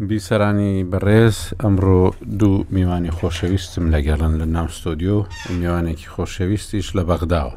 [0.00, 2.02] بیسەرانی بەڕێز ئەمڕۆ
[2.38, 5.18] دوو میوانی خۆشەویستم لەگەڵن لە ناو ستۆدیۆ
[5.60, 7.54] میوانێکی خۆشەویستیش لە بەغداوە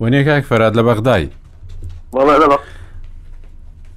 [0.00, 1.28] وەنێکاک فەراد لە بەغدای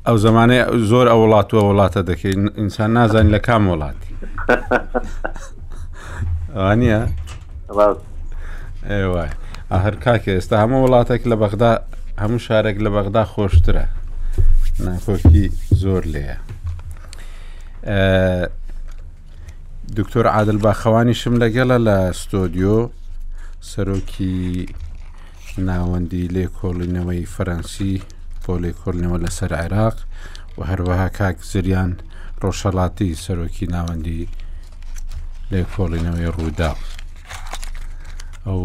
[0.07, 4.11] ئەو زمانەیە زۆر ئەو وڵات وە وڵاتە دەکەین ئینسان نازانین لە کام وڵاتی
[6.55, 7.00] وانە
[8.89, 9.30] ئێوای
[9.84, 11.72] هەر کاکە ئێستا هەموو وڵاتێک لە بەغدا
[12.22, 13.86] هەموو شارێک لە بەغدا خۆشترە
[14.86, 15.45] ناکۆکی
[15.81, 16.38] زۆر لێە
[19.97, 22.77] دکتۆر عادل باخەوانیشم لەگەڵە لە ستۆدیۆ
[23.71, 24.38] سەرۆکی
[25.69, 27.95] ناوەندی لێکۆڵینەوەی فەرەنسی
[28.43, 29.97] بۆ لێکۆڵنەوە لەسەر عێراق
[30.57, 31.91] و هەروەها کاک زریان
[32.43, 34.21] ڕۆژەڵاتی سەرۆکی ناوەندی
[35.52, 36.71] لێکۆڵینەوەی ڕوودا
[38.47, 38.61] ئەو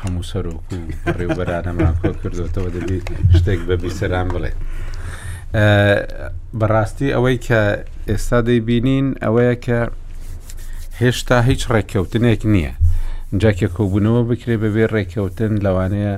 [0.00, 0.76] هەموو سەرۆک و
[1.18, 4.52] ڕێوبەرانەمان کۆ کردوتەوە دەبێت شتێک بەبی سەران بڵێ.
[6.60, 7.60] بەڕاستی ئەوەی کە
[8.10, 9.78] ئێستا دەیبینین ئەوەیە کە
[11.02, 12.74] هێشتا هیچ ڕێککەوتنێک نییە
[13.40, 16.14] جاکێک کۆبوونەوە بکرێ بەبێ ڕێککەوتن لەوانەیە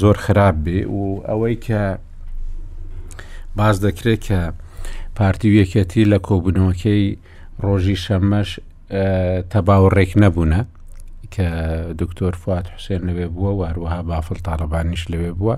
[0.00, 1.82] زۆر خراپ بێ و ئەوەی کە
[3.58, 4.40] باز دەکرێت کە
[5.18, 7.04] پارتی وەکەتی لە کۆبوونەوەکەی
[7.64, 8.50] ڕۆژی شەمەش
[9.52, 10.60] تەباوەڕێک نەبوونە
[11.34, 11.48] کە
[12.00, 15.56] دکتۆر فات حوسێن لەوێ بووە واروەها بافل تاالبانیش لەوێ بووە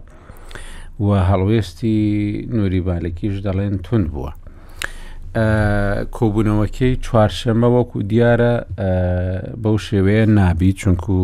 [1.06, 4.32] و هەڵوێستی نوری بالەکیش دەڵێن تند بووە
[6.16, 8.52] کۆبوونەوەکەی چوارشەمە وەکو دیارە
[9.62, 11.16] بەو شێوەیە نابی چونکو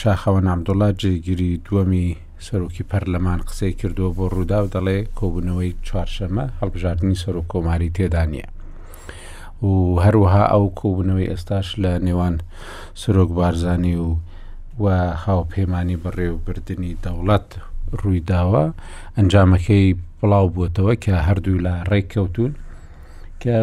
[0.00, 2.08] شاخەوە نامدۆڵا جێگیری دووەمی
[2.46, 8.46] سەرۆکی پەرلەمان قسەی کردووە بۆ ڕوودا و دەڵێ کۆبوونەوەی چوارشەمە هەڵبژاردننی سەر و کۆماری تێدانە
[9.68, 9.72] و
[10.04, 12.34] هەروەها ئەو کۆبوونەوەی ئێستاش لە نێوان
[13.02, 14.10] سرۆک بارزانانی و
[14.82, 14.86] و
[15.26, 17.48] هاوپەیمانانی بەڕێوەبردننی دەوڵەت
[18.00, 18.64] ڕوویداوە
[19.16, 19.86] ئەنجامەکەی
[20.18, 22.52] بڵاو بووتەوە کە هەردوو لە ڕێککەوتون
[23.42, 23.56] کە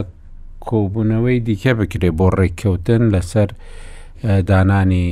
[0.70, 3.50] کۆبوونەوەی دیکە بکرێ بۆ ڕێککەوتن لەسەر
[4.50, 5.08] دانانی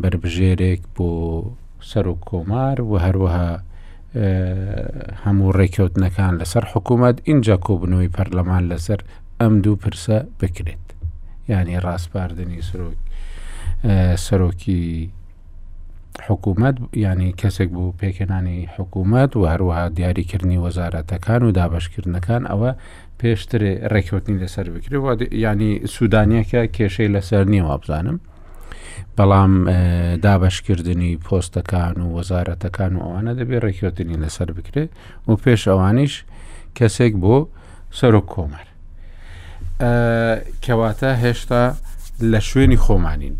[0.00, 1.08] بربژێرێک بۆ
[1.90, 3.48] سەر و کۆمار و هەروەها
[5.24, 9.00] هەموو ڕێککەوتنەکان لەسەر حکوومەت اینجا کۆبنەوەی پەرلەمان لەسەر
[9.40, 10.84] ئەم دوو پرسە بکرێت
[11.52, 12.98] ینی ڕاستپاردننی سرۆک
[14.26, 15.10] سەرۆکی
[16.28, 22.70] حکوومەت ینی کەسێک بوو پێکەنانی حکوومەت و هەروەها دیاریکردنی وەزارەتەکان و دابشکردنەکان ئەوە
[23.20, 23.60] پێشتر
[23.92, 28.18] ڕێکوتنی لەسەر بکرێت ینی سوودانیەکە کێشەی لەسەر نییە وابزانم
[29.18, 29.52] بەڵام
[30.24, 34.90] دابشکردنی پۆستەکان و وەزارەتەکان و ئەوانە دەبێت ڕێکوتنی لەسەر بکرێت
[35.28, 36.14] و پێش ئەوانیش
[36.78, 37.36] کەسێک بۆ
[37.98, 38.66] سەرۆک کۆمەر
[40.64, 41.62] کەواتە هێشتا
[42.32, 43.36] لە شوێنی خۆمانین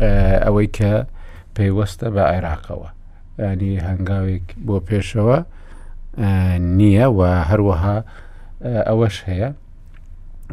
[0.00, 0.92] ئەوەی کە
[1.54, 2.88] پەیوەستە بە عێراقەوە
[3.38, 5.38] ینی هەنگاوێک بۆ پێشەوە
[6.78, 7.96] نییە و هەروەها
[8.88, 9.50] ئەوەش هەیە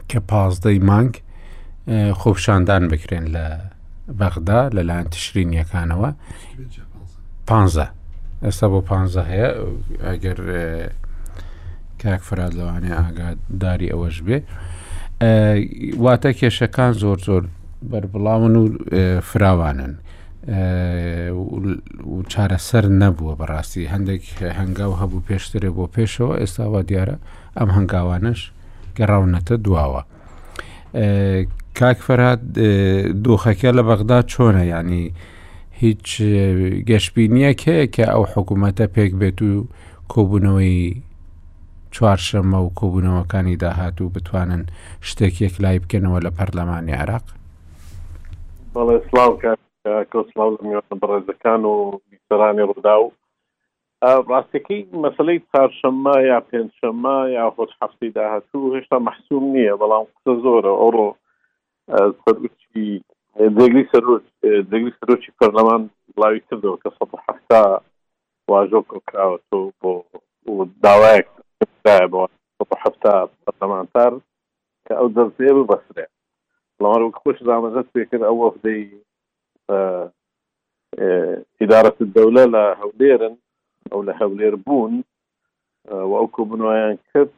[0.10, 1.14] کە پازدەی مانگ
[2.20, 3.46] خۆپشاندان بکرێن لە
[4.20, 6.10] بەغدا لەلایەن تشرینیەکانەوە
[7.50, 7.52] پ
[8.46, 8.90] ئێستا بۆ پ
[9.32, 9.50] هەیە
[10.08, 10.38] ئەگەر
[12.02, 14.38] کاک فراد لەوانێ ئاگاداری ئەوەش بێ
[16.04, 17.44] واتە کێشەکان زۆر زۆر
[17.90, 18.66] بەربڵاون و
[19.24, 19.94] فراوانن
[22.14, 24.24] و چارەسەر نەبووە بەڕاستی هەندێک
[24.60, 27.16] هەنگاو هەبوو پێشترێ بۆ پێشەوە ئێستاوا دیارە
[27.58, 28.40] ئەم هەنگاوانش
[28.98, 30.02] گەڕاونەتە دواوە.
[31.80, 32.40] کاکفرات
[33.26, 35.06] دۆخەکە لە بەغدا چۆنە ینی
[35.82, 36.06] هیچ
[36.90, 39.52] گەشتبینیەک هەیە کە ئەو حکوومەتە پێک بێت و
[40.14, 40.80] کۆبوونەوەی
[41.96, 44.62] چوارشەمە و کۆبوونەوەکانی داهات و بتوانن
[45.10, 47.26] شتێکێک لای بکەنەوە لە پەرلەمانی عراق
[48.76, 49.32] بەڵێ سلااو
[50.12, 51.76] کۆسلااو بەڕێزەکان و
[52.10, 53.08] بیسەرانی ڕوودا و
[54.32, 60.72] ڕاستەکەی مەسلەی چارشەممە یا پێنجشەممە یا خۆش هەفتی داهاتوو هێشتا محسووم نییە بەڵام قسە زۆرە
[60.82, 61.10] ئەوڕۆ
[62.24, 62.84] سەرچی
[63.58, 64.04] دەگری سەر
[64.72, 65.82] دەگری سەرۆکی پەرلەمان
[66.16, 67.62] بڵاوی کردەوە کە سە حفتا
[68.52, 69.92] واژۆ کراوە تۆ بۆ
[70.84, 71.28] داوایەک
[72.12, 72.22] بۆ
[72.84, 74.12] حفتا پەرلەمانتار
[74.86, 76.14] کە ئەو دەستێ ببەسرێت
[76.84, 78.82] لەوان خۆش زانەت پێکرد ئەو وەفدەی
[81.60, 83.36] ئیدارەت دەولە لە هەولێرن
[83.92, 84.94] ئەو لە هەولێر بوون
[86.10, 87.32] و ئەو کۆبنوایان کرد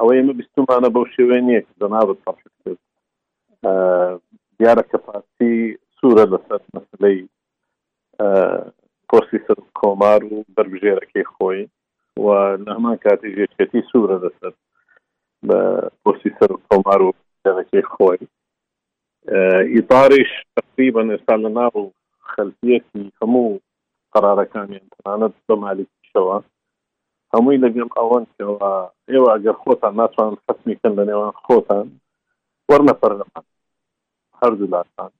[0.00, 2.80] ئەوە ئمە بیستمانە بەو شێوێ نییە دەنابەت پاش کرد
[4.58, 5.52] دیارە کە فارسی
[5.98, 7.18] سوورە لەسەر مەسلەی
[9.10, 11.60] پۆسی سەر کۆمار و بربژێرەکەی خۆی
[12.24, 12.26] و
[12.64, 14.52] لە هەمان کاتی ژێچێتی سوورە لەسەر
[15.48, 15.58] بە
[16.02, 17.10] پۆسی سەر کۆمار و
[17.44, 18.18] دغه خوي
[19.78, 21.90] اطارش تقريبا استعلناه
[22.20, 23.60] خلفيتي همو
[24.12, 26.40] قرار كان امتحانات بمالك شوا
[27.34, 31.90] هموي لقل اوان كوا ايوا اگر خوتان ناتوان حسمي كان لنيوان خوتان
[32.70, 33.44] ورنا فرلمان
[34.42, 35.10] هر دو لاتان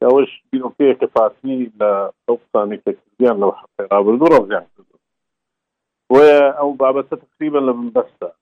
[0.00, 4.98] كاوش بينو فيه كفاتي لأوقتاني كتبيان لو حقي رابردو رفزيان كدو
[6.10, 8.32] ويا او بابتا تقريبا لمن بستا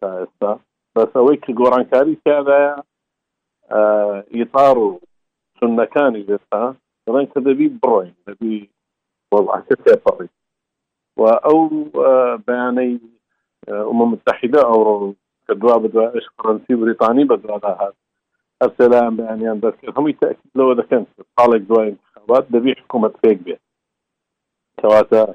[0.00, 0.60] تا استا
[0.96, 2.82] بس اويك قران كاري كذا
[3.70, 5.00] آه، إطار يطارو
[5.60, 6.76] سنة كاني بس ها
[7.06, 8.70] كذا بي بروين بي
[9.32, 10.28] والله كتا فري
[11.16, 13.00] و او آه، بياني
[13.68, 15.14] آه، امم متحدة او
[15.48, 17.92] كدوا بدوا ايش فرنسي بريطاني بدوا هذا
[18.62, 23.38] السلام بياني ان بس هم يتأكد لو إذا كانت طالق دوا انتخابات دبي حكومة فيك
[23.38, 23.58] بيه
[24.80, 25.34] كواتا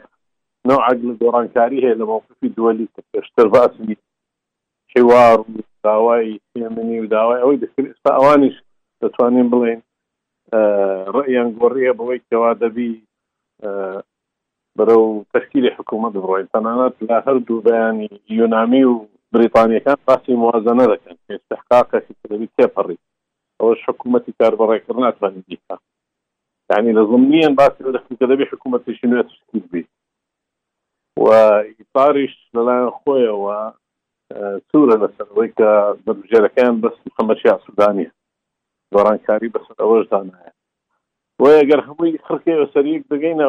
[0.66, 3.96] نوع عقل قران كاري هي لما وقفي دولي تكشتر باسمي
[4.96, 5.36] هێوار
[5.86, 8.56] داوای سێمنی و داوای ئەوەی دەکرێت ئستا ئەوانش
[9.02, 9.82] دەتوانین بڵێن
[11.26, 12.92] ڕیان گۆڕیە بەوەی کەوا دەبی
[14.78, 18.08] بەرەو تەشکیلی حکوومەت بڕۆین تەنانەت لە هەردوو بەیانی
[18.38, 18.94] یۆنامی و
[19.34, 22.98] بریتانیەکان باسی موازەنە دەکەن استحقاقەکی دەبی تێپەڕی
[23.60, 25.76] ئەوەش حکوومەتی کاربڕێکرد ناتوانین دیکە
[26.72, 29.90] یعنی لە زمنیان باسی دەکەن کە دەبی حکوومەتیشی نوێ تشکیل بیت
[31.26, 31.30] و
[31.78, 33.60] ئیپاریش لەلایەن خۆیەوە
[34.72, 35.70] سوورە لەسەرەوەی کە
[36.06, 38.08] بەژێرەکەیان بەس خەمەشی ئاسوودانە
[38.92, 40.52] دۆڕانکاری بەسەر ئەوەش دانایە
[41.42, 43.46] وە ئەگەر هەمووی خڕکێ سەریک بگەینە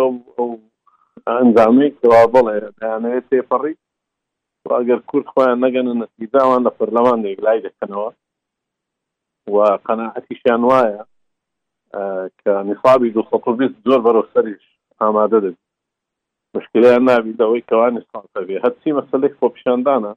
[1.37, 3.75] ئەنجامەی کەوا بڵێ دەیانەوێت تێپەڕی
[4.79, 8.11] ئەگەر کورد خۆیان نەگەنە نەتیداوان لە پەرلەمان دێک لای دەکەنەوە
[9.55, 9.57] و
[9.87, 11.03] قەنەعەتیشیان وایە
[12.41, 13.23] کە نصابی دو
[13.89, 14.65] زۆر بەرەو سەریش
[15.01, 15.63] ئامادە دەبێت
[16.57, 20.13] مشکلیان نابی دەوەی کەوانی ساڵ بێ هەرچی مەسلێک خۆپیشاندانە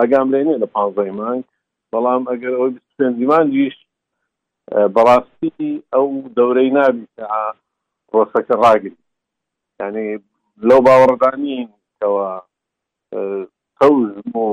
[0.00, 1.42] ئەگام لێنێ لە پانزای مانگ
[1.92, 3.76] بەڵام ئەگەر ئەوی پێنجمان دیش
[4.94, 6.06] بەڕاستی ئەو
[6.36, 7.04] دەورەی نابی
[8.08, 8.94] پرۆسەکە ڕاگری
[9.80, 10.08] ینی
[10.68, 11.68] لەو باوەڕدانین
[11.98, 12.28] کەەوە
[13.78, 14.46] قەوز و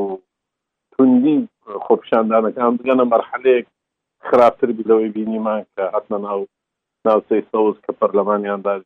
[0.94, 1.38] توندی
[1.86, 3.66] خۆپشاندانەکان بگەنە مەرحلەیەک
[4.28, 6.42] خراپتر بلەوەی بینیمان کە حتممە ناو
[7.06, 8.82] ناوچەی سەوز کە پەرلەمانیانداش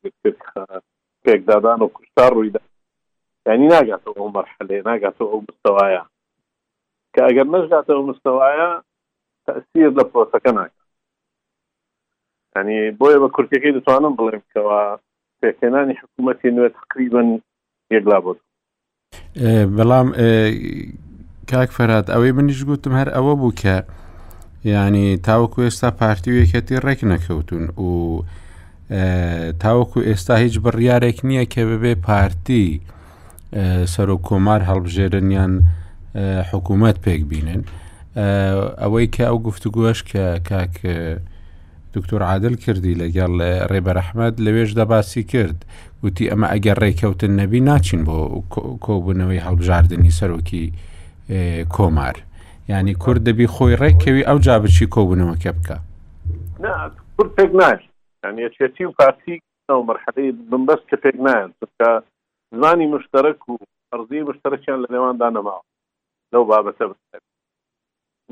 [1.23, 2.61] پێکدادان و کوشتا ڕوویدا
[3.47, 6.03] ینی ناگاتەوە ئەو مەرحلەیە ناگاتەوە ئەو بستەوایە
[7.13, 8.69] کە ئەگەر نەژاتە ئەو مستەوایە
[9.47, 10.79] تەسیر لە پرۆسەکە ناکە
[12.55, 14.77] ینی بۆیە بە کورتەکەی دەتوانم بڵێمکەوە
[15.39, 17.27] پێکێنانی حکوومەتی نوێت تقریبن
[17.95, 18.31] یەکلا بۆ
[19.77, 20.07] بەڵام
[21.51, 23.75] کاک فەرات ئەوەی منیش گوتم هەر ئەوە بوو کە
[24.73, 27.91] ینی تاوەکو ئێستا پارتی وەکەتی ڕێک نەکەوتون و
[29.63, 32.65] تاوەکو ئێستا هیچ بڕیارێک نییە کە ببێ پارتی
[33.93, 35.53] سەر و کۆمار هەڵبژێرنیان
[36.51, 37.61] حکوومەت پێک بینن
[38.81, 40.73] ئەوەی کە ئەو گفتوگوۆش کە کاک
[41.95, 43.31] دکتۆر عادل کردی لەگەڵ
[43.71, 45.57] ڕێبەرەحمەد لەوێش دەباسی کرد
[46.03, 48.17] وتی ئەمە ئەگەر ڕێککەوتن نەبی ناچین بۆ
[48.85, 50.65] کۆبوونەوەی هەڵبژاردننی سەرۆکی
[51.75, 52.15] کۆمار
[52.69, 55.77] ینی کورد دەبی خۆی ڕێککەوی ئەو جابچی کۆبوونەوەکە بکە
[57.15, 57.81] کورد پێک ناش
[58.45, 59.41] یەکێتی و پارتی
[59.89, 61.49] مرحەی بمبەست کە پێک نایەن
[62.53, 63.53] زمانی مشتەرەک و
[63.91, 65.61] ئەرزی مشتەرەکیان لە نێواندا نەماوە
[66.33, 66.85] لەو بابەتە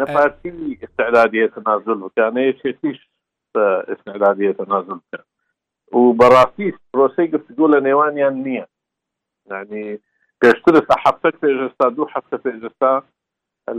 [0.02, 0.52] نە پارتی
[0.86, 3.00] استعدادیە تەنازل بکانەیە شێتیش
[3.94, 5.26] استعدادیە تەنازل بکەن
[6.00, 8.66] و بەڕاستی پرۆسی گفتگو لە نێوانیان نییە
[9.62, 9.86] ینی
[10.44, 12.92] گەشتر ستا حفتە پێێژستا دوو حفتە پێێژستا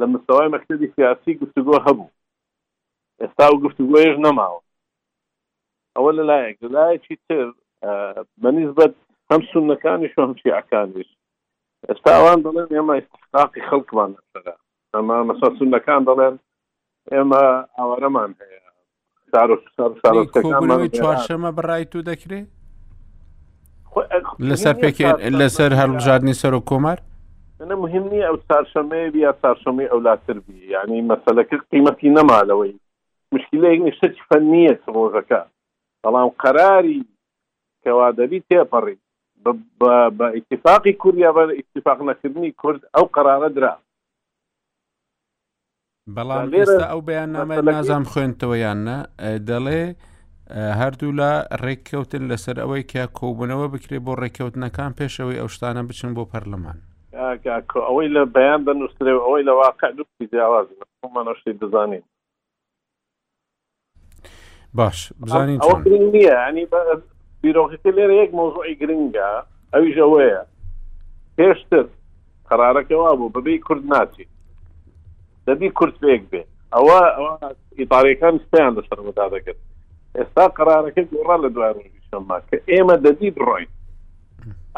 [0.00, 2.12] لە مستەوای مەکتبی سیاسی گفتگۆ هەبوو
[3.20, 4.60] ئێستا و گفتگوۆیش نەماوە
[5.96, 7.46] ئەوە لەلایەک لەلایەکی تر
[8.42, 8.94] بەنیزبەت
[9.30, 11.10] هەم سونەکانیش هەم شیعکانیش
[11.88, 14.52] ئێستا ئەوان دەڵێن ئێمە استحقاقی خەڵکمان لەسەرە
[14.96, 16.34] ئەمە مەسا سونەکان دەڵێن
[17.12, 17.42] ئێمە
[17.76, 18.58] ئاوارەمان هەیە
[20.98, 22.48] چوارشەمە بڕای تو دەکرێت
[24.48, 26.98] لەسەر پێکرد لەسەر هەڵبژاردننی سەر و کۆمار
[27.84, 32.74] مهم نیە ئەو چارشەمەیە بیا چارشەمەی ئەولاتر بی یعنی مەسەلەکرد قیمەتی نەمالەوەی
[33.34, 35.40] مشکلەیەک نیشتەی فەنیە ڕۆژەکە
[36.02, 37.00] بەڵام قەراری
[37.82, 38.96] کەوا دەبی تێپەڕی
[39.48, 43.74] بە اتفاقی کوردیا بە اتفاق نەکردنی کورد ئەو قرارە درا
[46.16, 48.96] بەڵام لێرە ئەو بەیان نامە نازام خوێنتەوە یانە
[49.50, 49.82] دەڵێ
[50.80, 51.30] هەردوو لە
[51.64, 56.78] ڕێککەوتن لەسەر ئەوەی کیا کۆبوونەوە بکرێ بۆ ڕێککەوتنەکان پێشەوەی ئەو شتانە بچن بۆ پەرلەمان
[57.88, 60.66] ئەوەی لە بەیان دەنووسێ ئەوەی لە واقع دوستی جیاواز
[61.00, 62.02] خۆمانەشتی دەزانین
[64.74, 65.60] باش بزانین
[66.14, 66.66] نییە ینی
[67.44, 69.28] بیرۆخیت لێرە یەک مۆزوعی گرنگە
[69.74, 70.40] ئەویش ئەوەیە
[71.38, 71.84] پێشتر
[72.48, 74.26] قرارەکەوا بوو ببی کورد ناچی
[75.48, 76.42] دەبی کورت بێک بێ
[76.74, 76.98] ئەوە
[77.78, 79.60] ئیتاریەکان ستیان لە شەرمەدا دەکرد
[80.16, 83.70] ئێستا قرارەکە گۆڕا لە دوایشما کە ئێمە دەدی بڕۆین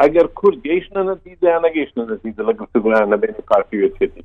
[0.01, 4.25] ئەگەر کورد گەیشتە نەتیدیان نەگەیشتە نەتیدە لە گفتگویان نەبێت پارتی وێتێتی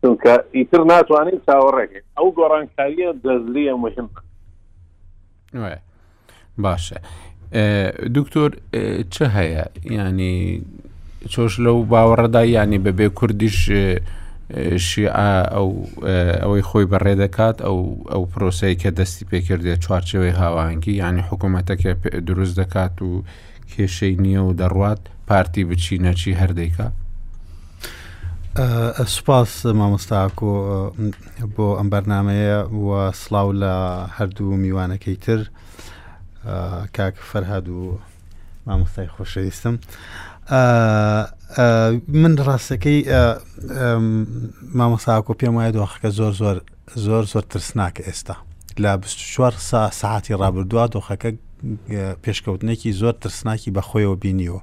[0.00, 4.08] چونکە ئیتر ناتوانین چاوەڕێک ئەو گۆڕانکاریە دەزلیە مهم
[6.64, 6.98] باشە
[8.14, 8.50] دکتۆر
[9.10, 10.62] چه هەیە ینی
[11.32, 13.58] چۆش لەو باوەڕدا ینی بەبێ کوردیش
[14.88, 15.68] شیعە ئەو
[16.42, 17.78] ئەوەی خۆی بەڕێ دەکات ئەو
[18.12, 21.90] ئەو پرۆسی کە دەستی پێکردێت چوارچەوەی هاوانگی ینی حکوومەتەکە
[22.28, 23.10] دروست دەکات و
[23.72, 26.88] کێشەی نییە و دەڕوات پارتی بچینەچی هەردەیکا
[29.14, 30.52] سوپاس مامۆستاکۆ
[31.54, 33.72] بۆ ئەم بەرنمەیە وە سلااو لە
[34.16, 35.40] هەردوو میوانەکەی تر.
[36.96, 37.98] کاک فەرهاد و
[38.66, 39.76] مامۆستای خۆشەویستم
[42.22, 42.98] من ڕاستەکەی
[44.78, 46.58] مامۆساکۆ پێم وایە دۆخەکە زۆر زۆر
[46.94, 48.36] زۆر زۆر ترسناکە ئێستا
[48.80, 51.30] لە 24 سا ساعتی ڕابردووە دۆخەکە
[52.22, 54.60] پێشکەوتنێکی زۆر ترسناکی بەخۆیەوە بینیوە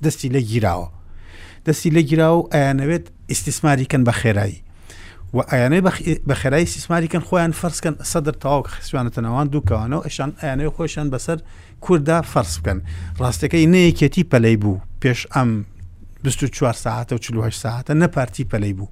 [0.04, 0.88] دەستی لە گیراوە
[1.66, 4.58] دەستی لە گیراوە ئایانەوێت ئیسیسماریکەن بە خێرایی
[5.34, 5.82] و ئایانەی
[6.28, 11.38] بە خێرایی سیسماریکەن خۆیان فەرسکەن سەدر تەواو خسوانە ناوان دووکەوانەوە ئەشان ئایانەوە خۆشان بەسەر
[11.84, 12.78] کووردا فەرس بکەن
[13.22, 15.50] ڕاستەکەی نەیەکێتی پەلەی بوو پێش ئەم
[16.24, 18.88] 24 ساعتە و 48 ساعتە نەپارتی پەلەی بوو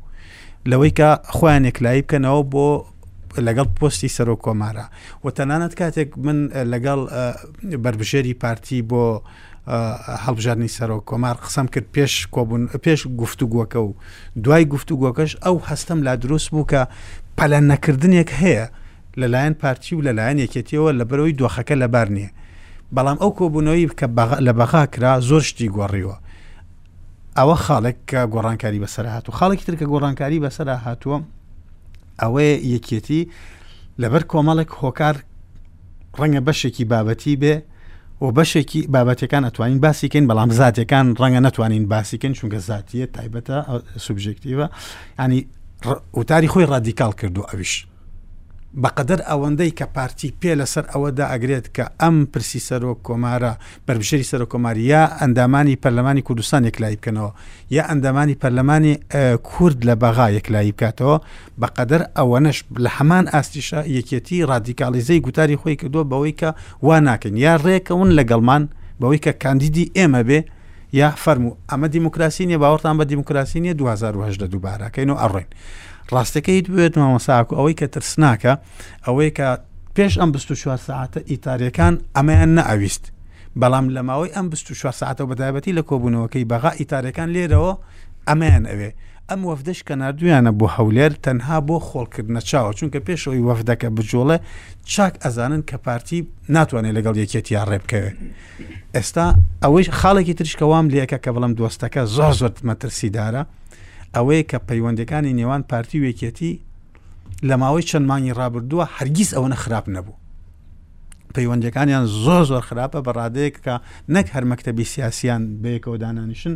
[0.71, 1.09] لەوەی کە
[1.39, 2.94] خۆیان یەکلایی بکەنەوە بۆ
[3.41, 4.85] لەگەڵ پۆستی سەرۆ کۆمارە
[5.25, 7.07] و تەنانەت کاتێک من لەگەڵ
[7.83, 9.23] بربژێری پارتی بۆ
[10.27, 13.95] هەڵبژارنی سەرۆ کۆمار قسەم کرد پێش کۆبوون پێش گفتوگووەکە و
[14.45, 16.83] دوای گفتوگوۆکەش ئەو هەستم لا دروست بوو کە
[17.39, 18.65] پەلە نەکردنێک هەیە
[19.21, 22.31] لەلایەن پارتی و لەلایەن یەکێتیەوە لە بەرەوەی دۆخەکە لەبار نییە
[22.95, 24.07] بەڵام ئەو کۆبوونەوەی کە
[24.47, 26.17] لە بەغا کرا زۆر شتی گۆڕیوە
[27.39, 31.19] ئەوە خاڵێک کە گۆڕانکاری بەسەر هاتو خاڵێکی تر کە گۆڕانکاری بەسەر هاتووە
[32.23, 33.29] ئەوەیە یەکێتی
[34.03, 35.17] لەبەر کۆمەڵێک هۆکار
[36.19, 37.55] ڕەنگە بەشێکی بابەتی بێ
[38.25, 43.57] و بەشێکی بابەتەکان ئەتوانین باسیکەین بەڵام زاتەکان ڕەنگە ناتوانین باسیکەن چونکە زاتیە تایبەتە
[44.05, 44.67] سوبژێکتیوە
[45.21, 45.41] ینی
[46.19, 47.73] وتاری خۆی ڕادیکال کردو ئەویش
[48.83, 53.53] بەقدر ئەوەندەی کە پارتی پێ لەسەر ئەوەدا ئەگرێت کە ئەم پرسی سەرۆک کۆمارە
[53.87, 57.31] بربژری سەرۆ کۆماری یا ئەندامانی پەرلەمانی کوردستان یەکلای بکەنەوە
[57.77, 58.95] یا ئەندامانی پەرلەمانی
[59.51, 61.17] کورد لە بەغا یەکلای بکاتەوە
[61.61, 66.49] بەقدر ئەوەنش لە هەمان ئاستیشە یەکێتی رادیکالیزەی گوتاری خۆی کردووە بەوەی کە
[66.87, 68.63] وا ناکەین یا ڕێکەون لەگەڵمان
[69.01, 70.41] بەوەی کە کاندیدی ئێمە بێ
[71.01, 75.49] یا فەرمو ئەمە دیموکراسی نیە باوەڕتان بە دیموکراسی نیە 2010 دووبارەکەین و ئەڕێن.
[76.13, 78.53] ڕاستەکەی دوێت مامەساکو ئەوەی کە ترسناکە
[79.07, 79.49] ئەوەی کە
[79.97, 83.05] پێش ئەم 24 ساعتە ئیتاریەکان ئەمەیان نەویست
[83.61, 87.73] بەڵام لە ماوەی ئەم 24 ساعتە بەدابەتی لە کۆبوونەوەکەی بەغا ئیتارەکان لێرەوە
[88.29, 88.91] ئەمەیان ئەوێ
[89.31, 94.37] ئەم وەفدەش کە نردویانە بۆ هەولێر تەنها بۆ خۆڵکردنە چاوە چونکە پێشەوەی وەفدەکە بجۆڵە
[94.93, 96.19] چاک ئەزانن کە پارتی
[96.55, 98.17] ناتوانێت لەگەڵ یەکێتیان ڕێبکەوێت
[98.95, 99.27] ئێستا
[99.63, 103.43] ئەوەی خاڵێکی ترشکەوام لەکە کە بڵم دۆستەکە زۆر زۆر مەترسیدارە
[104.17, 106.53] ئەوەیە کە پەیوەندەکانی نێوان پارتی وێکێتی
[107.49, 110.17] لە ماوەی چەندمانی ڕابردووە هەرگیز ئەوە خراپ نەبوو
[111.35, 113.75] پەیوەندەکانیان زۆر زۆر خراپە بەڕادەیەک کە
[114.15, 116.55] نەک هەرمەکتتەبی سیاسیان بەیەکەوە دانانیشن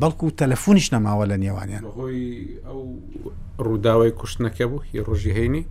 [0.00, 1.82] بەڵکو تەلەفۆنیش نەماوە لە نێوانیان
[3.64, 5.62] ڕووداوای کوشتنەکە بوو هی ڕۆژی هەینی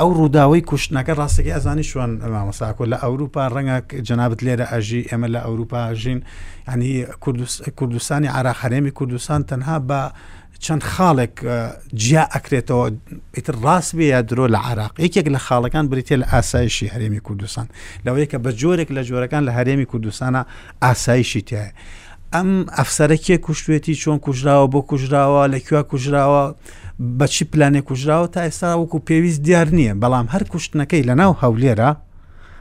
[0.00, 3.76] ئەو ڕووداوی کوشتنەکە ڕاستێکی ئەزانی شوان مامەساکۆ لە ئەوروپا ڕەنگە
[4.08, 6.20] جنابەت لێرە ئەژی ئێمە لە ئەوروپا ژین
[6.72, 7.06] ینی
[7.78, 10.00] کوردستانی عراخەرێمی کوردستان تەنها بە
[10.64, 11.34] چەند خاڵێک
[12.02, 12.86] جیا ئەکرێتەوە
[13.36, 17.66] ئیتر ڕاست بێ یا درۆ لە عراق یەکێک لە خاڵەکان بریتێ لە ئاسایشی هەرێمی کوردستان
[18.06, 20.42] لەوەی کە بە جۆرێک لە جۆرەکان لە هەرێمی کوردستانە
[20.82, 21.68] ئاسایشی تایە.
[22.34, 26.44] ئەم ئەفسەرەکیە کوشتێتی چۆن کوژراوە بۆ کوژراوە لەکوێ کوژراوە
[27.18, 31.90] بەچی پلانێک کوژراوە تا ئێستا وەکو پێویست دیار نییە بەڵام هەر کوشتنەکەی لە ناو هەولێرە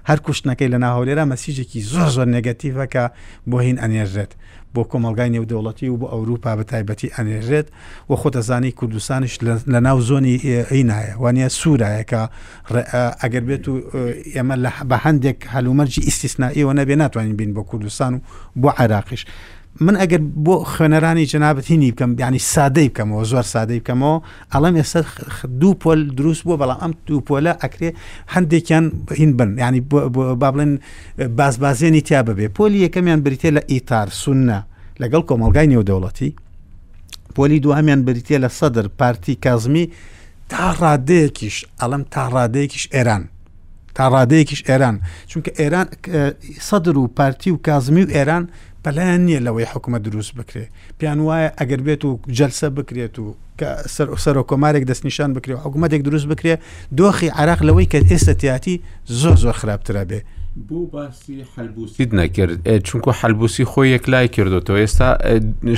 [0.10, 3.04] هەر کوشتنەکەی لە ناهولێرە مەسیجێکی زۆر زۆر نگەتیڤەکە
[3.50, 4.32] بۆ هین ئەنێژێت
[4.76, 7.68] بۆ کۆمەلگای نێودەوڵەتی و بۆ ئەوروپا بە تایبەتی ئەنێژێت
[8.10, 9.34] و خۆتەزانی کوردستانش
[9.74, 10.36] لە ناو زۆنی
[10.72, 12.22] عینایە وانە سوورایەکە
[13.22, 13.74] ئەگەر بێت و
[14.36, 14.56] ئێمە
[14.90, 18.22] بە هەندێک هەلومەرجی ئیسیسنائیەوە نەبێ ناتوانین بین بۆ کوردستان و
[18.62, 19.24] بۆ عراقیش
[19.82, 24.16] من ئەگەر بۆ خوێنەرانی جەنابەتینی بکەم بیانی سادەی بکەمەوە زۆر سادەی بکەمەوە
[24.54, 25.02] ئەڵم ئێستا
[25.62, 27.90] دوو پۆل دروست بوو بەڵام ئەم دوو پۆلە ئەکرێ
[28.34, 28.86] هەندێکیان
[29.20, 30.72] هین بن ینی با بڵێن
[31.38, 34.60] بازبازێنی تیا ببێ پۆلی یەکەمیان بریتێ لە ئیتار سونە
[35.02, 36.30] لەگەڵ کۆمەلگای نێودەوڵەتی
[37.36, 39.86] پۆلی دوهامیان بریتە لە سەدر پارتی کازمی
[40.50, 43.24] تا ڕادەیەکیش ئەڵم تا ڕادەیەکیش ئێران
[43.96, 44.96] تا ڕادەیەکیش ئێران
[45.30, 45.88] چونکە ئێران
[46.70, 48.44] سەدر و پارتی و کازمی و ئێران
[48.84, 50.66] پەلایەن نییە لەوەی حکومە دروست بکرێ
[51.00, 53.28] پیان وایە ئەگەر بێت و جلسە بکرێت و
[54.24, 56.54] سەر کۆمارێک دەستنیشان بکرێ و حکوومەتێک دروست بکرێ
[57.00, 58.76] دۆخی عراق لەوەی کە ئێستا تیاتی
[59.22, 60.20] زۆر زۆر خراپترا بێ
[60.70, 62.58] بۆ باسی حلبوسید نەکرد
[62.88, 65.08] چونکو حلبوسی خۆی یەکلای کردوەوە ئێستا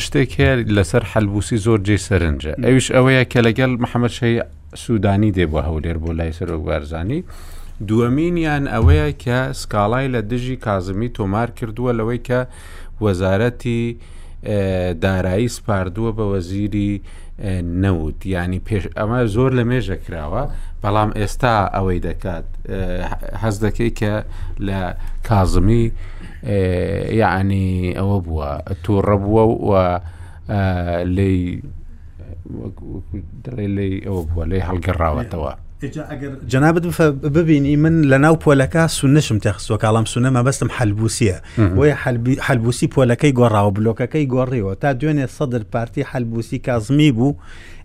[0.06, 4.36] شتێک هەیە لەسەر حلبوسی زۆر جێ سەرنجە ئەوش ئەوەیە کە لەگەڵ محەممەد شەی
[4.84, 7.22] سوودانی دێ بۆ هەولێر بۆ لای سەرۆک بارزانانی
[7.88, 12.40] دووەمینیان ئەوەیە کە سکاڵای لە دژی کازمی تۆمار کردووە لەوەی کە
[13.06, 13.80] وەزارەتی
[15.04, 16.92] دارایی سپاردووە بە وەزیری
[17.84, 20.44] نەوت ینی پێش ئەمە زۆر لە مێژە کراوە
[20.84, 22.46] بەڵام ئێستا ئەوەی دەکات
[23.42, 24.14] حەز دەکەی کە
[24.68, 24.80] لە
[25.28, 25.86] کازمی
[27.22, 27.66] یعنی
[28.00, 28.52] ئەوە بووە
[28.84, 29.72] تووڕە بووە و
[31.16, 31.38] لی
[33.44, 35.54] دەڵێ لی ئەوە بووە لی هەڵگەڕاوەتەوە.
[36.48, 41.94] جنابت ببینی من لناو پولکا لەناو پۆلەکە سونەشم تەخستوە کاڵام سونە مەبەستم حلبوسیە ویە
[42.48, 47.36] حلبوسی پولکی پۆلەکەی گۆڕاوە بلۆکەکەی گۆڕیەوە تا دوێنێ صدر پارتی حلبوسی کازمی بو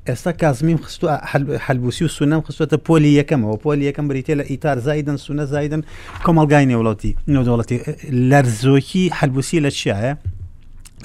[0.07, 1.09] استا کازمی خستو
[1.67, 5.83] حلبوسی و خستو تا پۆلی یەکەمەوە و یەکەم بریتێ بریتیل ایتار زایدن سونە زایدن
[6.25, 7.79] کمال ولاتی نو دولتی
[8.31, 10.17] لەرزۆکی حلبوسی لە چیایە؟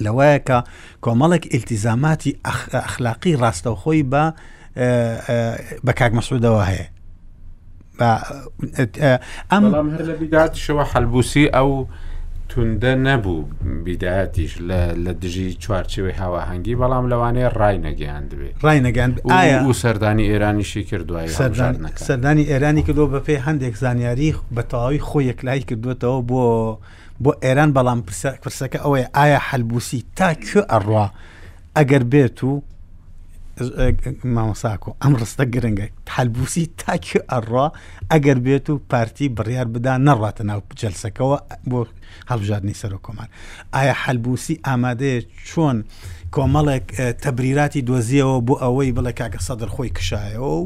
[0.01, 4.33] کمالک التزاماتی اخلاقی ئیلتیزاماتی ئەخلاقی ڕاستەوخۆی بە
[5.85, 6.87] بە کاک مەسوودەوە هەیە
[9.51, 9.63] ئەم
[9.93, 11.71] هەر لە بیدات شەوە حەلبوسی ئەو
[12.49, 13.39] توندە نەبوو
[13.85, 14.53] بیداەتیش
[15.05, 20.83] لە دژی چوارچوی هاواهنگگی بەڵام لەوانەیە ڕای نەگەیان دەبێت ڕای نەگەاند ئایا و سەردانی ئێرانیشی
[20.89, 21.27] کردوای
[22.07, 26.41] سەردانی ئێرانی کردۆ بە پێی هەندێک زانیاری بەتەواوی خۆ یەکلای کردوێتەوە بۆ
[27.23, 27.99] بۆ ئێران بەڵام
[28.41, 31.05] پرسەکە ئەوەیە ئایا حەلبوسی تا کوێ ئەڕوا
[31.77, 32.53] ئەگەر بێت و
[33.61, 37.65] مامەساکۆ ئەم ڕستە گرنگە هەلبوسی تاکی ئەڕا
[38.11, 41.37] ئەگەر بێت و پارتی بڕیار بدا نەڕاتە ناو جلسەکەەوە
[41.69, 41.79] بۆ
[42.29, 43.29] هەڵبژاردننی سەر و کۆمان
[43.75, 45.19] ئایا هەلبوسی ئامادەیە
[45.49, 45.77] چۆن
[46.35, 46.85] کۆمەڵێک
[47.23, 50.65] تەبریراتی دۆزیەوە بۆ ئەوەی بڵێ کاگە سەدر خۆی کشایەوە و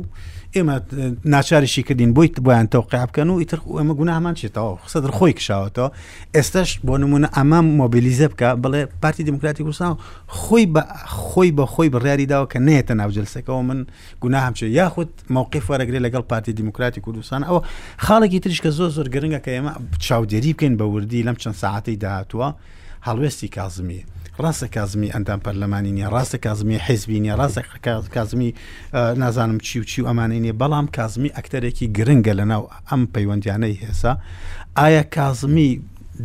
[0.55, 0.77] ئێمە
[1.25, 5.89] ناچاریشی کردین بۆیت بۆیان تەوقع بکەن و ئیتر ئەمە گوناهمان چێتەوە خسەدر خۆی کشاوەتەوە
[6.35, 9.91] ئێستش بۆ نمونە ئەمە مۆبیلیزە بکە بڵێ پارتی دموکراتی کوردستان
[10.39, 10.81] خۆی بە
[11.25, 13.79] خۆی بە خۆی بڕیاری داوە کە نێتە ناوجلسەکەەوە من
[14.23, 17.61] گوناهام چێ یاخود مووقف وەرەگرێ لەگەڵ پارتی دموکراتی کوردستان ئەوە
[18.05, 19.73] خاڵێکی تریش کە زۆر زۆر گرنگە کە ئێمە
[20.05, 22.47] چاودێری بکەین بە وردی لەم چەند ساعتی داهاتوە
[23.07, 24.05] هەڵوێستی کازمیە
[24.41, 27.61] ڕاستە کازمی ئەندام پەرلەمانی نیە ڕاستە کازمی حیزبی نیە ڕاستە
[28.15, 28.49] کازمی
[29.21, 34.13] نازانم چی و چی و ئەمانەی نیە بەڵام کازمی ئەکتەرێکی گرنگە لەناو ئەم پەیوەندیانەی هێسا
[34.77, 35.69] ئایا کازمی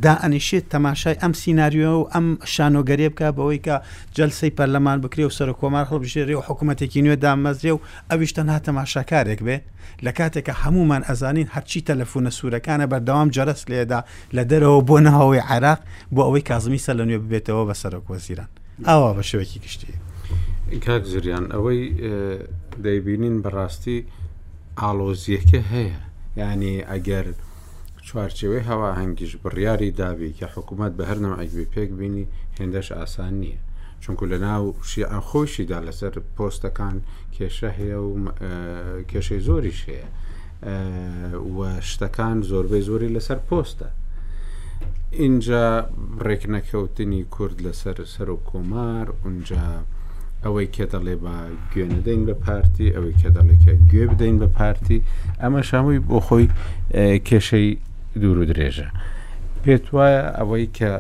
[0.02, 3.76] دا ئەنیشێت تەماشای ئەم سینناریۆ و ئەم شانۆگەری بکە بەوەی کە
[4.14, 9.40] جلسی پەرلەمان بکرێ و سەر کۆمار هەڵبژێری و حکوومەتێکی نوێ دامەزرێ و ئەویش تەنها تەماشاکارێک
[9.46, 9.56] بێ
[10.04, 14.00] لە کاتێکە هەمومان ئەزانین هەرچی تەلەفۆنە سوورەکانە بەردەوام جەرس لێدا
[14.36, 15.80] لە دەرەوە بۆ نەهاوی عراق
[16.14, 18.50] بۆ ئەوەی کازمی سە لە نوێ ببێتەوە بە سەرۆکوەزیران
[18.88, 19.94] ئاوا بە شوێکی گشتی
[20.84, 21.82] کاک زریان ئەوەی
[22.84, 23.98] دەیبینین بەڕاستی
[24.80, 25.96] ئالۆزیەکە هەیە
[26.36, 27.26] ینی ئەگەر
[28.08, 32.26] چوارچێوەی هەوا هەنگیش بڕیاری دابی کە حکوومەت بە هەر نەوەعیبی پێک بینی
[32.58, 33.60] هێندەش ئاسان نییە
[34.02, 36.96] چونکو لە ناو شیعە خۆشیدا لەسەر پۆستەکان
[37.36, 38.10] کێشە هەیە و
[39.10, 40.08] کێشەی زۆریش هەیە
[41.56, 43.88] وە شتەکان زۆربەی زۆری لەسەر پۆستە
[45.22, 45.66] اینجا
[46.28, 49.66] ڕێکنەکەوتنی کورد لەسەر سەر و کۆمار اونجا
[50.44, 51.34] ئەوەی کێ دەڵێ بە
[51.72, 54.98] گوێنەدەین بە پارتی ئەوەی کێ دەڵێکە گوێ بدەین بە پارتی
[55.42, 56.46] ئەمە شامووی بۆ خۆی
[57.28, 57.70] کێشەی
[58.14, 58.88] دوور و درێژە
[59.64, 60.90] پێت وایە ئەوەی کە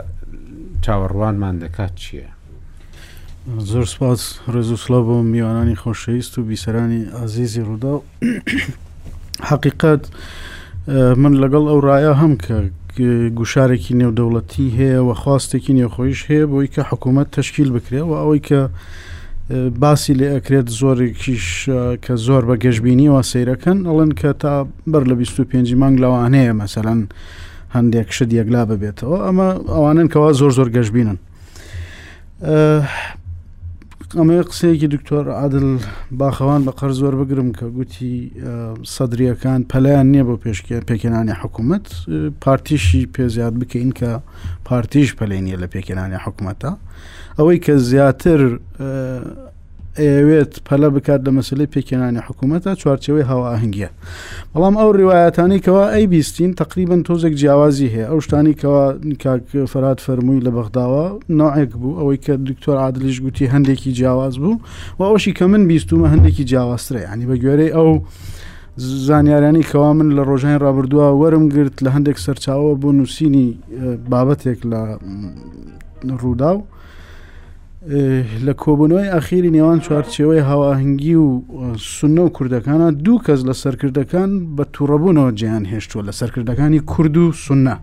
[0.84, 2.28] چاوەڕوانمان دەکات چییە
[3.70, 4.20] زۆر سپاس
[4.54, 7.94] ڕێزوسڵە بۆ میوانانی خۆشەویست و بیسەرانی ئازیزی ڕوودا
[9.50, 10.02] حقیقت
[11.22, 12.56] من لەگەڵ ئەو ڕایە هەم کە
[13.38, 18.60] گوشارێکی نێودەوڵەتی هەیە و خواستێکی نێوخۆیش هەیە بۆی کە حکوومەت تشکیل بکرێ و ئەوەی کە
[19.80, 21.46] باسی لێ ئەکرێت زۆرێکیش
[22.04, 24.54] کە زۆر بە گەشتبینیەوە سیرەکەن ئەڵن کە تا
[24.92, 27.00] بەر لە 25 مانگ لەوان هەیە مەسەلەن
[27.74, 31.18] هەندێک شت یەکلا ببێتەوە ئەمە ئەوانن کەوا زۆر زۆر گەشتبینن
[34.18, 35.66] ئەمە قسەیەکی دکتۆر عادل
[36.20, 38.14] باخەوان بە قەر زۆر بگرم کە گوتی
[38.94, 41.86] سەدرریەکان پەلیان نییە بۆ پێشکە پێکێنانی حکوومەت
[42.44, 44.10] پارتیشی پێ زیاد بکەین کە
[44.68, 46.70] پارتیش پەلێنیە لە پێکێنانی حکوومەتە.
[47.38, 48.40] ئەوەی کە زیاتر
[49.98, 53.90] ئەوێت پەلە بکات لە مەسلەی پێکێنانی حکوومەتە چوارچەوەی هاواهنگگیە
[54.52, 61.04] بەڵام ئەو ڕواایەتانیکەوە ئەی بیستین تقریبن تۆزێک جیاوازی هەیە ئەو شتانیکەوە فرات فەرمووی لە بەغداوە
[61.40, 64.54] نوعێک بوو ئەوەی کە دکتۆر عادلیش گوتی هەندێکی جیاواز بوو
[64.98, 67.90] و ئەوشی کە من بیستومە هەندێکی جیاوازترە ینی بە گوێرەی ئەو
[69.08, 73.46] زانیارانی کەوا من لە ڕۆژانی ڕابردووە وەرم گرت لە هەندێک سەرچاوە بۆ نووسینی
[74.10, 74.80] بابەتێک لە
[76.22, 76.60] ڕوودا و
[78.46, 81.30] لە کۆبوونەوەی ئەخیری نێوان چوارچێوەی هاواهنگگی و
[81.98, 87.32] سنە و کوردەکانە دوو کەس لە سەرکردەکان بە تووڕەبوونەوە جیان هێشتووە لە سەرکردەکانی کورد و
[87.44, 87.76] سنە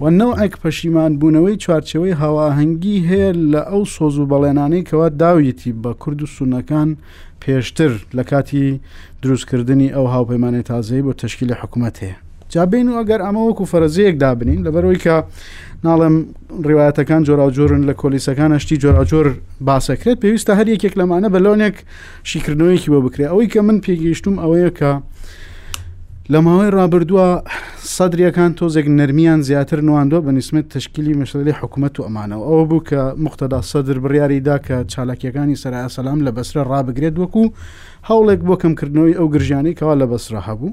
[0.00, 5.92] و نەوەک پەشیمان بوونەوەی چوارچەوەی هاواهنگگی هەیە لە ئەو سۆز و بەڵێنانەی کەوا داویەتی بە
[6.02, 6.88] کورد و سونەکان
[7.42, 8.80] پێشتر لە کاتی
[9.22, 12.16] دروستکردنی ئەو هاوپەیمانێت تازەی بۆ تشکیل حکوومەت هەیە
[12.52, 15.16] جابین و ئەگەر ئەمە وەکو فەرزیەک دابنین لەبەرەوەی کە
[15.84, 16.14] ناڵم
[16.66, 19.26] ڕیواەتەکان جۆراجۆرن لە کۆلیسەکان شتی جۆراجۆر
[19.68, 21.76] باسەکرێت پێویستە هەر یەکێک لەمانە بەلۆنێک
[22.32, 24.92] شیکردنەوەیکی بۆ بکرێت ئەوەی کە من پێگەیشتوم ئەوەیە کە
[26.32, 27.26] لە ماوەی ڕابردووە
[27.96, 33.00] سەدرریەکان تۆزێک نەرمیان زیاتر نواندۆ بە نسمت تشکیلی مشلی حکوومەت و ئەمانەوە ئەوە بوو کە
[33.24, 37.44] مختدا سەدر بڕیاریدا کە چالاکیەکانی سەرای سەسلام لە بەسرە ڕابگرێت وەکو
[38.08, 40.70] هەوڵێک بۆ کەمکردنەوەی ئەو گرژیانی کەوا لە بەسرە هەبوو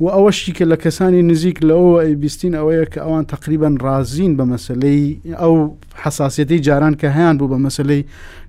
[0.00, 5.18] و ئەوەشی کە لە کەسانی نزیک لەوە ئەیبیستین ئەوەیە کە ئەوان تقریبان رازین بە مەسلەی
[5.40, 5.54] ئەو
[6.02, 8.02] حساسەتی جاران کە هیان بوو بە مەسلەی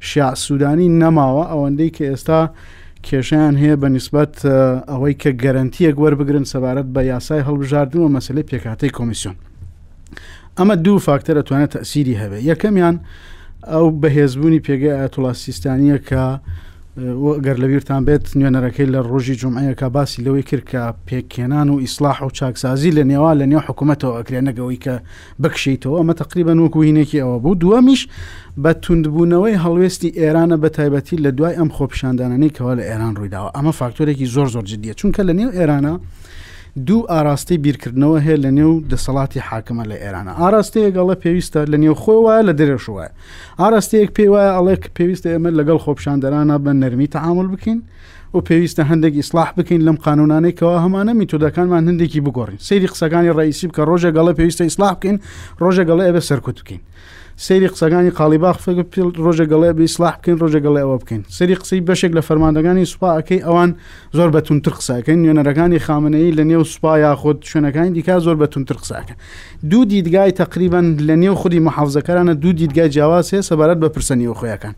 [0.10, 2.42] شیع سوودانی نەماوە ئەوەندەی کە ئێستا
[3.08, 4.32] کێشیان هەیە بە نسبت
[4.92, 9.36] ئەوەی کە گەرنتیە گوەر بگرن سەبارەت بە یاسای هەڵبژاردنەوە مەسلەی پێکاتی کۆمیسیۆن
[10.58, 12.96] ئەمە دوو فاکتەر ئەتوانێت تەسیری هەبێ یەکەمیان
[13.72, 16.24] ئەو بەهێزبوونی پێگەی ئاەتوڵاسیستانیە کە
[16.97, 22.17] گەر لەبییران بێت نوێنەرەکەی لە ڕۆژی جمعەیە کە باسی لەوەی کرد کە پێکێنان و ئیسلاح
[22.23, 24.95] و چاکسازی لە نێوە لە نێو حکوومەتەوە ئەکرێنەگەوەی کە
[25.43, 28.02] بکشیتەوە ئەمە تقریبان وەکو هینێکی ئەوە بوو دووەمیش
[28.63, 33.71] بە توندبوونەوەی هەڵوێستی ئێرانە بە تایبەتی لە دوای ئەم خۆپشاندانەی کەەوە لە ئێران ڕوویداوە ئەمە
[33.80, 35.93] فاکتۆرێکی زۆر زۆر جدیە چونکە لە نێو ئێرانە
[36.88, 42.20] دوو ئاراستی بیرکردنەوە هەیە لە نێو دەسەڵاتی حاکمە لە ئێرانە ئاراستەیەگەڵە پێویستە لە نێو خۆی
[42.26, 43.04] وایە لە درێژوە
[43.62, 47.80] ئاراستەیەک پێی وایە ئەڵێک پێویستە ئێمە لەگەڵ خۆپشاندەرانە بە نەرمی تەعاعمل بکەین
[48.36, 53.84] و پێویستە هەندێک ئیسلاح بکەین لەم قانونانێکەوە هەمانە میتودەکانمان هەندێکی بگۆڕین سری قسەکانی ڕئیسی بکە
[53.89, 55.18] ڕۆژێ گەڵە پێویستە ئیسلاح بکەین
[55.63, 56.82] ڕۆژە گەڵە ئێبە سەرکوت بکەین
[57.47, 58.56] سەیری قسەکانی قالیباخ
[58.93, 63.43] پێل ڕۆژە گەڵێ بیسلاح بکەین ڕۆژە گەڵێ ئەوە بکەین سەری قسەی بەشێک لە فەرماندەکانی سوپاکەی
[63.47, 63.71] ئەوان
[64.17, 69.13] زۆر بەتونتر قساکەین نوێنەرەکانی خامنەی لە نێو سوپا یاخود شوێنەکانی دیکە زۆر بەتونتر قساکە
[69.69, 74.75] دوو دیدگای تقریبان لە نێو خودی محافزەکەرانە دوو دیدگای جیاواز هەیە سەبارەت بە پرسەنیەوە خۆیەکان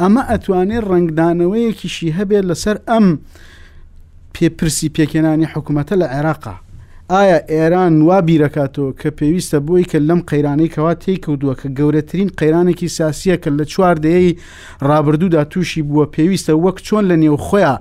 [0.00, 3.06] ئەمە ئەتوانێت ڕنگدانەوەیەکیشی هەبێت لەسەر ئەم
[4.34, 6.54] پێپرسی پێکێنانی حکوومەتە لە عێراقا
[7.18, 12.88] ئایا ئێران وا بیرەکاتەوە کە پێویستە بۆی کە لەم قەیرانەی کەوا تێککەوتووە کە گەورەترین قەیرانێکی
[12.98, 14.38] ساسیە کە لە چواردەیەی
[14.88, 17.80] ڕابردوودا تووشی بووە پێویستە وەک چۆن لە نێو خۆیان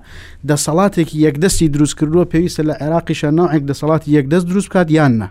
[0.50, 5.28] دەسەڵاتێکی یەکدەستی دروست کردووە پێویستە لە عێراقیشە ناوێک دەسەڵاتی یەکدەست دروست کات یاننا.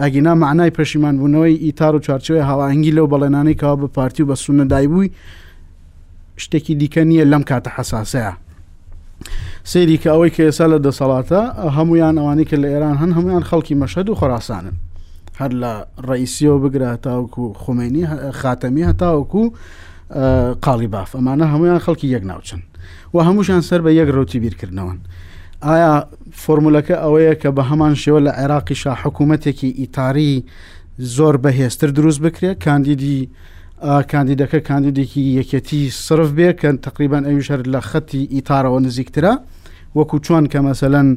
[0.00, 4.36] ئاگینا معنای پەشیمان بوونەوەی ئیتار و چارچوی هاواهنگگی لەو بەڵێنانەی کەوا بە پارتی و بە
[4.42, 5.10] سونە دایبووی
[6.42, 8.32] شتێکی دیکە نییە لەم کاتە حساسەیە.
[9.72, 11.40] سەیری کە ئەوەی کە ئێسا لە دەسەڵاتە
[11.76, 14.76] هەمویان ئەوانی کە لە ئێران هەن هەمویان خەڵکی مەشهد و خۆراسانن
[15.40, 15.72] هەر لە
[16.08, 18.04] ڕئیسیەوە بگرە تاوکو خومێنی
[18.40, 19.42] خاتەمی هەتاوکو
[20.64, 22.60] قاڵی باف ئەمانە هەمویان خەڵکی یەک ناوچن
[23.14, 24.98] و هەمووشان سەر بە یەک ڕوتی بیرکردنەوەن
[25.62, 25.94] ئایا
[26.44, 30.44] فۆرمولەکە ئەوەیە کە بە هەمان شێوە لە عێراقیشا حکوومەتێکی ئیتاری
[31.16, 33.20] زۆر بەهێستر دروست بکرێت کاندیدی
[33.82, 39.32] کاندیدەکە کاندیدێکی یەکەتی صرف بێ کە تقریبان ئەویشەر لە خەتی ئیتارەوە نزیکترە
[39.96, 41.08] وەکو چۆن کە مەسەلەن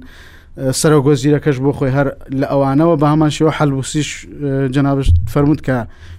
[0.79, 2.07] سەرۆگۆزیرەکەش بۆ خۆی هەر
[2.39, 4.09] لە ئەوانەوە بە هەمان شێوە حلبوسیش
[4.75, 5.77] جنابش فرمووت کە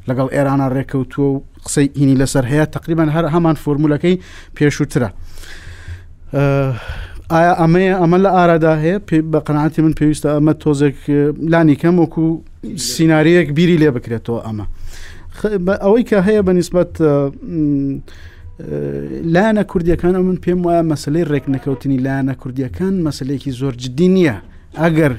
[0.09, 4.16] لەگەڵ ئێرانە ڕێکەوتووە و قسەی ئینی لەسەر هەیە تقریبان هەر هەمان فۆرمولەکەی
[4.57, 5.09] پێشووترە.
[7.33, 8.96] ئایا ئەمەیە ئەمە لە ئارادا هەیە
[9.33, 10.96] بە قەنعاتی من پێویستە ئەمە تۆزێک
[11.53, 12.26] لانی کەم وەکو
[12.88, 14.66] سینناریەک بیری لێ بکرێتەوە ئەمە.
[15.81, 16.90] ئەوەی کە هەیە بە نسبەت
[19.35, 24.37] لاەنە کوردیەکان ئەو من پێم وایە مەسلەی ڕێک نەکەوتنی لاەنە کوردیەکان مەسلەیەکی زۆر جدی نییە
[24.83, 25.12] ئەگەر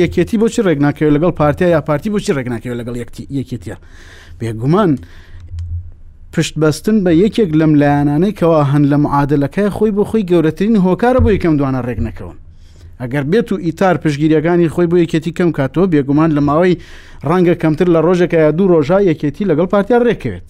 [0.00, 2.94] یەکێتی بۆچی ڕێکناکەوێت لەگەڵ پارتیا یا پارتی بۆچی ڕێکناکەوێت لەگەڵ
[3.38, 3.76] یەکێتە
[4.38, 4.90] بێگومان
[6.32, 11.20] پشت بەستن بە یەکێک لەم لایەنانەی کەوا هەند لە معادلەکەی خۆی بۆ خۆی گەورەترین هۆکارە
[11.24, 12.36] بۆ یەکەم دوانە ڕێک نەکەون
[13.02, 16.80] ئەگەر بێت و ئیتار پشگیریەکانی خۆی بۆ یەکێتی کەم کاتەوە بێگومان لە ماوەی
[17.28, 20.48] ڕەنگە کەمتر لە ڕۆژێکە یا دوو ڕۆژای یەکێتی لەگەڵ پارتیان ڕێکەوێت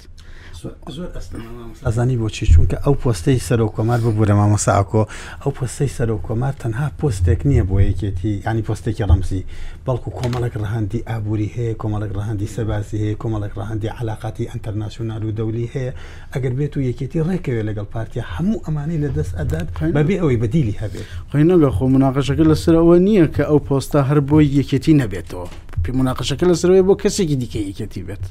[1.86, 5.02] ئەزانی بۆچی چونکە ئەو پۆستەی سەرۆ کۆمار ببوورە مامەساکۆ
[5.42, 9.40] ئەو پۆستەی سەرۆ کۆمار تەنها پۆستێک نییە بۆ یەکێتی ینی پۆستێکی ڕەمسی
[9.86, 15.66] بەڵکو کۆمەڵک ڕەهندی ئابووری هەیە کۆمەڵک ڕەهندی سەباسی هەیە کۆمەڵک ڕەهندی علااقی ئەتەرناسیۆنال و دەولی
[15.74, 15.92] هەیە
[16.32, 20.74] ئەگەر بێت و یەکێتی ڕێکەوێ لەگەڵ پارتی هەموو ئەمانی لە دەست ئەدات بەبێ ئەوەی بەدیلی
[20.82, 25.46] هەبێت خۆی نەگە خۆ مناقەشەکە لەسەر ئەوە نییە کە ئەو پۆستا هەر بۆی یەکێتی نەبێتەوە.
[25.94, 28.24] مناقشەکە لە سەرەوەی بۆ کەسێکی دیکە یەکەتی بێت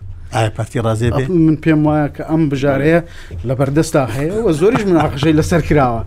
[0.57, 2.99] پارتی ڕازێ من پێم وایە کە ئەم بژارەیە
[3.47, 6.01] لە بەردەستا هەیە و زۆریش مناقشەی لەسەر کراوە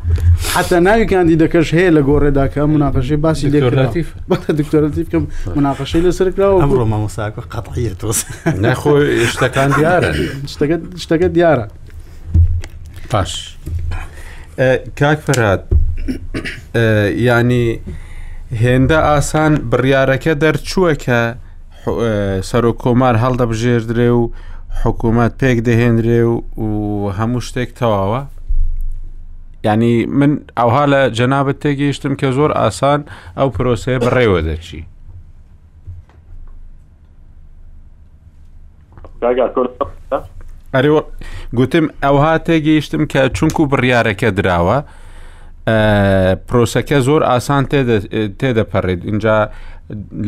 [0.57, 5.25] حتا ناوی کاندی دەکەش هەیە لە گۆڕێدا کە ئەم مناقشەی باسی لێکراتیف بە دکتۆرەتیف کەم
[5.59, 8.19] مناقشەی لەسەر کراوە ئەم ڕۆما مساکە قەتەیە تۆس
[8.65, 10.11] نەخۆی شتەکان دیارە
[11.05, 11.67] شتەکە دیارە
[13.13, 13.33] پاش
[15.01, 15.63] کاک فەرات
[17.29, 17.67] ینی
[18.53, 21.21] هێندە ئاسان بڕیارەکە دەرچووە کە
[22.51, 24.23] سەرۆکۆمار هەڵدەبژێردرێ و
[24.85, 26.23] حکوومەت پێک دەهێنرێ
[26.67, 28.23] و هەموو شتێک تەواوە
[29.67, 33.01] ینی من ئەوها لە جەنابەت تێگەیشتم کە زۆر ئاسان
[33.39, 34.83] ئەو پرۆسەیە بڕێوە دەچی
[41.59, 44.79] گوتم ئەوها تێگەیشتم کە چونکو بڕیارەکە دراوە
[46.49, 47.65] پرۆسەکە زۆر ئاسان
[48.41, 49.37] تێدەپەڕێت اینجا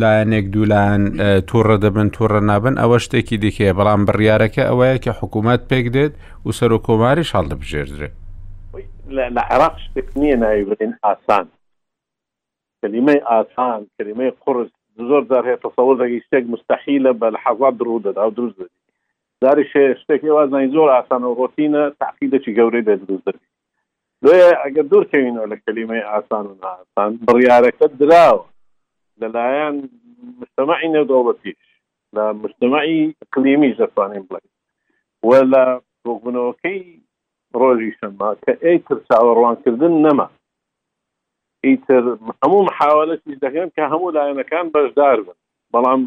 [0.03, 1.01] لایەنێک دوولان
[1.49, 6.13] تووڕە دەبن تووڕە نابن ئەوە شتێکی دیکەیە بەڵام بڕیارەکە ئەوەیە کە حکوومەت پێک دێت
[6.47, 8.15] و سەر و کۆماری شڵ دەبژێردرێت
[9.37, 11.47] لە عراق شتێک نییە ناویبرین ئاسان
[12.83, 14.71] کلمەی ئاسان کلمەی قرس
[15.09, 18.71] زۆر زار هەیە تەسەوە دەگەی شتێک مستحیلە بە لە حەزات درو دەدا و دروست دەری
[19.43, 19.65] داری
[20.03, 23.48] شتێکی وازنای زۆر ئاسان و ڕۆتینە تاقیدەکی گەورەی دە دروست دەبی
[24.27, 28.47] لێ ئەگە دوورکەینەوە لە کللیمەی ئاسان و ناسان بڕیارەکە دراوە
[29.21, 29.77] لەلایەن
[30.41, 31.63] مستەمەعی نەدۆڵەتیش
[32.15, 33.01] لە مستەمەعی
[33.33, 34.49] قلیمی زەفانین بڵێ
[35.29, 35.63] و لە
[36.07, 36.79] ڕۆبنەوەکەی
[37.61, 40.27] ڕۆژی شەما کە ئیتر چاوەڕوانکردن نەما
[41.67, 42.05] ئیتر
[42.43, 45.39] هەموو محاولەتی دەکەن کە هەموو لایەنەکان بەشدار بن
[45.73, 46.01] بەڵام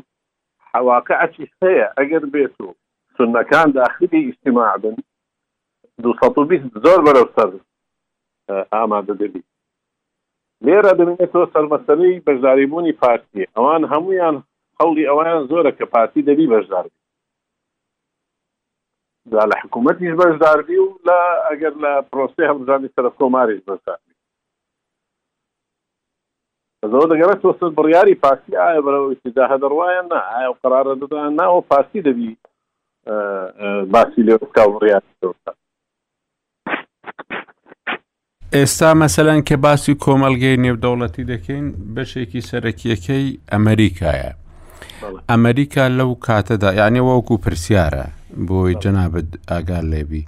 [0.71, 2.67] حواکە ئەچی هەیە ئەگەر بێت و
[3.15, 4.95] سنەکان داخلی ئیسیما بن
[6.03, 6.11] دو
[6.85, 7.49] زۆر بەرەو سەر
[8.73, 9.47] ئامادە دەبیت
[10.65, 14.35] لێرە دەبێت تۆ سەرمەسەرەی بەشداریبوونی پارتی ئەوان هەمویان
[14.79, 16.85] هەوڵی ئەویان زۆرە کە پارتی دەبی بەشدار
[19.31, 23.99] دا لە حکوومەتیش بەشداربی و لە ئەگەر لە پرۆسی هەمزانی سەر کۆماریش بەشدار
[26.93, 31.61] زۆر دەگەڕێت تۆ سەر بڕیاری پارتی ئایا بەرەوەیدا هەدەڕواە نا ئایا و قرارە دەدان ناوە
[31.71, 32.31] پارتی دەبی
[33.93, 34.35] باسی لێ
[34.73, 35.11] بڕیاری
[38.59, 44.31] ئێستا مەسەلەن کە باسی کۆمەلگەی نێودەوڵەتی دەکەین بەشێکی سەرەکیەکەی ئەمریکایە
[45.29, 48.05] ئەمریکا لەو کاتەدا یعنی وەکو پرسیارە
[48.47, 50.23] بۆی جەنابەت ئاگار لێبی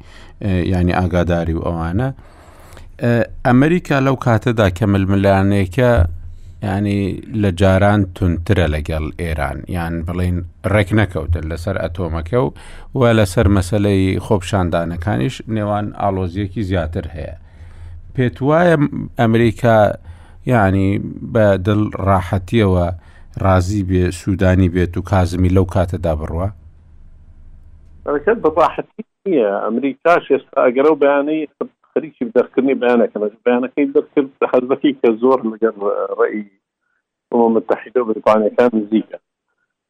[0.74, 2.10] ینی ئاگاداری و ئەوانە
[3.48, 5.92] ئەمریکا لەو کاتەدا کە ململانێکە
[6.68, 7.02] ینی
[7.42, 10.38] لە جاران تونترە لەگەڵ ئێران یان بڵین
[10.74, 12.50] ڕێک نەکەوتن لەسەر ئەتۆمەکە و
[13.00, 17.36] وە لەسەر مەسلەی خۆپشاندانەکانیش نێوان ئالۆزیەکی زیاتر هەیە
[18.16, 18.76] پێت وایە
[19.20, 19.78] ئەمریکا
[20.54, 20.88] یعنی
[21.34, 22.88] بە دڵ ڕاحەتیەوە
[23.46, 26.48] ڕازی بێ سوودانی بێت و کازمی لەو کاتەدا بڕوە
[28.44, 31.48] بەڕاحەتی نیە ئەمریکاش ئێستا ئەگەرە و بەیانەی
[31.94, 35.74] خەریکی بدەستکردنی بەیانەکە بەیانەکەی دەستکرد حەزەکەی کە زۆر لەگەر
[36.20, 36.42] ڕێی
[37.56, 39.18] متحیدە بریتانیەکان نزیکە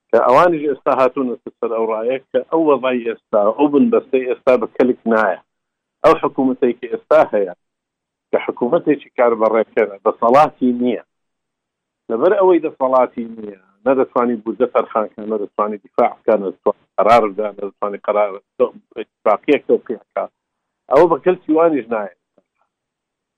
[0.09, 4.67] کە ئەوانی ئێستا هاتوونە سەر ئەو ڕایە کە ئەو وەڵای ئێستا ئەو بنبەستەی ئێستا بە
[4.77, 5.39] کەلک نایە
[6.03, 7.53] ئەو حکوومەتێکی ئێستا هەیە
[8.33, 11.03] کە حکوومەتێکی کاربڕێکەنە دەسەڵاتی نییە
[12.11, 18.31] لەبەر ئەوەی دەسەڵاتی نییە نەدەتوانانی خان فەرخانکە نەدەتوانانی دیفاعکە دفاع كان قرار
[19.25, 20.31] باقیەک پێکات
[20.91, 22.13] ئەوە بە کەلتی وانیش نایە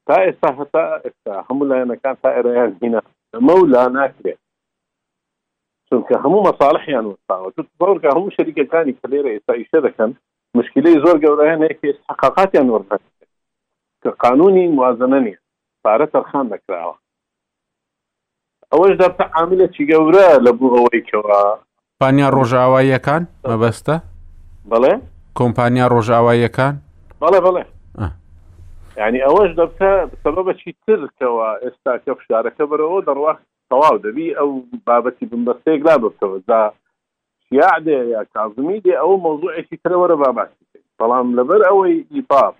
[0.07, 3.01] تا ئێستا هەتا ئێستا هەموو لایەنەکان تا ئێرەیان هینە
[3.47, 4.41] مەولا ناکرێت
[5.89, 7.47] چونکە هەموو مەساڵحیان وستاوە
[7.81, 10.11] بڕکە هەموو شەریکەکانی کە لێرە ئێستا ئیشە دەکەن
[10.57, 13.14] مشکلەی زۆر گەورەیان هەیە حقاقاتیان وەربەکە
[14.05, 15.37] کە قانونی موازنە نیە
[15.83, 16.95] پارە تەرخان دەکراوە
[18.73, 21.41] ئەوەش دا عاملەی گەورە لە بوو ئەوەیەوە
[22.01, 23.95] پانیا ڕۆژاواییەکان مەبەستە
[24.71, 24.93] بڵێ
[25.37, 26.73] کۆمپانیا ڕۆژاواییەکان
[27.21, 27.63] بەڵێ بڵێ
[29.03, 29.89] ینی ئەوەش دەبکە
[30.23, 34.49] سبب بەچی ترکەوە ئێستا کە فشارەکە بەرەوە دەڕواخت تەواو دەبی ئەو
[34.87, 36.61] بابەتی بمبەستەیەک لا بکەوە دا
[37.45, 40.63] شیعدێ یا کازمی دێ ئەو مۆزوعێکی ترەوەرە باباسی
[40.99, 42.55] بەڵام لەبەر ئەوەی ئیپاپ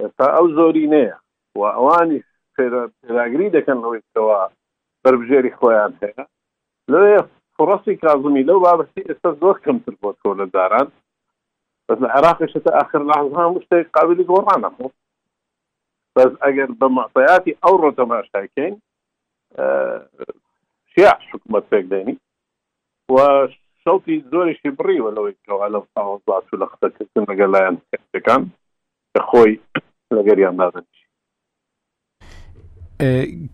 [0.00, 1.14] ئێستا ئەو زۆرینەیە
[1.58, 2.20] و ئەوانی
[2.54, 4.40] پێراگری دەکەن لەوەیەوە
[5.02, 6.22] بربژێری خۆیان هەیە
[6.92, 7.16] لێ
[7.56, 10.88] فڕستی کازمی لەو بابەتی ئێستا زۆر کەمتر بۆ تۆ لە داران
[11.86, 14.68] بەس لە عراقشتە آخر لەحزان شتێک قابلی گۆڕانە
[16.16, 18.74] بەس ئەگەر بە مەسەیاتی ئەو ڕۆتەماشاکەین
[20.92, 22.14] شیع حکومت پێک دێنی
[23.14, 23.16] و
[23.82, 25.78] شەڵی زۆریشی بڕیوە لەوەی لە لە
[26.70, 28.42] قسەکردن لەگەلایەن کەسەکان
[29.30, 29.54] خۆی
[30.16, 30.84] لەگەریان نابن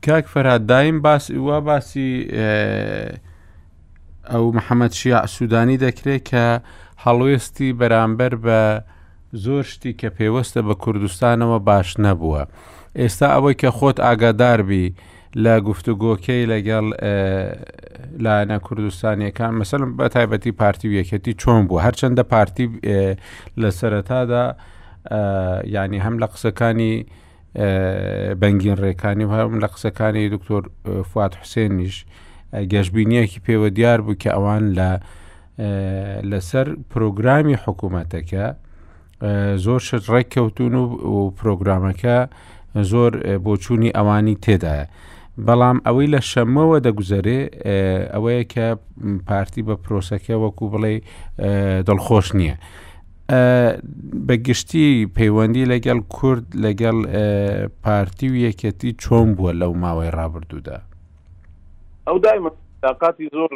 [0.06, 2.08] کاک فەراد دایم باس وا باسی
[4.32, 6.46] ئەو محەممەد شیع سوودانی دەکرێت کە
[7.04, 8.60] هەڵوێستی بەرامبەر بە
[9.44, 12.42] زۆر شتی کە پێوەستە بە کوردستانەوە باش نەبووە.
[13.00, 14.86] ئێستا ئەوەی کە خۆت ئاگاداربی
[15.44, 16.86] لە گفتوگۆکەی لەگەڵ
[18.24, 22.66] لاەنە کوردستانیەکان مەسلم بە تایبەتی پارتی و یەکەتی چۆن بوو هەرچەندە پارتی
[23.62, 24.44] لە سەرەتادا
[25.64, 26.94] ینی هەم لە قسەکانی
[28.40, 30.62] بەنگین ڕێکانی و هەم لە قسەکانی دکتۆر
[31.12, 31.96] فات حوسێنیش
[32.72, 34.90] گەشتبینیەکی پێوە دیار بوو کە ئەوان لە
[36.30, 38.44] لەسەر پرۆگرامی حکوومەتەکە
[39.64, 40.74] زۆر شت ڕێککەوتون
[41.14, 42.16] و پرۆگرامەکە
[42.92, 43.12] زۆر
[43.44, 44.86] بۆچووی ئەوانی تێدایە.
[45.46, 47.38] بەڵام ئەوەی لە شەمەوە دەگوزارێ
[48.14, 48.66] ئەوەیە کە
[49.28, 50.94] پارتی بە پرۆسەکە وەکو بڵێ
[51.88, 52.56] دڵخۆش نییە.
[53.32, 54.84] بە گشتی
[55.18, 56.96] پەیوەندی لەگەڵ کورد لەگەڵ
[57.88, 60.78] پارتی و یەکەتی چۆن بووە لەو ماوەی ڕابردوودا
[62.08, 62.50] ئەو دایمە
[62.86, 63.52] تااقاتی زۆر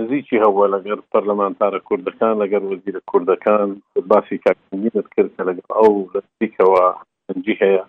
[0.00, 3.76] نزیکی هەوە لەگەر پەرلەمانتارە کوردەکان لەگەر وەزیرە کوردەکان
[4.12, 6.84] باسی کاکنیت کرد کە لەگەڵ ئەو لەستیکەوە
[7.28, 7.84] ئەنجی هەیە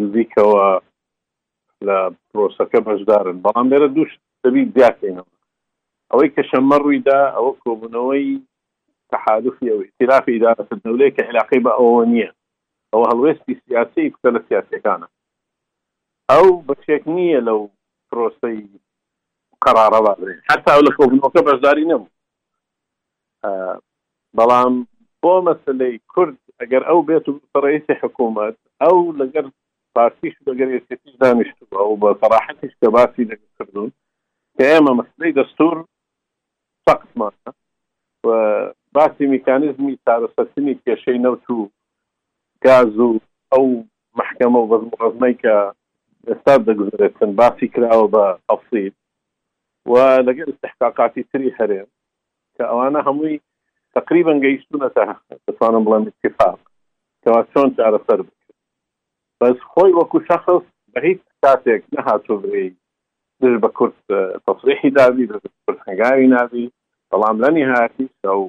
[0.00, 0.64] نزیکەوە
[1.86, 1.96] لە
[2.30, 4.10] پرۆسەکە بەشدارن بەڵام لێرە دووش
[4.44, 5.26] دەبی دیاکەینەوە
[6.12, 8.40] ئەوەی کە شەممە ڕوویدا ئەوە کۆبوونەوەی
[9.12, 12.32] تحالفي أو ائتلافي إدارة الدولة كعلاقه اوانيه
[12.94, 15.06] او ئەوە هەڵوێستی سیاسی سياسي لە سیاسەکانە
[16.32, 17.60] ئەو بەچێک نییە لەو
[18.12, 18.56] پرۆسی
[19.64, 22.10] قرارە بابرێن حتا لە کۆبنەوەکە بەشداری نەبوو
[24.38, 24.74] بەڵام
[25.22, 29.44] بۆ مەسلەی کورد ئەگەر ئەو بێت و ڕئیسی حکوومەت ئەو لەگەر
[29.94, 33.90] پارتیش لەگەر سیتیش دانیشت ئەو بە سەراحەتیش کە باسی لەگەر کردوون
[34.56, 35.76] کە ئێمە مەسلەی دەستور
[36.88, 37.50] سەقمانە
[38.94, 41.58] باسی میکانیزمی چارەسەرکردنی کێشەی نەوت و
[42.64, 43.20] گاز و
[43.52, 43.66] ئەو
[44.20, 45.54] محکەمە و بەزم ڕزمەی کە
[46.28, 48.92] ئێستا دەگوزرێتن باسی کراوە بە ئەفسیل
[49.90, 49.94] و
[50.28, 51.82] لەگەر استحقاقاتی تری هەرێ
[52.56, 53.36] کە ئەوانە هەمووی
[53.96, 54.88] تقریبا گەیشتونە
[55.46, 56.58] دەتوانم بڵێم اتفاق
[57.22, 58.58] کەوا چۆن چارەسەر بکرد
[59.40, 62.62] بەس خۆی وەکو شخص بە هیچ کاتێک نەهاتۆ بێ
[63.40, 63.96] دژ بە کورت
[64.46, 66.66] تەفریحی داوی دە کورت هەنگاوی ناوی
[67.12, 68.40] بەڵام لە نهاتی ئەو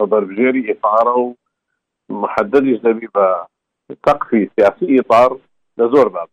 [0.00, 1.34] بە بەرژێری ئێفاارە و
[2.22, 3.26] محددیش دەبی بە
[4.06, 5.30] تقفی سیاسی ئێپار
[5.78, 6.28] لە زۆر باب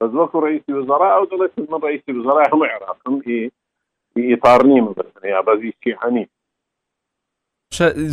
[0.00, 3.14] بە زۆر ڕئیسی وزرا ئەو دەڵێت من ڕئیسی وزرا هەمە عراقم
[4.30, 4.86] ئێپار نیم
[5.32, 6.26] یا بەزیستی حەنی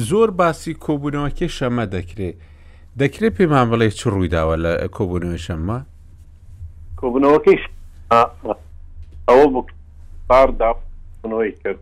[0.10, 2.36] زۆر باسی کۆبوونەوەکی شەمە دەکرێت
[3.02, 5.80] دەکرێت پێمان بڵێ چ ڕوویداوە لە کۆبوونەوەی شەممە
[7.00, 7.60] کۆبوونەوەکەی
[9.28, 9.62] ئەوە
[10.30, 11.82] بار داونەوەی کرد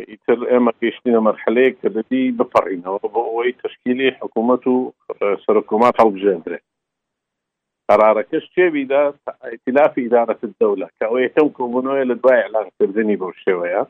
[0.00, 4.76] ئیتر ئێمە گەشتینە مەرحلەیە کە دەبی بپەڕینەوە بۆ ئەوەی تشکیلی حکوومەت و
[5.44, 6.58] سەرکومات هەڵبژێندرێ
[7.88, 9.02] قرارەکەش چێویدا
[9.52, 13.82] ئەتیلافی ئیدارەت دەولا کە ئەو یەکەم کۆبوونەوەی لە دوای ئەلانکردنی بەو شێوەیە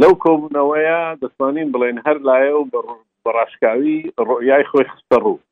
[0.00, 2.68] لەو کۆبوونەوەیە دەتوانین بڵێن هەر لایە و
[3.24, 3.96] بەڕاشکاوی
[4.28, 5.42] ڕۆیای خۆی خستە ڕوو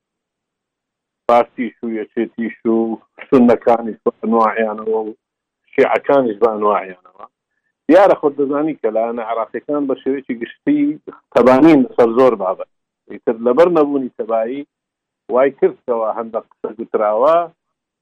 [1.28, 2.78] پارتیش و یەچێتیش و
[3.28, 5.10] سنەکانی ئەنواعیانەوە و
[5.72, 7.24] شیعەکانیش بە ئەنواعیانەوە
[7.90, 11.00] دیارە خۆ دەزانی کە لاەنە عراقیەکان بە شێوەیەکی گشتی
[11.34, 12.70] تەبانین سەر زۆر بابەت
[13.26, 14.60] تر لەبەر نەبوونی تەبایی
[15.34, 17.36] وای کردەوە هەندە قسە گوتراوە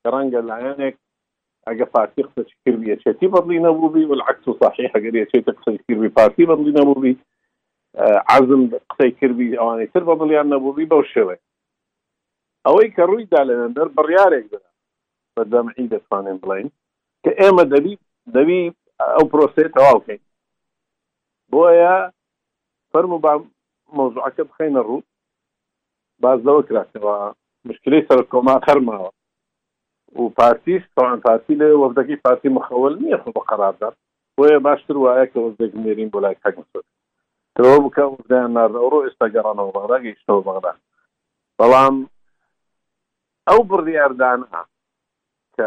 [0.03, 0.97] کە ڕەنگە لایەنێک
[1.69, 6.45] ئەگە فارسی قسەی کردی چێتی بەدلی نەبووبی والعکس و صحیح ئەگەری چێتە قسەی کردی فارسی
[6.51, 7.13] بەدلی نەبووبی
[8.37, 11.37] عزم قسەی کردی ئەوانەی تر بەدڵیان نەبووبی بەو شێوێ
[12.67, 14.59] ئەوەی کە ڕوویدا لەەندەر بڕیارێک بدا
[15.37, 16.69] بەدەمعی دەتوانێن بڵین
[17.23, 17.95] کە ئێمە دەبی
[18.37, 18.61] دەبی
[19.07, 20.19] ئەو پرۆسی تەواوکەین
[21.51, 21.93] بۆیە
[22.93, 23.33] فەرم و با
[23.97, 25.03] مۆزوعەکە بخینە ڕوو
[26.23, 27.15] باز لەوە کراتەوە
[27.69, 29.11] مشکلی سەر کۆما خەرماوە
[30.21, 33.93] و پارتیش تاوان پارتی لە وەزدەکی پارتی مخەول نییە خۆ بە قەراردار
[34.37, 36.81] بۆیە باشتر وایە کە وەزدەک نێرین بۆ لای حکمسۆ
[37.57, 40.73] تەوە بکە وزدایان ناردەڕۆ ئێستا گەڕانەوە بەغدا گەیشتەوە بەغدا
[41.59, 41.95] بەڵام
[43.49, 44.61] ئەو بڕیاردانە
[45.57, 45.67] کە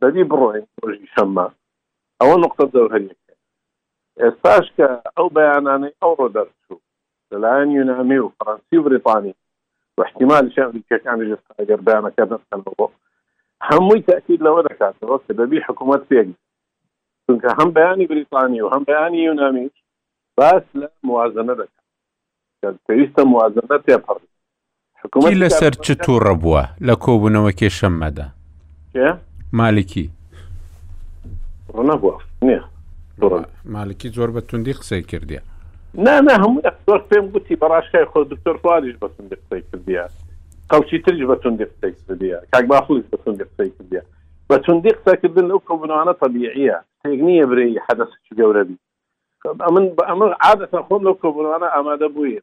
[0.00, 1.46] بەدی بڕۆین ڕۆژی شەممە
[2.24, 3.34] ئەوە نقطة دەوهریەکە
[4.24, 4.86] ئێستاش کە
[5.18, 6.76] او بياناني او دەرچوو
[7.32, 9.34] الآن يونامي وفرنسي وبريطاني
[9.98, 12.88] واحتمال يعني بریتانی واحتیمال كان يجي ژستاگەر بەیانەکە دەستکەن بۆ
[13.70, 16.26] هەمووی تاکید لەوە دەکاتەوە کە دەبی حکوومەت پێک
[17.28, 19.70] چونکە هەم بەیانی بریتانی و هەم بەیانی یونامی
[20.38, 24.20] باس لە موازنە دەکات پێویستە موازنە تێپەڕ
[25.04, 28.26] حکوومەت لەسەر چ تووڕە بووە لە کۆبوونەوە کێشەممەدا
[29.52, 30.06] مالکی
[31.76, 32.18] ڕەنەبوو
[32.48, 32.62] نیە
[33.76, 35.38] مالکی زۆر بە توندی قسەی کردی
[36.06, 40.04] نامە هەموو زۆر پێم گوتی بەڕاشکای خۆ دکتۆر فواریش بە توندی قسەی کردیە
[40.70, 44.02] قوچی ترش بە توندی قسەی کردیە کاک باخلیش بە توندی قسەی کردیە
[44.50, 48.76] بە توندی قسەکردن ئەو کەبنانە طبیعە تێکنیە برێ حدەس گەورەبی
[49.74, 52.40] من ئەمە عادەتە خۆم لەو کۆبرانە ئامادە بووی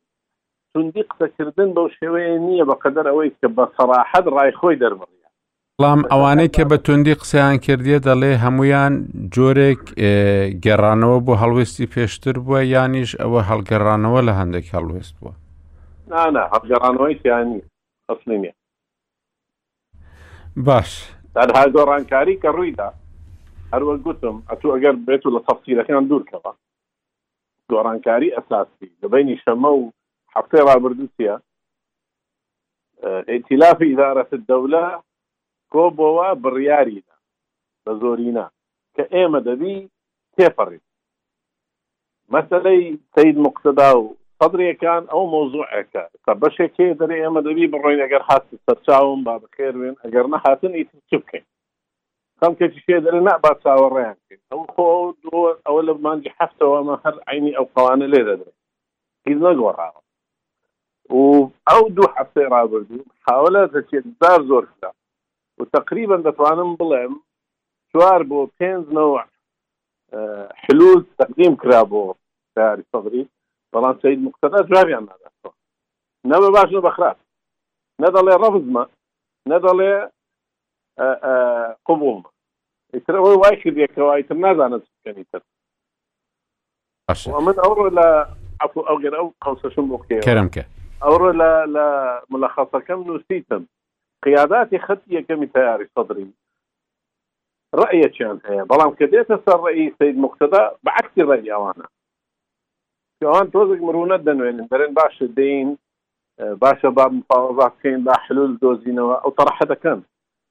[0.73, 5.20] توندی قسەکردن بەو شێوەیە نییە بەقدر ئەوەی کە بە سەراحەت ڕای خۆی دەرمڕی
[5.81, 8.93] بەڵام ئەوانەی کە بە توندی قسەیان کردیە دەڵێ هەمویان
[9.35, 9.81] جۆرێک
[10.65, 15.33] گەڕانەوە بۆ هەڵوێستی پێشتر بووە یانیش ئەوە هەڵگەڕانەوە لە هەندێک هەڵوێست بووە
[16.53, 17.59] هەڵگەڕانەوەی یانی
[18.09, 18.51] ئەسلینە
[20.67, 20.89] باش
[21.35, 22.89] تەنها گۆڕانکاری کە ڕوویدا
[23.73, 26.51] هەروە گوتم ئەتو ئەگەر بێت و لە تەفسیرەکان دوورکەوە
[27.71, 29.83] گۆڕانکاری ئەساسی دەبینی شەمە و
[30.35, 31.35] هەفتەی ڕابردوسیە
[33.31, 34.85] ئیتیلافی ئیدارەت دەوله
[35.75, 37.15] کۆبەوە بڕیارینا
[37.85, 38.45] بە زۆرینا
[38.95, 39.75] کە ئێمە دەبی
[40.35, 40.81] تێپەڕی
[42.33, 42.83] مەسلەی
[43.15, 44.03] سید مقتدا و
[44.39, 50.25] سەدرێکان ئەو مۆزوعەکە کە بەشێکێ دەری ئێمە دەبی بڕۆین ئەگەر حاست سەرچاوم با بخێروێن ئەگەر
[50.33, 51.45] نەهاتن ئیتر چ بکەین
[52.39, 54.87] کەم کەچشێ دەر نە با چاوەڕێیان بکەین ئەو خۆ
[55.67, 58.57] ئەوە لە مانجی هەفتەوەمە هەر عینی ئەو قوانە لێ دەدرێت
[59.27, 59.99] هیچ نەگۆڕاوە
[61.21, 61.23] و
[61.69, 64.89] ئەو دوو حفتەی ڕابردوو حاولە دەچێت زار زۆر کرا
[65.61, 67.13] و تقریبا دەتوانم بڵێم
[67.93, 69.21] چوار بۆ پێنج نەوە
[70.63, 72.03] حلول تقدیم کرا بۆ
[72.55, 73.23] تاری سەغری
[73.73, 75.51] بەڵام سید مقتدا جوابیان ناداتەوە
[76.31, 77.17] نەمە باش بەخراپ
[78.03, 78.83] نەدەڵێ ڕەفزمە
[79.51, 79.93] نەدەڵێ
[81.87, 82.29] قوبوومە
[82.93, 85.41] ئیتر ئەوەی وای کردێکەوە ئیتر نازانێت بکەنی تر
[87.47, 88.07] من ئەوڕۆ لە
[88.59, 90.19] ئەو ئەو قوسەشم بۆ کێ
[91.03, 91.49] ئەوڕۆ لە
[92.31, 93.63] ملەخەسەکەم نووسیتم
[94.23, 96.27] قياداتي خطية كم تياري صدري
[97.75, 101.87] رأيي كان هي بلام كديت صار رأي سيد مقتدى بعكس الرأي أنا
[103.19, 105.77] في أوان توزك مرونة دنوين برين باش الدين
[106.39, 110.03] باش باب مفاوضات كين با حلول دوزين أو طرح هذا كان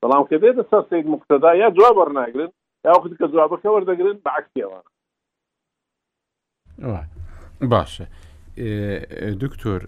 [0.05, 2.53] بلام كديت صار سيد مقتدى يا جواب ناقلن
[2.87, 4.51] يا أخذ كجواب كورد ناقلن بعكس
[6.81, 7.09] أنا
[7.63, 8.07] باشا
[8.59, 9.81] إيه، دكتور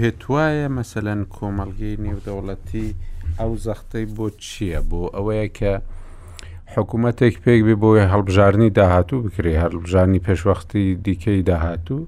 [0.00, 2.88] پێت وایە مەسەەن کۆمەلگەی نێودەوڵەتی
[3.40, 5.72] ئەو زەختەی بۆ چییە بۆ ئەوەیە کە
[6.74, 12.00] حکوومەتێک پێک بێ بۆی هەڵبژارنی داهاتوو بکری هەڵبژانی پێشوەختی دیکەی داهاتوو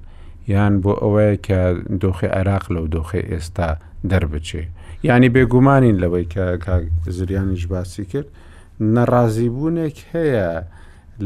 [0.53, 1.61] یان بۆ ئەوەیە کە
[2.03, 3.69] دۆخی عێراق لەو دۆخی ئێستا
[4.11, 4.63] دەربچێ
[5.09, 6.45] ینی بێگومانین لەوەی کە
[7.17, 8.29] زریانیش باسی کرد
[8.95, 10.51] نەڕازیبوونێک هەیە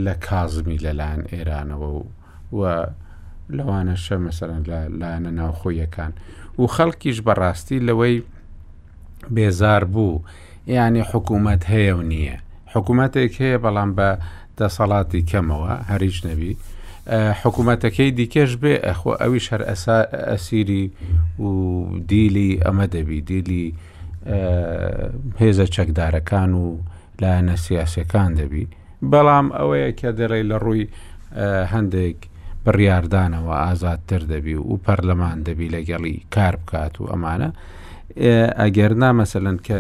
[0.04, 1.88] لە کازمی لەلاەن ئێرانەوە
[2.58, 2.60] و
[3.54, 4.62] لەوانە شە مەسەرەن
[5.00, 6.12] لایەنە ناوخۆیەکان
[6.58, 8.16] و خەڵکیش بەڕاستی لەوەی
[9.34, 10.22] بێزار بوو
[10.76, 12.36] یعنی حکوومەت هەیە و نییە
[12.72, 14.08] حکوومەتێک هەیە بەڵام بە
[14.58, 16.52] دەسەڵاتی کەمەوە هەریش نەبی
[17.42, 19.62] حکوومەتەکەی دیکەش بێ ئەخۆ ئەویش هەر
[20.30, 20.84] ئەسیری
[21.46, 21.48] و
[22.10, 23.66] دیلی ئەمە دەبی دیلی
[25.40, 26.64] هێزە چەکدارەکان و
[27.22, 28.64] لایەنە سیاسەکان دەبی
[29.10, 30.84] بەڵام ئەوەیە کە دەڵێ لە ڕووی
[31.74, 32.20] هەندێک
[32.66, 37.50] بڕاردانەوە ئازادتر دەبی و و پەرلەمان دەبی لەگەڵی کار بکات و ئەمانە
[38.62, 39.78] ئەگەر نامەسەلەن کە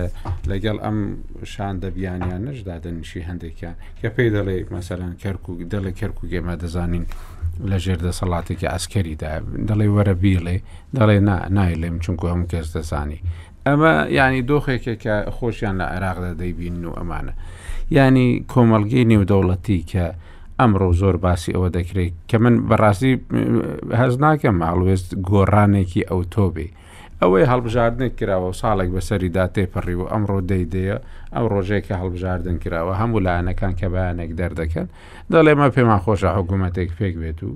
[0.50, 0.98] لەگەڵ ئەم
[1.52, 7.06] شان دەبیانیان نشدادەنیشی هەندێکیان کە پێی دەڵێ مەسەلەن کەرک و دەڵێ کەرک و گێمە دەزانین
[7.70, 9.32] لە ژێردە سەڵاتێکی ئەسکەریدا
[9.68, 10.56] دەڵێ وەرە بیڵێ
[10.96, 11.18] دەڵێ
[11.56, 13.20] نای لێم چونکو هەم کەس دەزانی
[13.66, 17.32] ئەمە ینی دۆخێکێک کە خۆشیان لە عێراقدا دەیبین و ئەمانە
[17.96, 20.06] ینی کۆمەلگەی نێودەوڵەتی کە
[20.60, 23.12] ئەمڕۆ زۆر باسی ئەوە دەکرێت کە من بەڕاستی
[24.00, 26.68] هەز ناکەم ماڵوێست گۆڕانێکی ئەوتۆبی
[27.20, 30.96] ئەوەی هەڵبژاردنێک کراوە و ساڵێک بەسەریدا تێپەڕی و ئەمڕۆ دەیدەیە
[31.34, 34.86] ئەم ڕۆژێککە هەڵبژاردن کراوە هەموو لایەنەکان کە بەیانێک دەردەکەن
[35.32, 37.52] دەڵێمە پێمان خۆشە حکوومەتێک پێک بێت و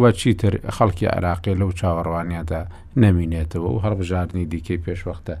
[0.00, 2.62] وە چیتر خەڵکی عراقی لەو چاوەڕوانیادا
[3.02, 5.36] نەمینێتەوە و هەڵبژاردننی دیکەی پێشوەختە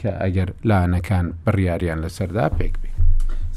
[0.00, 2.96] کە ئەگەر لایەنەکان بڕیاریان لەسەردا پێک بێت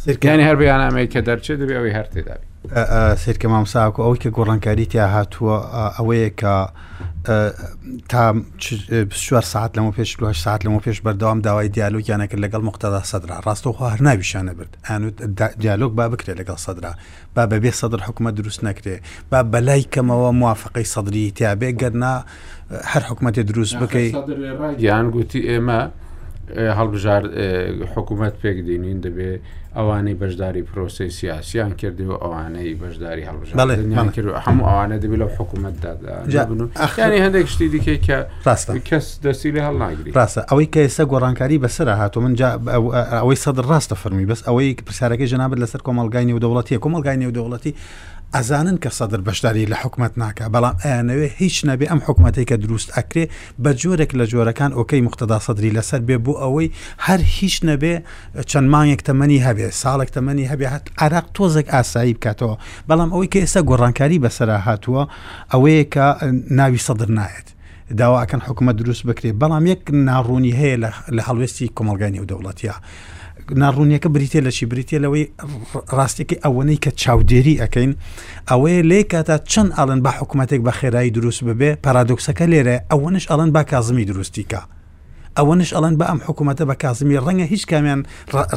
[0.04, 2.48] سرکانی هەر بەیانامەیە کە دەرچێت دەبێ ئەوەی هەرتێدابی
[3.26, 5.58] سرکە مامساکو ئەوی کە گۆڕانکاری تیا هاتووە
[5.98, 6.54] ئەوەیە کە
[8.12, 8.22] تا
[9.24, 10.10] چوار ساعت لەمە پێش
[10.44, 15.14] ساعت لەمە پێش بەردەوام داوای دیالۆگیانەکرد لەگەڵ مختدا سەدرا ڕاستەوخوا هەر ناویشانە برد ئەنوت
[15.64, 16.94] دیالۆگ با بکرێت لەگەڵ سەدرا
[17.36, 18.96] با بەبێ سەدر حکومە دروست نەکرێ
[19.32, 22.14] با بەلای کەمەوە موافقی سەدری تیاابێ گەرنا
[22.92, 24.14] هەر حکوومەتی دروست بکەیت
[24.88, 25.80] یان گوتی ئێمە
[26.80, 27.22] هەڵبژار
[27.96, 29.42] حکوومەت پێک دێنین دەبێت
[29.76, 37.18] ئەوانەی بەشداری پرۆسی سیاسیان کردی و ئەوانەی بەشداری هەڵبژان کرد هەموو ئەوانە دەبی لەو حکوومەتداداخانی
[37.26, 38.18] هەندێک شتی دیکەی کە
[38.48, 42.34] ڕاستە کەس دەستی لە هەڵناگری ڕاستە ئەوەی کە ئێستا گۆڕانکاری بەسرە هاتو من
[43.22, 47.72] ئەوەی سەد ڕاستە فەرمی بەس ئەوەی پرسیارەکەی ژنابێت لەسەر کۆمەلگانی و دەوڵەتی کۆمەلگانی و دەوڵەتی
[48.36, 52.90] ئەزانن کە سەدر بەشداری لە حکوومەت ناکە بەڵام ئەیانەوێ هیچ نەبێ ئەم حکوومەتی کە دروست
[52.98, 53.26] ئەکرێ
[53.64, 56.68] بە جۆرێک لە جۆرەکان ئۆکەی مختدا سەدری لەسەر بێ بوو ئەوەی
[57.06, 57.96] هەر هیچ نەبێ
[58.52, 62.56] چەند مانگێک تەمەنی هەبێ ساڵێک تەمەنی هەبێ هەت عراق تۆزێک ئاسایی بکاتەوە
[62.90, 65.04] بەڵام ئەوەی کە ئێستا گۆڕانکاری بەسرا هاتووە
[65.54, 66.06] ئەوەیە کە
[66.60, 67.48] ناوی سەدر نایێت.
[68.02, 70.78] داواکەن حکوومەت دروست بکرێت بەڵام یەک ناڕوونی هەیە
[71.16, 72.76] لە هەڵوێستی کۆمەلگانی و دەوڵەتە.
[73.60, 75.26] ناڕوونیەکە بریتێ لە چی بریتە لەوەی
[75.98, 77.92] ڕاستێکی ئەوەنەی کە چاودێری ئەەکەین
[78.50, 83.50] ئەوەیە لێ کاتا چەند ئاڵەن با حکوومەتێک بە خێرایی دروست ببێ پارادۆکسەکە لێرە ئەوەنش ئەڵەن
[83.56, 84.62] با کازمی دروستیکە.
[85.40, 88.02] ئەوەنش ئەڵەن بە ئەم حکوومەتە بە کازمی ڕەنگە هیچ کامیان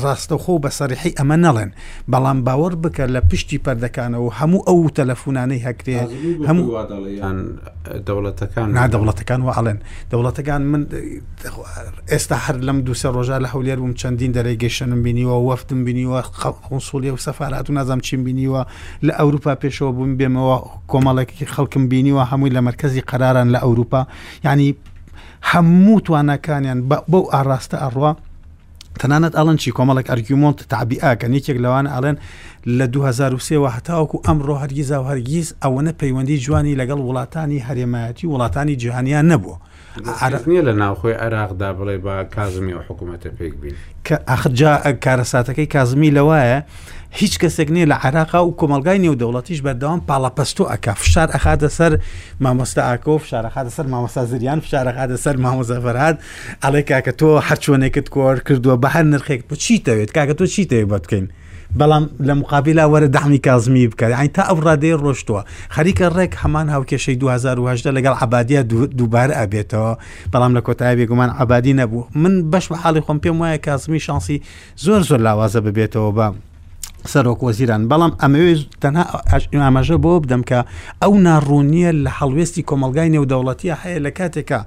[0.02, 1.70] ڕاستەوخۆ بە سەریحی ئەمە نەڵێن
[2.12, 5.96] بەڵام باوەڕ بکە لە پشتی پەردەکانەوە هەموو ئەو تەلەفۆنانەی هەکرێ
[6.48, 6.66] هەموو
[8.06, 9.78] دەوڵەتەکان نادەوڵەتەکان و ئاڵێن
[10.10, 10.82] دەوڵەتەکان من
[12.12, 16.18] ئێستا هەر لەم دووسە ڕۆژە لە هەولێر بووم چەندین دەرەیگەشتنم بینیوە وەفتم بینیوە
[16.68, 18.62] قوسوڵی و سەفارات و نازام چیم بینیوە
[19.06, 20.56] لە ئەوروپا پێشەوە بووم بێمەوە
[20.90, 24.00] کۆمەڵێکی خەڵکم بینیوە هەمووی لە مرکزی قراران لە ئەوروپا
[24.44, 24.70] ینی
[25.50, 26.80] هەموو توانەکانیان
[27.10, 28.12] بەو ئاراستە ئەڕوا
[29.00, 32.16] تەنانەت ئەڵەن چی کۆمەڵک ئەرگیمۆنت تابیعکە نیکێک لەوان ئەڵێن
[32.78, 39.26] لە 2023 هەتاوکو ئەمڕۆ هەرگیز و هەرگیز ئەوەنە پەیوەندی جوانی لەگەڵ وڵاتانی هەرێمایەتی وڵاتانی جیهانیان
[39.32, 39.56] نەبووە.
[40.22, 43.74] عرفنیە لە ناوخۆی عێراقدا بڵێ بە کازمی و حکوومەتە پێک بین
[44.08, 44.72] کە ئەخجا
[45.04, 46.58] کارەساتەکەی کازمی لەوایە
[47.20, 51.92] هیچ کەسێک نیە لە عراقا و کۆمەلگای نێو دەوڵەتیش بەردەوام پاڵەپەستۆ ئەک فشار ئەخاتە سەر
[52.44, 56.16] مامۆستا ئاکۆف شارەخاتە سەر مامۆستا زریان فشارەخاتە سەر مامۆزەفەرات
[56.64, 61.26] ئەڵێ کاکە تۆ هەرچۆنێکت کۆر کردووە بە هەر نرخێک بچیتەوێت کاکە تۆ چیتەوێت بە بکەین.
[61.78, 65.42] بەڵام لە مقابلا وەرە دامی کازمی بکە ئاین تا ئەو ڕادەیە ڕۆشتووە
[65.74, 68.62] خەریکە ڕێک هەمان هاوکێشەی 2010 لەگەڵ عبادیە
[68.98, 69.92] دووبارە ئەبێتەوە
[70.32, 74.42] بەڵام لە کۆتای بێگومان عبادی نەبوو من بەش بە حاڵی خۆم پێم وایە کازمی شانسی
[74.84, 76.26] زۆر زۆر لاوازە ببێتەوە بە
[77.12, 79.04] سەرۆک وەزیران بەڵام ئەمەوێت تەنها
[79.66, 80.58] ئاماژە بۆ بدەم کە
[81.02, 84.60] ئەو ناڕوونیە لە هەڵوێستی کۆمەلگای نێودەوڵەتی هەیە لە کاتێکە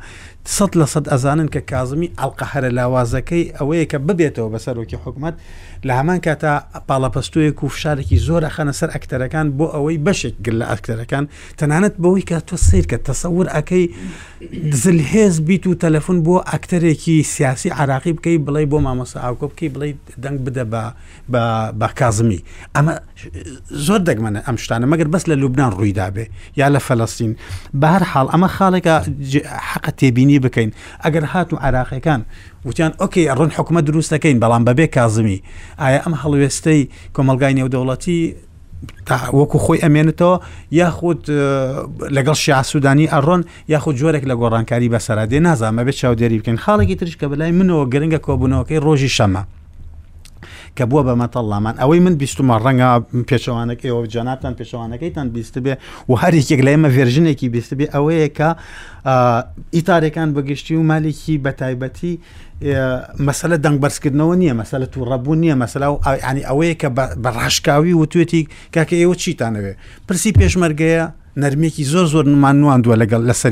[0.56, 5.36] سەد لە سەد ئەزانن کە کازمی ئەڵقە هەرە لاوازەکەی ئەوەیە کە ببێتەوە بە سەرۆکی حکوومەت
[5.88, 6.54] لە هەمان کاتا
[6.90, 11.26] پاڵەپەستویەک و فشارێکی زۆرە خەنە سەر ئەکتەرەکان بۆ ئەوەی بەشێک گر لە ئەکتەرەکان
[11.60, 13.86] تەنانەت بەوەی کە تۆ سیر کە تەسەور ئەەکەی
[14.82, 19.90] زلهێز بیت و تەلەفۆن بۆ ئەکتەرێکی سیاسی عراقی بکەی بڵێ بۆ مامۆسا ئاکۆ بکەی بڵێ
[20.24, 20.66] دەنگ بدە
[21.80, 22.40] بە کازمی
[22.76, 22.94] ئەمە
[23.88, 26.26] زۆر دەگمەنە ئەم شتانە مەگەر بەس لە لوبناان ڕوویدابێ
[26.60, 27.32] یا لە فەلستین
[27.82, 28.96] بە هەر حاڵ ئەمە خاڵێکە
[29.70, 30.74] حەقە تێبینی بەرگری بکەین
[31.04, 32.26] ئەگەر هات و عراقیەکان
[32.66, 35.44] وتیان ئۆکیی ڕن حکومە دروستەکەین بەڵام بەبێ کازمی
[35.80, 36.84] ئایا ئەم هەڵوێستەی
[37.16, 38.20] کۆمەلگای نێودەوڵەتی
[39.40, 40.36] وەکو خۆی ئەمێنێتەوە
[40.82, 41.22] یاخود
[42.18, 43.42] لەگەڵ شیاسوودانی ئەڕۆن
[43.74, 48.20] یاخود جۆرێک لە گۆڕانکاری بەسەرادێ نازانمە بێت چاودێری بکەین خاڵێکی ترش کە بەلای منەوە گرنگە
[48.28, 49.44] کۆبوونەوەکەی ڕۆژی شەمە.
[50.78, 52.90] کە بووە بە مەتەڵامان ئەوەی من بیستمە ڕەنگە
[53.30, 55.74] پێشەوانەکە ئەوە جاناتان پێشەوانەکەیتان بیست بێ
[56.10, 58.50] و هەرێکێک لە ئێمە ڤێژنێکی بیست بێ ئەوەیە کە
[59.76, 62.14] ئیتارێکان بەگشتی و مالێکی بە تایبەتی
[63.28, 65.88] مەسلە دەنگ بەرزکردنەوە نییە مەسلە تو ڕەبوو نییە مەسلا
[66.30, 66.90] ینی ئەوەیە کە
[67.24, 68.42] بە ڕاشکاوی و توێتی
[68.76, 69.74] کاکە ئێوە چیتانەوێ
[70.08, 71.06] پرسی پێشمەرگەیە
[71.44, 73.52] نەرمێکی زۆر زۆر نمان نواندووە لەگەڵ لەسەر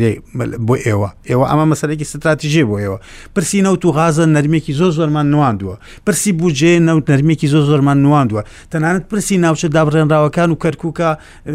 [0.67, 2.97] بۆ ئێوە ئێوە ئەمە مەسلێکی ستراتیژێ بۆ ئێوە
[3.35, 5.75] پرسی نەوت و غازە نەرمێکی زۆر زۆرمان نواندووە
[6.05, 11.09] پرسی بجێ نەوت نەرمێکی زۆر زۆرمان نواندووە تەنانەت پرسی ناوچە دابڕێنراوەکان و کەرککە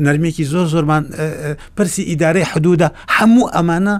[0.06, 1.02] نەرمێکی زۆر زۆرمان
[1.76, 3.94] پرسی ئیدارەی حدودا هەموو ئەمانە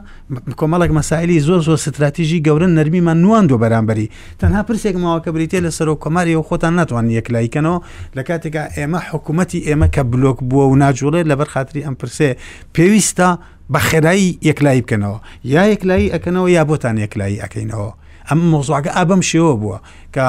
[0.61, 4.07] کۆمەڵک مەسائلی زۆر زۆر استراتیژی گەورن نەرمیمان نواندوە بەرامبەری
[4.41, 7.79] تەنها پرسێک ماوەکە بریتێ لە سەرۆ کۆماریەوە خۆتان ناتوان یەکلایکەنەوە
[8.17, 12.31] لە کاتێکا ئێمە حکوومەتتی ئێمە کە بلۆک بووە و ناجوڵێت لەبەر خااتری ئەم پرسی سێ
[12.77, 13.29] پێویستە
[13.73, 15.19] بە خێرایی یەکلایی بکەنەوە
[15.55, 17.91] یا یەکلایی ئەەکەنەوە یا بۆتان یەکلایی ئەەکەینەوە
[18.31, 19.79] ئەم مۆزواگە ئابم شێوە بووە
[20.15, 20.25] کە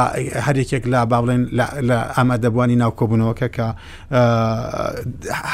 [0.46, 1.42] هەرێکێک لە باڵێن
[1.88, 3.68] لە ئامادەبوانی ناوکۆبوونەوەکە کە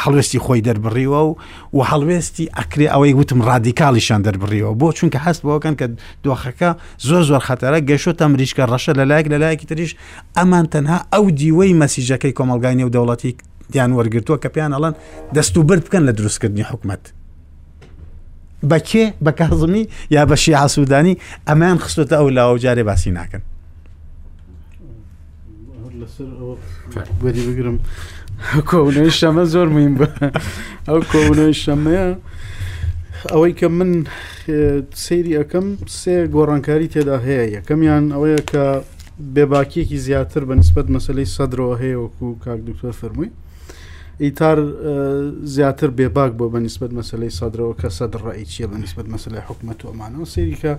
[0.01, 1.31] هەڵوێستی خۆی دەربڕیوە و
[1.75, 5.87] و هەڵوێستی ئەکرێ ئەوەی وتم رادیکالیشان دەربڕیەوە بۆ چونکە هەست بۆکەن کە
[6.25, 6.69] دۆخەکە
[7.07, 9.91] زۆر زۆر خەتەرە گەشتە مریشکە ڕەشە لە لایەک لە لایەکی تریش
[10.37, 13.31] ئەمان تەنها ئەو دیوەی مەسیجەکەی کۆمەلگانی و دەوڵەتی
[13.71, 14.95] دیان وەرگتووە کە پێیان ئەڵەن
[15.35, 17.03] دەست و برد بکەن لە دروستکردنی حکومت
[18.69, 19.83] بە کێ بە کازمی
[20.15, 21.13] یا بەشی عسوودانی
[21.47, 23.43] ئەمان خستوتە ئەو لاوە جارێ باسی ناکەن
[27.51, 27.77] بگرم
[28.69, 30.07] کۆونەی شەمە زۆر مهم بە
[30.87, 32.05] ئەو کۆونەی شەمەیە
[33.31, 33.91] ئەوەی کە من
[35.05, 35.67] سەیری ئەەکەم
[35.99, 38.63] سێ گۆڕانکاری تێدا هەیە یەکەمیان ئەوەیە کە
[39.35, 43.31] بێباکیەکی زیاتر بە نسبت مەسلەی سەدرەوە هەیە وەکو کاک دکتۆر فەرمووی
[44.25, 44.57] ئیتار
[45.55, 49.87] زیاتر بێباک بۆ بە نسبت مەسلەی سادرەوە کە سەدڕی چیە بە نسبت مەسلەی حکومت و
[49.91, 50.73] ئەمانەوە سریکە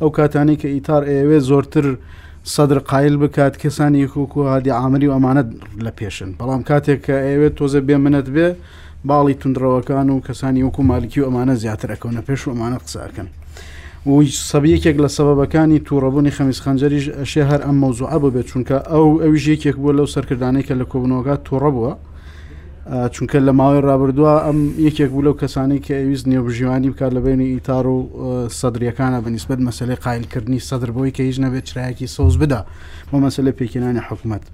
[0.00, 1.86] ئەو کاتانی کە ئیتار ئێوێ زۆرتر
[2.54, 5.48] سەدر قایل بکات کەسانی یەکوکو هادی ئامری و ئەمانەت
[5.84, 8.48] لە پێشن بەڵام کاتێک کە ئێوێت تۆزە بێ منەت بێ
[9.08, 13.28] باڵی تونندڕەوەکان و کەسانی وەکو مالکی و ئەمانە زیاترەکەونە پێش و ئەمانە قساکەن.
[14.06, 14.10] و
[14.50, 19.76] سەبیەکێک لە سەبەکانی تووڕەبوونی خەمیز خەنجەریش شێ هەر ئەم مەوزوع ببێت چونکە ئەو ئەویش یەکێک
[19.82, 21.92] بووە لەو سەرکردانەی کە لە کۆبنەوەگات تووڕە بووە
[23.14, 27.46] چونکە لە ماوەی ڕابردووە ئەم یەکێک بوو لەو کەسانی کە ئەویست نێوبژیوانی بکار لە بینی
[27.54, 27.98] ئیتار و
[28.60, 32.60] سەدرریەکانە بەنسبت مەسلەی قایلکردنی سەدر بۆی کە هیچ نەبێت چرایەکی سۆز بدا
[33.10, 34.44] بۆ مەسلە پێکێنانی حکوومەت.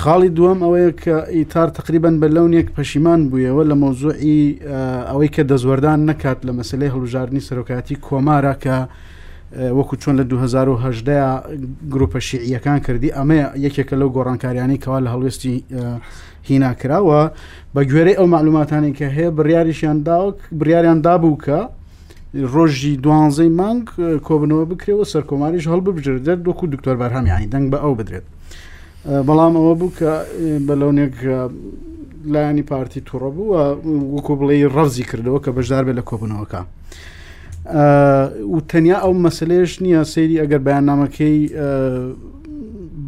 [0.00, 4.42] خاڵی دووەم ئەوەیە کە ئیتار تقریبن بە لەونێک پەشیمان بوویەوە لە مۆزوعی
[5.10, 8.76] ئەوەی کە دەزوەردان نەکات لە مەسلەی هەڵژارنی سەرۆکاتی کۆمارە کە
[9.78, 11.40] وەکو چۆن لە 2010
[11.92, 15.54] گرروپە شیعیەکان کردی ئەمە یەکێکە لەو گۆڕانکاریانی کەوا لە هەڵوێستی
[16.50, 17.20] هینا کراوە
[17.74, 20.30] بە گوێرەی ئەو معلوماتانی کە هەیە بریاریشیان داوە
[20.60, 21.58] بریاریان دابوو کە
[22.54, 23.84] ڕۆژی دوانزەی مانگ
[24.26, 28.24] کۆبنەوە بکرێەوە سەرکۆماریش هەڵ ببژێت دۆکو دکتۆر بەرهەمیانی دەنگ بە ئەو بدرێت
[29.28, 30.12] بەڵام ئەوە بوو کە
[30.66, 31.14] بە لەونێک
[32.34, 33.62] لایانی پارتی تووڕە بووە
[34.16, 36.62] وەکو بڵێ ڕەزی کردەوە کە بەشدار بێت لە کۆبنەوەکە.
[37.64, 41.36] و تەنیا ئەو مەسلێش نییە سەیری ئەگەر بەیان نامەکەی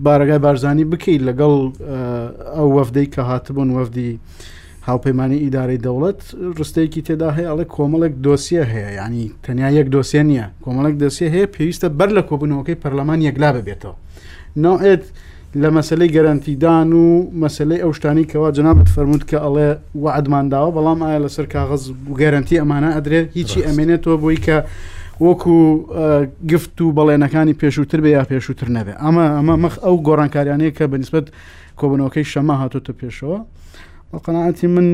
[0.04, 1.54] بارگای بارزانانی بکەیت لەگەڵ
[2.56, 4.10] ئەو وەفدەی کە هاتبوون وەفدی
[4.88, 6.20] هاوپەیمانی ئیدارەی دەوڵەت
[6.58, 11.46] ڕستەیەکی تێدا هەیە ئەڵێ کۆمەڵێک دۆسیە هەیە ینی تەنیا یەک دۆسیە نییە کۆمەڵک دەسیە هەیە
[11.54, 13.94] پێویستە بەر لە کۆبنەوەکەی پەرلەمان یەکلا ببێتەوە.
[14.62, 15.04] ناوێت
[15.62, 19.68] لە مەسلەی گەرانتیدان و مەسلەی ئەو شتانی کەوا جنابت فەرمووت کە ئەڵێ
[20.04, 21.82] وعدمانداوە بەڵام ئایا لەسەر کاغز
[22.20, 24.56] گەرانتی ئەمانە ئەدرێ هیچی ئەمێنێتەوە بۆی کە
[25.24, 25.58] وەکو
[26.50, 31.26] گفت و بەڵێنەکانی پێشووتر بە یا پێشووتر نەبێ ئەمە ئەمە مەخ ئەو گۆڕانکاریانەیە کە بەنسبت
[31.80, 33.38] کۆبنەوەکەی شەما هاتوتە پێشەوە
[34.24, 34.86] قەنعاتی من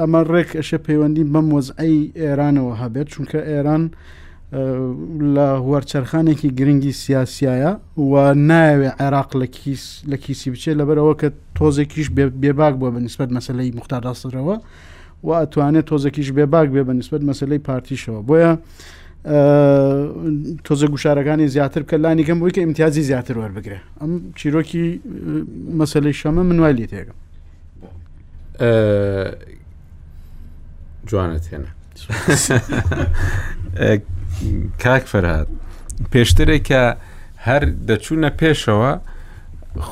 [0.00, 3.82] ئەمە ڕێک ئەشە پەیوەندی بەم وەزعی ئێرانەوە هەبێت چونکە ئێران
[5.34, 8.14] لە وەرچەرخانێکی گرنگی سیاسایە و
[8.48, 9.30] ناوێ عێراق
[10.10, 11.28] لە کیسی بچێت لەبەرەوە کە
[11.58, 12.08] تۆزێکیش
[12.42, 14.56] بێباک بووە بە نسبت مەسلەی مختارداسترەوە
[15.26, 18.52] و ئەتوانێت تۆزێکیش بێباک بێ بە نسبت مەسلەی پارتیشەوە بۆیە
[20.66, 24.86] تۆزە گوشارەکانی زیاتر کە لانیکەم بووی کە امتیازی زیاتر وەربگرێ ئەم چیرۆکی
[25.80, 27.16] مەسلەی شەمە منوالی تێگەم
[31.10, 31.70] جوانە تێنە
[34.84, 35.48] کاک فەرهاد
[36.12, 36.82] پێشترێک کە
[37.46, 38.90] هەر دەچوونە پێشەوە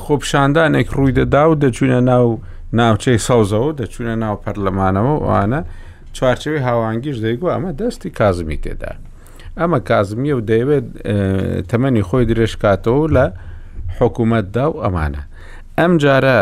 [0.03, 2.27] خۆپشاندانێک ڕووی دەدا و دەچوونە ناو
[2.79, 5.61] ناوچەی ساوزەوە دەچوونە ناو پەرلەمانەوە ئەوانە
[6.15, 8.93] چوارچەوەی هاوانگیش دەیگو ئەمە دەستی کازمی تێدا
[9.59, 10.85] ئەمە کازمیە و دەیەوێت
[11.69, 13.25] تەمەنی خۆی درێژکاتەوە لە
[13.97, 15.23] حکوومەتدا و ئەمانە
[15.79, 16.37] ئەم جارە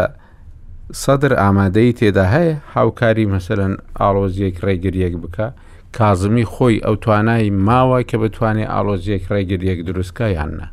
[1.03, 5.47] سەدر ئامادەی تێدا هەیە هاوکاری مەسەرەن ئاڵۆزیەک ڕێگریەک بکە
[5.93, 10.67] کازمی خۆی ئەو توانایی ماوە کە بتوانێ ئالۆزیەک ڕێگریەک دروستکە یاننا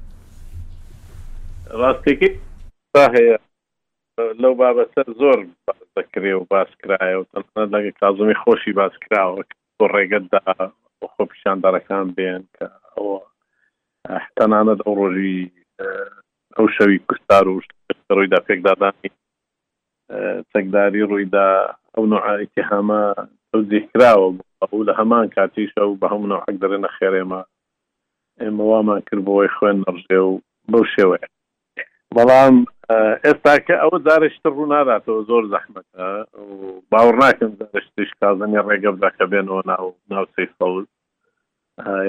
[1.81, 2.31] ڕاستێکی
[3.17, 3.37] هەیە
[4.43, 5.39] لەو بابەتە زۆر
[5.97, 9.43] دەکرێ و باسکرایە و تەنە لەگە کازمی خۆشی باسکراوە
[9.79, 10.41] بۆ ڕێگەتدا
[11.13, 13.17] خۆ پیشان دەرەکان بێن کە ئەوە
[14.37, 15.41] تەنانەت ئەو ڕۆژی
[16.57, 17.61] ئەو شەوی کوستار و
[18.17, 19.11] ڕوویدا پێکدادانی
[20.53, 21.49] چەکداری ڕوویدا
[21.95, 23.03] ئەو نوعاتیهامە
[23.63, 27.41] زیکراوە بوو لە هەمان کاتیشە و بە هەمونەوە حەک دەرێنە خێرێمە
[28.43, 30.39] ئێمە وامان کرد بۆی خوێن نەڕژێ و
[30.73, 31.29] بەو شێوەیە
[32.17, 32.57] بەڵام
[33.25, 36.07] ئێستاکە ئەوە دارشتر ڕوو ناداتەوە زۆر زەحمەتە
[36.91, 40.87] باوەڕ ناکەم دارشتیش کازنی ڕێگە بدەکە بێنەوە ناو ناوسی سەوز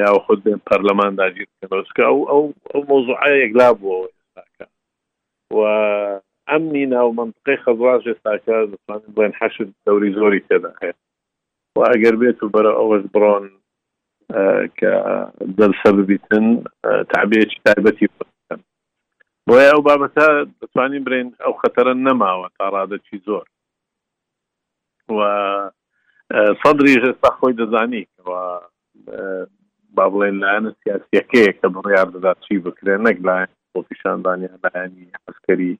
[0.03, 4.65] یا خود بێن پەرلەمان داگیرکەوتکە ئەو ئەو ئەو مۆزوعەیەکلا بووەوە ئێستاکە
[5.57, 5.59] و
[6.49, 10.95] ئەمنی ناو منطقی خەزواژ ئێستاکە دەتوانین بڵێن حەشت دەوری زۆری تێدا هەیە
[11.77, 13.45] و ئەگەر بێت و بەرە ئەوەش بڕۆن
[14.77, 14.91] کە
[15.57, 16.45] دەسە ببیتن
[17.13, 18.07] تعبێکی تایبەتی
[19.47, 20.27] بۆیە ئەو بابەتە
[20.59, 23.45] دەتوانین برین ئەو خەتەرە نەماوە تا ڕادەکی زۆر
[25.17, 25.21] و
[26.61, 28.03] سەدری ژێستا خۆی دەزانی
[29.95, 35.73] با بڵێن لایەنە سیاسەکەەیە کە بڕیار دەدا چی بکرێن نەک لایەن بۆ پیشاندانی لایەنی عسکەری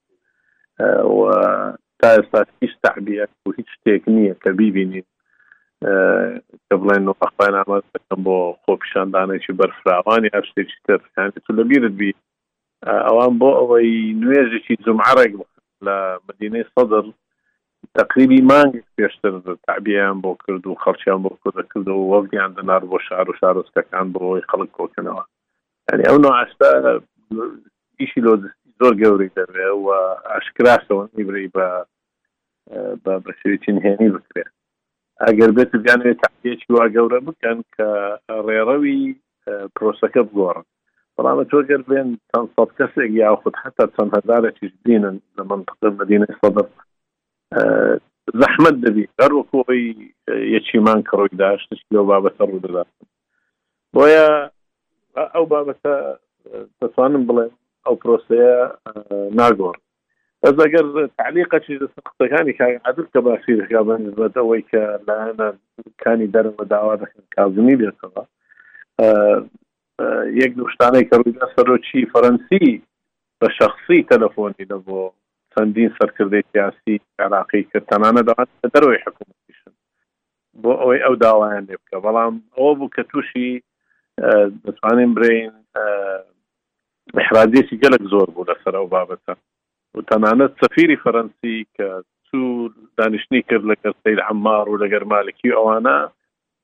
[2.02, 5.06] تا ئێستا هیچ تعبیە و هیچ شتێک نییە کە بیبینین
[6.68, 12.12] کە بڵێن نوفەخپان ئاماز دەکەم بۆ خۆپیشاندانێکی بەرفراوانی هەشتێکی ترخیانێت لەبیرت بی
[13.08, 13.90] ئەوان بۆ ئەوەی
[14.22, 15.34] نوێژێکی جمعڕێک
[15.86, 15.96] لە
[16.30, 17.04] مدینەی سەدر
[18.00, 19.34] تقریبی مانگ پێشتر
[19.68, 24.46] تعبیان بۆ کرد و خەڵکییان بۆ کۆدەکرد و وەڵگیان دەنار بۆ شار و شارستەکان بۆەوەی
[24.50, 25.24] خەڵک کۆکنەوە
[25.92, 26.70] ینی ئەو ناشتا
[28.00, 29.88] ئیشی لۆزستی زۆر گەوری دەبێ و
[30.32, 31.68] ئاشکراسەوە نیبری بە
[33.04, 34.54] بە بەشوی چین هێنی بکرێت
[35.24, 37.88] ئەگەر بێت بیانێت تاکیێکی وا گەورە بکەن کە
[38.48, 38.98] ڕێڕەوی
[39.76, 40.66] پرۆسەکە بگۆڕن
[41.16, 46.66] بەڵامە تۆگەر بێن چەند سە کەسێک یاخود حتا چەند هەزارێکیش بینن لە منطقە مدینە سەدر
[48.40, 49.84] زەحمد دەبی هەر وەکۆی
[50.56, 53.06] یەچیمان کە ڕۆی داشتش لەو بابەتە ڕوو دەداتن
[53.94, 54.28] بۆیە
[55.34, 55.96] ئەو بابەتە
[56.80, 57.46] دەتوانم بڵێ
[57.86, 58.56] ئەو پرۆسەیە
[59.40, 59.76] ناگۆڕ
[60.46, 60.86] ئەز ئەگەر
[61.20, 62.54] تعلیقەی قسەکانی
[62.86, 68.22] عادل کە باشیرەکە بەنسبەتەوەی کە لایەنەکانی دەرەوە داوا دەکەن کازمی بێتەوە
[70.42, 72.68] یەک دوشتانەی کە ڕوویدا سەرۆکی فەرەنسی
[73.40, 75.02] بە شخصی تەلەفۆنی لە بۆ
[75.54, 79.74] چەندین سەرکردی سیاسی عراقی کرد تەنانە داات لە دەرەوەی حکوومەتیشن
[80.62, 83.52] بۆ ئەوەی ئەو داوایان لێ بکە بەڵام ئەوە بوو کە تووشی
[84.66, 85.52] دەتوانین برین
[87.22, 89.36] احرادێکی گەلک زۆر بوو لەسەر ئەو بابەتە
[89.96, 91.90] و تەنانەت سەفیری فەرەنسی کە
[92.32, 92.72] سوور
[93.02, 95.98] دانیشتنی کرد لە کەسەیر عمار و لەگەر مالکی ئەوانە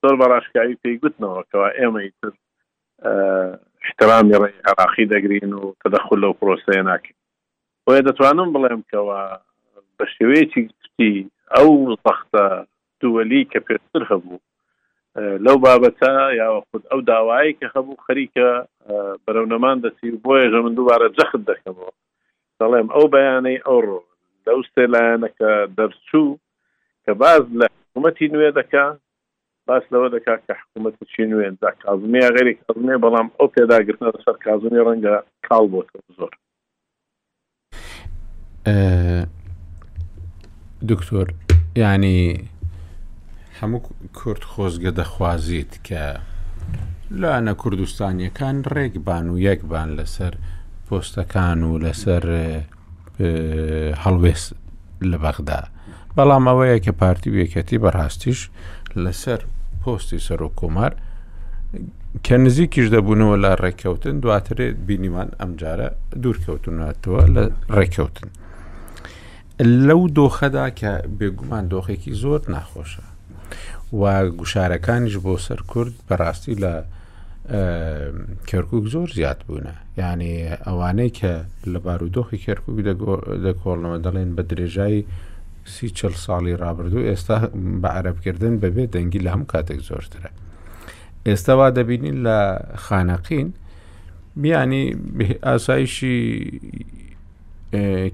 [0.04, 2.30] زۆر بەڕاشکایی پێی گوتنەوەکەەوە ئێمە تر
[3.88, 7.18] احترامی ڕێ عراقی دەگرین و تەدەخل لەو پرۆسەیە ناکەین
[7.86, 9.20] بۆیە دەتوانم بڵێم کەەوە
[9.98, 11.14] بە شێوەیەکی گشتی
[11.56, 11.70] ئەو
[12.06, 12.46] زەختە
[13.02, 14.40] دووەلی کە پێتر هەبوو
[15.46, 16.12] لەو بابەتە
[16.42, 18.50] یاوە خود ئەو داوایی کە هەبوو خەریکە
[19.26, 21.92] بەرەونەمان دەسی بۆیە ژە من دووبارە جەخت دەکەمەوە
[22.62, 23.80] دەڵێم ئەو بەیانەی ئەو
[24.48, 26.30] لەو سێلایەنەکە دەرچوو
[27.06, 28.86] کە باز لە حکوومەتی نوێ دەکا
[29.68, 34.84] باس لەوە دەکا کە حکوومەتی چی نوێندا کازمێ غێری کازمێ بەڵام ئەو پێداگرتنە لەسەر کازمی
[34.88, 35.16] ڕەنگە
[35.48, 36.32] کاڵ بۆتەوە زۆر
[40.90, 41.28] دکتۆر
[41.82, 42.20] ینی
[43.60, 43.82] هەموو
[44.20, 46.02] کورد خۆزگە دەخوازیت کە
[47.22, 50.34] لاەنە کوردستانیەکان ڕێک بان و یەک بان لەسەر
[50.92, 52.24] پۆستەکان و لەسەر
[54.04, 54.50] هەڵوێست
[55.12, 55.60] لە بەغدا
[56.16, 58.40] بەڵام ئەوەیە کە پارتی و یەکەتی بەڕاستیش
[59.04, 59.40] لەسەر
[59.82, 60.92] پۆستی سەر و کۆمار
[62.26, 65.88] کە نزیکیش دەبوونەوە لە ڕێککەوتن دواترێت بینیمان ئەمجارە
[66.24, 67.44] دوورکەوتوناتەوە لە
[67.76, 68.30] ڕێککەوتن.
[69.88, 73.04] لەو دۆخەدا کە بێگومان دۆخێکی زۆر ناخۆشە
[74.00, 74.04] و
[74.40, 76.74] گوشارەکانیش بۆ سەر کورد بەڕاستی لە
[78.48, 80.34] کەرکک زۆر زیاد بوونە ینی
[80.66, 81.34] ئەوانەی کە
[81.74, 82.76] لە بارودۆخی کەرکک
[83.46, 85.06] دەکۆڵنەوە دەڵێن بە درێژایی
[85.74, 87.38] سی چل ساڵی رابرردوو ئێستا
[87.82, 90.30] بە عربکردن بەبێ دەنگی لە هەم کاتێک زۆرترە
[91.28, 92.38] ئێستا وا دەبینین لە
[92.84, 93.50] خانەقین
[94.42, 94.84] بیانی
[95.48, 96.20] ئاسایشی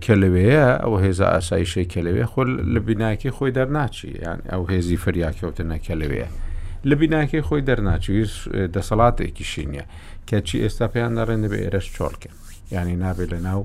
[0.05, 6.29] کەلەوەیە ئەو هێز ئاسایشەی کەلەوێ خۆل لە بیناکی خۆی دەرناچی یان ئەو هێزی فریاکەوتنە کەلەوەیە
[6.89, 8.33] لە بیناکەی خۆی دەرناچویش
[8.75, 9.83] دەسەڵاتێکی شینە
[10.29, 12.31] کەچی ئێستا پێیان دەڕێن بە ئێرەش چۆڵکە
[12.75, 13.61] ینی نابێت لە ناو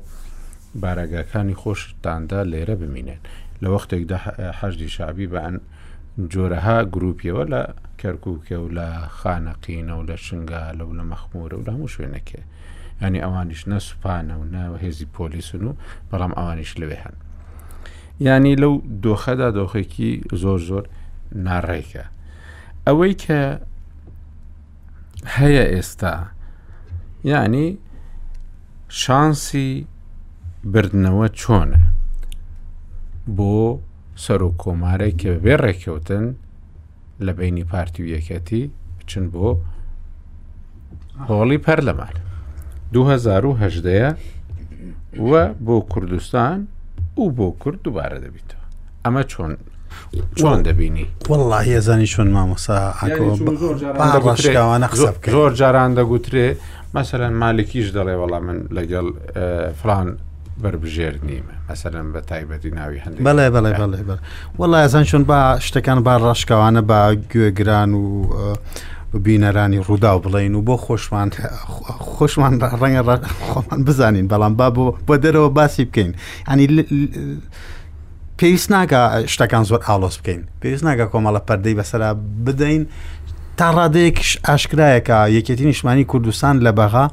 [0.83, 3.21] بارەگاکانی خۆشتاندا لێرە بمینێن
[3.63, 4.19] لە وەختێکدا
[4.59, 5.57] حەشی شابی بەەن
[6.33, 7.63] جۆرەها گروپیەوە لە
[8.01, 8.87] کەرکووکە و لە
[9.19, 12.41] خانەقینە و لە شنگا لەو لە مەخمورە و لە هەموو شوێنەکە
[13.03, 15.73] ینی ئەوانیش نە سوپانە و ناوە هێزی پۆلیسن و
[16.11, 17.17] بەڵام ئەوانیش لەوێ هەن
[18.27, 20.11] ینی لەو دۆخەدا دۆخێکی
[20.43, 20.85] زۆر زۆر
[21.49, 22.05] ناڕێکە
[22.87, 23.41] ئەوەی کە
[25.39, 26.15] هەیە ئێستا
[27.33, 27.67] یعنی
[29.03, 29.69] شانسی
[30.73, 31.83] بردنەوە چۆنە
[33.37, 33.55] بۆ
[34.25, 36.27] سەر و کۆمارێک کە بێ ڕێککەوتن
[37.25, 38.63] لە بینی پارتی و یەکەتی
[38.99, 39.49] بچن بۆ
[41.29, 42.15] هۆڵی پەرلەمان
[42.95, 44.11] 2010ەیە
[45.29, 46.59] وە بۆ کوردستان
[47.21, 48.67] و بۆ کورد دووبارە دەبیتەوە
[49.05, 49.53] ئەمە چۆن
[50.37, 54.89] چۆن دەبینی وله هێزانی چۆن مامۆساڕاشکاوانە
[55.31, 56.47] زۆر جاران دەگوترێ
[56.97, 59.07] مەسەرەن مالکیش دەڵێ وەڵام من لەگەڵ
[59.83, 60.07] فلان
[60.63, 64.17] بربژێر نیمە مەسەرم بە تایبەتی ناوی هەند بەڵێ بڵێ بڵێ بڵ
[64.61, 66.99] وڵای ئەزان چۆن با شتەکان با ڕاشکاوانە با
[67.33, 68.05] گوێگران و
[69.25, 71.29] بینەرانی ڕوودا و بڵین و بۆ خۆشمان
[72.17, 73.03] خۆشمان ڕەنگە
[73.51, 76.13] خۆمان بزانین بەڵام با بۆ بۆ دەرەوە باسی بکەین
[76.49, 76.67] ئەنی
[78.43, 79.01] پێویست ناکە
[79.33, 82.11] شتەکان زۆر ئالۆس بکەین پێویست ناکە کۆمەڵە پەردەی بەسرا
[82.47, 82.83] بدەین
[83.59, 87.05] تا ڕادەیەکیش ئاشکرایەکە یەکێتی نیشتمانی کوردستان لە بەغا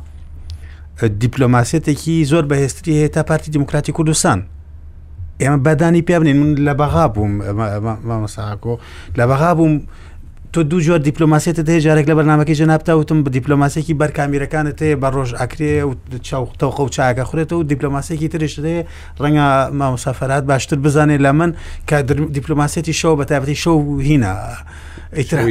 [1.23, 4.39] دیپلۆماسیەتێکی زۆر بەهێستری هەیە تا پارتی دموکراتی کوردستان
[5.41, 7.33] ئێمە بەدانی پێ بنین من لە بەغا بووم
[8.25, 8.73] مەساکۆ
[9.17, 9.75] لە بەغا بووم
[10.55, 15.29] تۆ دوو جۆر دیپلۆماسیێتت هەیە جارێک لە بەرنمەکەی جەنابتاوتم بە دیپلۆماسێکی بەرکامیرەکانت هەیە بە ڕۆژ
[15.41, 15.91] ئەکرێ و
[16.61, 18.77] تەوخە و چاکە خورێتەوە و دیپلۆماسێکی ترشێ
[19.23, 19.47] ڕەنگە
[19.79, 21.51] مامسافرات باشتر بزانێت لە من
[21.89, 21.95] کە
[22.37, 23.77] دیپلۆماسێتی شەو بە تایبەتی شەو
[24.07, 24.33] هینە.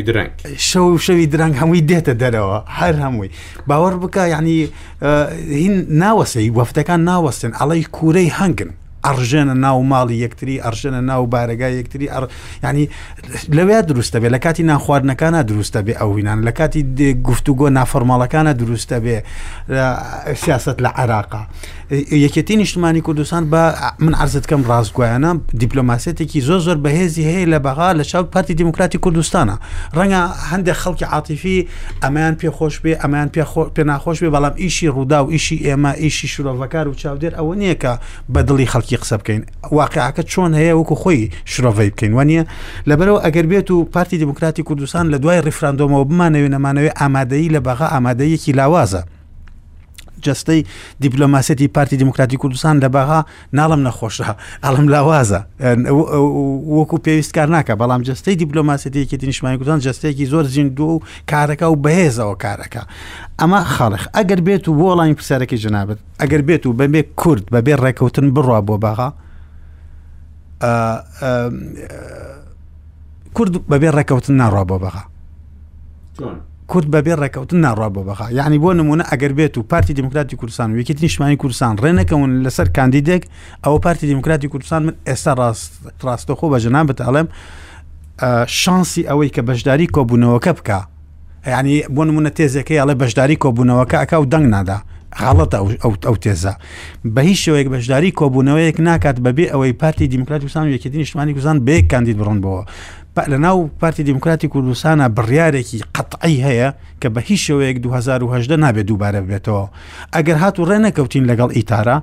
[0.08, 0.30] درنگ
[0.70, 3.30] شەو شەوی درنگ هەمووی دێتە دەرەوە هەر هەمووی
[3.68, 4.56] باوەڕ بکە یعنی
[5.62, 8.70] هین ناوەسی وەفتەکان ناوەستن ئەڵی کورەی هەنگن
[9.06, 12.06] ئەڕژێنە ناو ماڵی یەکتری ئەرشەنە ناو بارگای یەکتری
[12.64, 12.86] ینی
[13.56, 16.80] لەوێ دروستە بێ لە کاتی ناخواردنەکانە دروستە بێ ئەوینان لە کاتی
[17.28, 19.16] گفتوگۆ نافەرماڵەکانە دروستە بێ
[20.42, 21.42] سیاست لە عێراقا.
[21.90, 28.00] یەکەتی نیشتمانی کوردستان بە من ئارزتکەم ڕازگویانە دیپلۆماسەتێکی زۆ زۆر بەهێزی هەیە لە بەغا لە
[28.04, 29.56] چاو پارتی دیموکراتی کوردستانە
[29.96, 30.20] ڕەنگە
[30.52, 31.68] هەندێک خەڵکی عاتیفی
[32.02, 33.28] ئەمایان پێخۆش بێ ئەمایان
[33.74, 37.76] پێ ناخۆش بێ بەڵام ئیشی ڕوودا و ئیشی ئێمە ئیشی شرۆڤەکار و چاودێر ئەوە نییە
[37.82, 37.92] کە
[38.32, 39.42] بە دڵی خەڵکی قسە بکەین
[39.78, 42.42] واقعەکە چۆن هەیە وەکو خۆی شرۆڤی بکەین وانە
[42.88, 47.86] لەبەرەوە ئەگەر بێت و پارتی دیموکراتی کوردستان لە دوای ڕفراندۆمەوە بمانەوێ نەمانەوەی ئامادەی لە بەغا
[47.94, 49.02] ئامادەیەکی لاوازە.
[50.24, 50.64] جستەی
[51.04, 55.40] دیپلۆماسەتی پارتی دموکراتی کوردستان لە بەها ناڵم نەخۆشە ئەڵم لاوازە
[56.76, 61.00] وەکو پێویستکار ناکە بەڵام جستەی دیپلۆماسەتیەکێتی نیشمانی کوردستان جستەیەکی زۆر زیندوو و
[61.30, 62.82] کارەکە و بەهێزەوە کارەکە
[63.40, 67.74] ئەما خەڵخ ئەگەر بێت و بۆ وڵانی پرسیارەکەی جنابێت ئەگەر بێت و بەبێ کورد بەبێ
[67.82, 69.08] ڕێکەوتن بڕوا بۆ بەغا
[73.34, 75.02] کورد بەبێ ڕێکەوتن ناڕوا بۆ بەغا.
[76.72, 80.68] کورد بەبێ ڕێکەوتن ناڕوا بۆ بەخا یعنی بۆ نمونە ئەگەر بێت و پارتی دموکراتی کوردستان
[80.80, 83.22] وەکێت نیشتمانی کوردستان ڕێنەکەون لەسەر کاندیدێک
[83.64, 85.70] ئەوە پارتی دموکراتی کوردستان من ئێستا ڕاست
[86.06, 87.26] ڕاستەخۆ بە ژەنان بتەڵێم
[88.46, 90.78] شانسی ئەوەی کە بەشداری کۆبوونەوەکە بکە
[91.54, 94.78] ینی بۆ نمونە تێزەکەی ئەڵێ بەشداری کۆبوونەوەکە ئەکا و دەنگ نادا
[95.22, 95.52] حاڵەت
[96.06, 96.52] ئەو تێزە
[97.14, 101.76] بە هیچ شوەیەک بەشداری کۆبوونەوەیەک ناکات بەبێ ئەوەی پارتی دیموکراتی کوستان یەکێتی نیشتمانی کوزان بێ
[101.90, 102.62] کاندید بڕۆن بەوە
[103.26, 106.68] لە ناو پارتی دیموکراتی کوردستانە بڕیارێکی قەتعی هەیە
[107.02, 109.64] کە بە هیچ شوەیەک 2010 نابێت دووبارە بێتەوە
[110.14, 111.96] ئەگەر هاتو ڕێنەکەوتین لەگەڵ ئیتارە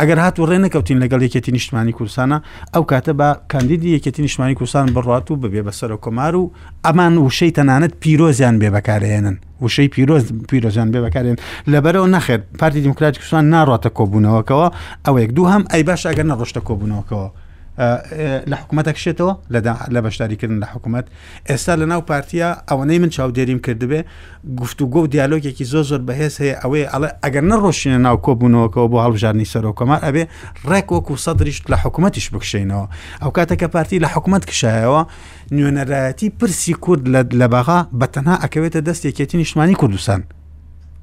[0.00, 2.38] ئەگەر هاتو ڕێنەکەوتین لەگەڵ یەکەتی نیشتمانی کوردستانە
[2.74, 6.52] ئەو کاتە بە کاندیدی یەکەتی نیشتمانی کوردستان بڕات و ببێ بەسەر کۆمار و
[6.86, 11.36] ئەمان وشەی تەنانەت پیرۆزیان بێ بەکارێنن وشەی پیرۆز پیرۆزیان بێ بەکارێن
[11.72, 14.66] لەبەرەوە نەخێت پارتی دیموکراتی کوردستان ناڕاتە کۆبوونەوەکەوە
[15.06, 17.28] ئەو یەک دوو هەم ئەی باش ئەگەر نەڕۆشتە کۆبوونەوەکەوە
[18.50, 19.32] لە حکوومەتە کشێتەوە
[19.94, 21.06] لە بەشداریکردن لە حکوومەت
[21.48, 24.00] ئێستا لە ناو پارتیا ئەوەنەی من چاودێریم کردبێ
[24.60, 29.46] گفتوگۆ و دیالۆگێکی زۆ زۆر بەهێز هەیە ئەوەیە ئەڵێ ئەگەر نەڕۆشینە ناو کۆبوونەوەکەەوە بۆ هەڵبژارنی
[29.54, 30.24] سەرۆکۆمار ئەبێ
[30.70, 32.86] ڕێکوەکو سەدرشت لە حکوومەتیش بکشینەوە
[33.22, 35.02] ئەو کاتەکە پارتی لە حکوومەت کشایەوە
[35.56, 37.04] نوێنەرایەتی پرسی کورد
[37.40, 40.22] لە باغا بەتەنها ئەکەوێتە دەست یەکێتی نیشتمانی کوردستان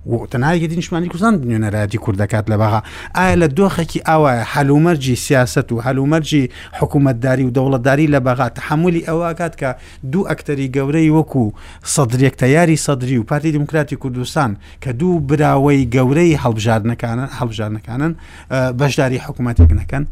[0.08, 2.82] و تەنایەکی دینیشمانی کوردستان نوێنەرایەتی کورد دەکات لە بەغا
[3.16, 6.44] ئایا لە دۆخێکی ئاوایە هەلومەرجی سیاست و هەلومەرجی
[6.82, 9.70] حکوومەتداری و دەوڵەتداری لە بەغا تحملی ئەوەکات کە
[10.12, 11.54] دوو ئەکتەری گەورەی وەکو
[11.96, 18.14] سەدرێک تەیاری سەدری و پارتی دموکراتی کوردستان کە دوو براوەی گەورەی هەڵبژاردنەکانن هەڵبژاردنەکانن
[18.80, 20.04] بەشداری حکوومەتێک نەکەن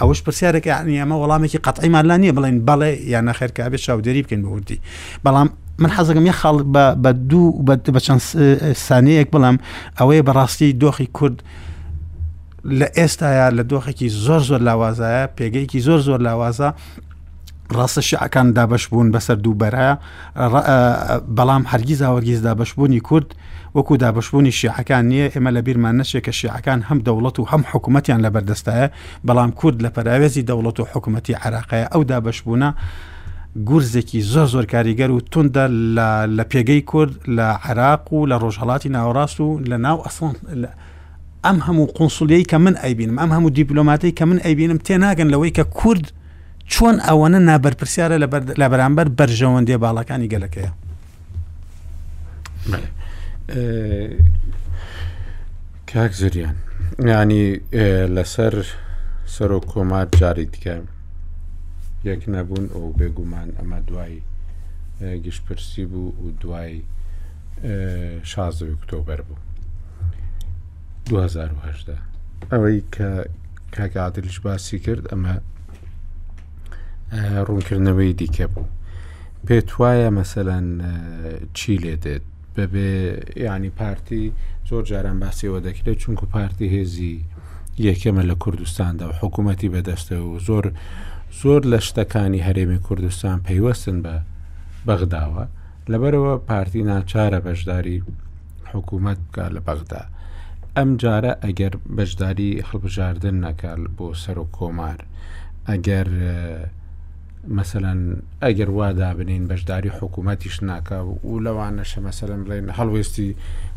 [0.00, 4.42] ئەوش پرسیارێک یعنی ئەمە وەڵامێکی قەتعیمان لا نییە بڵێن بەڵێ یان نەخێرکە بێت شاودێری بکەین
[4.44, 4.78] بەوردی
[5.24, 5.48] بەڵام
[5.80, 6.58] من حەزەکەم یە خاڵ
[7.04, 7.64] بە دوو
[7.94, 8.20] بە چەند
[8.86, 9.56] سانەیەک بڵام
[10.00, 11.38] ئەوەیە بەڕاستی دۆخی کورد
[12.78, 16.68] لە ئێستاە لە دۆخێکی زۆر زۆر لاوازایە پێگەیکی زۆر زۆر لاوازە
[17.76, 19.90] ڕاستە شعەکان دابش بوون بەسەر دووبەرە
[21.38, 23.28] بەڵام هەرگیز هاوەرگیز دابشبوونی کورد
[23.76, 28.20] وەکو دابشبوونی شیعەکان نییە ئێمە لە بیرمان نەشێک کە شیعەکان هەم دەوڵەت و هەم حکوومەتیان
[28.24, 28.88] لە بەردەستایە
[29.28, 32.64] بەڵام کورد لە پەراوێزی دەوڵەت و حکوومەتتی عراقەیە ئەو دابشبووە
[33.58, 35.66] گورزێکی زۆ زۆر کاریگەر و توندا
[36.36, 40.34] لە پێگەی کورد لە عراق و لە ڕۆژهڵاتی ناوەڕاست و لە ناو ئەسڵ
[41.44, 45.64] ئەم هەموو قنسولیەی کە من ئەیبینم ئەم هەموو دیپلۆماتی کە من ئەیبینم تێناگەن لەوەی کە
[45.78, 46.12] کورد
[46.72, 48.16] چۆن ئەوەنە نابەرپرسیارە
[48.60, 50.70] لە بەرامبەر بەرژەوەندێ باڵەکانی گەلەکەیە
[55.90, 56.56] کاک زریان
[57.08, 57.44] ینی
[58.14, 58.54] لەسەر
[59.34, 60.74] سەر و کۆمات جاری دیکە
[62.08, 64.14] یەک نەبوون ئەو بێگومان ئەمە دوای
[65.24, 66.72] گشتپرسی بوو و دوای
[68.30, 69.38] شازوی ئۆکتۆبەر بوو
[71.06, 71.98] 2010
[72.52, 73.28] ئەوەی کە
[73.76, 75.34] کاکعادلش باسی کرد ئەمە
[77.48, 78.68] ڕوونکردنەوەی دیکە بوو
[79.46, 80.66] پێت وایە مەسەەن
[81.56, 82.24] چی لێ دێت
[82.56, 82.90] بەبێ
[83.44, 84.24] ینی پارتی
[84.70, 87.14] زۆر جاران باسیەوە دەکرێت چونکو پارتی هێزی
[87.86, 90.66] یەکەمە لە کوردستاندا و حکوومەتی بەدەستە و زۆر
[91.38, 94.14] زۆر لە شتەکانی هەرێمی کوردستان پەیوەستن بە
[94.86, 95.44] بەغداوە
[95.90, 97.96] لەبەرەوە پارتی ناچارە بەشداری
[98.72, 100.02] حکوومەت بکە لە بەغدا
[100.76, 104.98] ئەم جارە ئەگەر بەشداری هەڵبژاردن نەکار بۆ سەر و کۆمار
[105.68, 106.08] ئەگەر
[107.58, 108.00] مثلەن
[108.44, 113.30] ئەگەر وادا بنین بەشداری حکوومەتیش ناکە و لەوانەشە مەسەلم بڵێن هەڵوێستی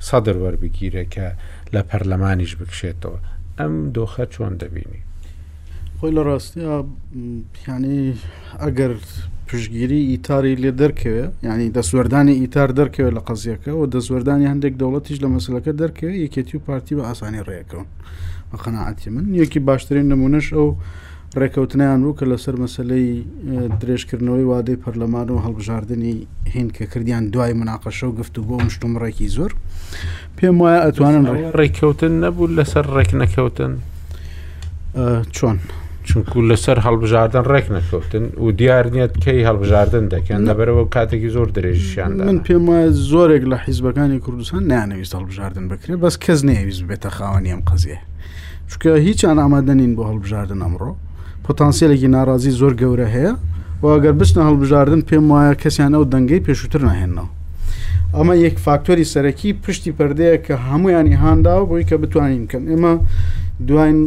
[0.07, 1.27] سەدر وەربگیرە کە
[1.73, 3.19] لە پەرلەمانیش بکشێتەوە
[3.59, 5.01] ئەم دۆخە چۆن دەبینی
[5.99, 6.73] خۆی لە ڕاستیا
[7.55, 7.97] پیانی
[8.63, 8.91] ئەگەر
[9.47, 15.27] پشگیری ئیتاری لێ دەرکەوێت ینی دەسوەردانی ئیتار دەرکەوێت لە قەزیەکە و دەسوەردانی هەندێک دەوڵەتیش لە
[15.35, 17.87] مەسلەکە دەرکەوێت یەکێتی و پارتی بە ئاسانی ڕێەکەون
[18.51, 20.67] بە قەنەعاتی من یەکی باشترین نمونش ئەو
[21.41, 23.07] ڕێکەوتنیان و کە لەسەر مەسلەی
[23.81, 26.15] درێژکردنەوەی وادەی پەرلەمان و هەڵبژاردننی
[26.55, 29.51] هین کە کردیان دوای مناقەشە و گفتو بۆ مشتومڕێکی زۆر
[30.37, 31.25] پێم وایە ئەتوانن
[31.57, 33.71] ڕێککەوتن نەبوو لەسەر ڕێک نەکەوتن
[35.35, 35.57] چۆن
[36.09, 42.23] چونکو لەسەر هەڵبژاردن ڕێک نەکەوتن و دیار نیەت کەی هەڵبژاردن دەکەن لەبەرەوە کاتێکی زۆر درێژیاندا
[42.29, 47.09] من پێم وایە زۆرێک لە حیزبەکانی کوردستان نیانەویست هەڵبژاردن بکرێت بەس کەس نەویست بێتە هیچ
[47.25, 50.91] آن آمدن چکە هیچیان ئامادەنین بۆ هەڵبژاردن ئەمڕۆ
[51.45, 53.33] پۆتانسیلێکی ناڕازی زۆر گەورە هەیە
[53.81, 57.27] و ئەگەر بچنە هەڵبژاردن پێم وایە کەسیان ئەو دەنگەی پێشووتر ناهێنەوە
[58.17, 62.93] ئەمە یەک فاکتۆری سەرەکی پشتی پردەیە کە هەمویانی هانداوە بۆی کە بتوانین بکەن ئێمە
[63.67, 63.97] دوین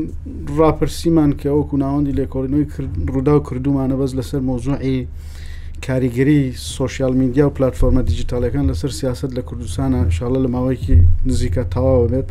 [0.59, 2.67] ڕاپرسیمان کە ئەوکو ناوەندی لێکۆڵینەوەی
[3.13, 4.99] ڕوودا و کردومانە بەس لەسەر مۆزوعی
[5.87, 6.41] کاریگەری
[6.75, 10.95] سوۆسیال میدیا و پلتفۆرمە دیجیتالەکان لەسەر سیاست لە کوردستانە شڵە لە ماوەیەکی
[11.29, 12.29] نزیکە تەواوە بێت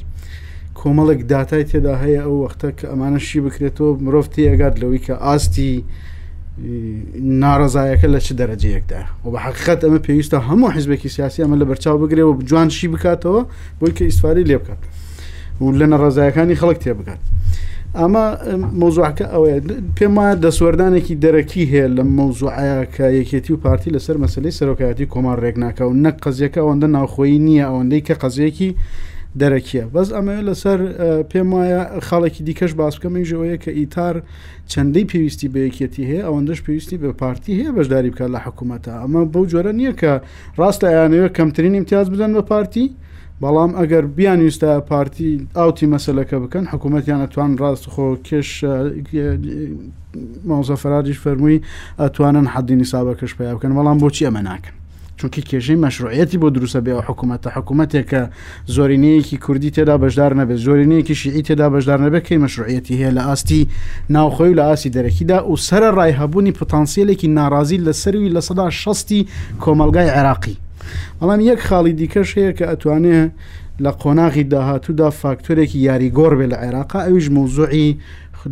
[0.80, 5.74] کۆمەڵک دااتای تێدا هەیە ئەو وەختە کە ئەمانە شی بکرێتەوە مرۆڤ تێگات لەوەی کە ئاستی
[7.42, 11.98] ناڕزایەکە لە چ دەرەجەیەکدا و بە حقیقت ئەمە پێویستە هەموو حیزبێکی سیاسی ئەمە لە بەرچاو
[12.02, 13.42] بگرێ و جوانشی بکاتەوە
[13.80, 14.80] بۆی کە ئیسفاری لێ بکات
[15.62, 17.20] و لە نەڕزایەکانی خەڵک تێ بکات
[18.00, 18.26] ئەمە
[18.82, 19.58] مۆزوعکە ئەوەیە
[19.98, 25.84] پێم وایە دەسوەردانێکی دەرەکی هەیە لە مۆزوعایەکە یەکێتی و پارتی لەسەر مەسلەی سەرۆکایەتی کۆمان ڕێکناکە
[25.90, 28.72] و نەک قەزیەکە ئەوەندە ناوخۆی نییە ئەوەندەی کە قەزیەکی
[29.42, 30.80] دەرەکیە بەس ئەمە لەسەر
[31.32, 34.16] پێم وایە خاڵێکی دیکەش باس بکەمەی ژەوەیە کە ئیتار
[34.72, 39.22] چەندەی پێویستی بە یەکێتی هەیە ئەوەندەش پێویستی بە پارتی هەیە بەشداری بکات لە حکوومەتە ئەمە
[39.34, 40.12] بەو جۆرە نییە کە
[40.60, 42.86] ڕاستە یانەوە کەمترین امتیاز بدەن بە پارتی
[43.42, 48.50] بەڵام ئەگەر بیانویستە پارتی ئاوتی مەسلەکە بکەن حکوومەتیان ئەتوان ڕاست خۆ کێش
[50.50, 51.60] ماوزە فەرادیش فەرمووی
[52.02, 54.76] ئەتوانن حەدی نیسابە کەش پیا بکەن بەڵام بۆچی ئەمە ناکەن
[55.22, 58.22] چونکی کێژەی مەشروعەتی بۆ دروستە بێ حکوومەتە حکوومەتێکە
[58.76, 63.62] زۆرینەیەکی کوردی تێدا بەشدار نەبێت زۆرینەیەکی شیعی تێدا بەشدار نەبێت کەی مەشروعەتی هەیە لە ئاستی
[64.16, 69.22] ناوخۆی و لە ئاسی دەرەکیدا و سرە ڕایهبوونی پتانسیلێکی ناڕازی لە سەروی لە سەدا شستی
[69.64, 70.56] کۆمەلگای عراقی
[71.20, 73.32] بەڵام یەک خاڵی دیکەش هەیە کە ئەتوانێت
[73.84, 77.90] لە قۆناغی داهاتوودا فاکتۆرێکی یاریگۆڕ بێ لە عێراقا ئەویش مووزعی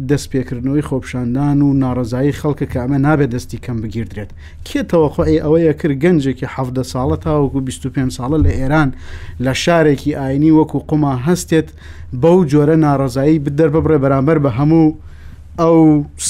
[0.07, 4.31] دەست پێکردنەوەی خۆپشاندان و ناڕزایی خەڵکە کە ئەمە نابێت دەستی کەم بگیردرێت
[4.65, 8.89] کێتەوەخۆی ئەوەیە کرد گەنجێکی حەفدە ساڵە تاوەکو 25 ساڵە لە ئێران
[9.45, 11.67] لە شارێکی ئاینی وەکو قوما هەستێت
[12.21, 14.95] بەو جۆرە ناڕزایی بدەر ببڕێ بەرامبەر بە هەموو
[15.61, 15.79] ئەو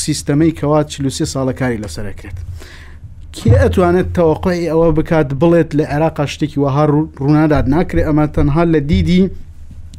[0.01, 2.37] سیستەمەی کەوات چلوسی ساڵەکاری لەسەرکرێت.
[3.35, 6.83] کێ ئەتوانێت تەوەقعی ئەوە بکات بڵێت لە عێراقا شتێکی وەها
[7.23, 9.23] ڕووناداد ناکرێت ئەمە تەنها لە دیدی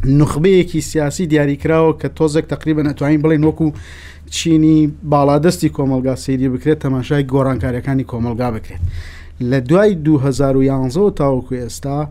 [0.06, 3.72] نخبەیەکی سیاسی دیاریکراوە کە تۆزێک تقریبا نەتوانین بڵێن وەکو
[4.30, 8.80] چینی باادستی کۆمەلگا سری بکرێت تەماشای گۆڕانکاریەکانی کۆمەلگا بکرێت
[9.42, 12.08] لە دوای 2011 تاوەکو ئێستا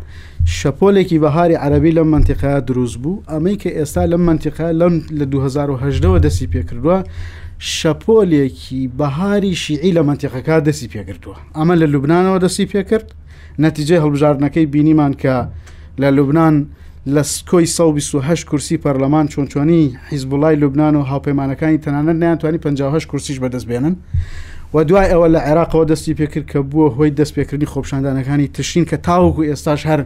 [0.60, 6.22] شەپۆلێکی بەهاری عەربی لەم منتیقا دروست بوو ئەمەی کە ئێستا لەم منتیقا لەم لە 2010ەوە
[6.26, 6.98] دەستی پێکردووە
[7.78, 13.08] شەپۆلێکی بەهاری شیعی لە منتیقەکە دەستی پێکردووە ئەمە لە لوبنانەوە دەستی پێکرد
[13.60, 15.36] نەتیجە هەڵبژاردنەکەی بینیمان کە
[16.02, 16.56] لە لوبناان
[17.08, 23.66] لە سکۆی 1920 کورسی پەرلەمان چۆنچۆنی حیزبوڵای لوبناان و هاوپەیمانەکانی تەنانەت نیانتوانی 58 کورسیش بەدەست
[23.66, 23.94] بێنن
[24.74, 28.96] و دوای ئەوە لە عێراقەوە دەستی پێکرد کە بووە هۆی دەست پێکردنی خۆپشاندانەکانی تشین کە
[29.04, 30.02] تاوکو ئێستاش هەر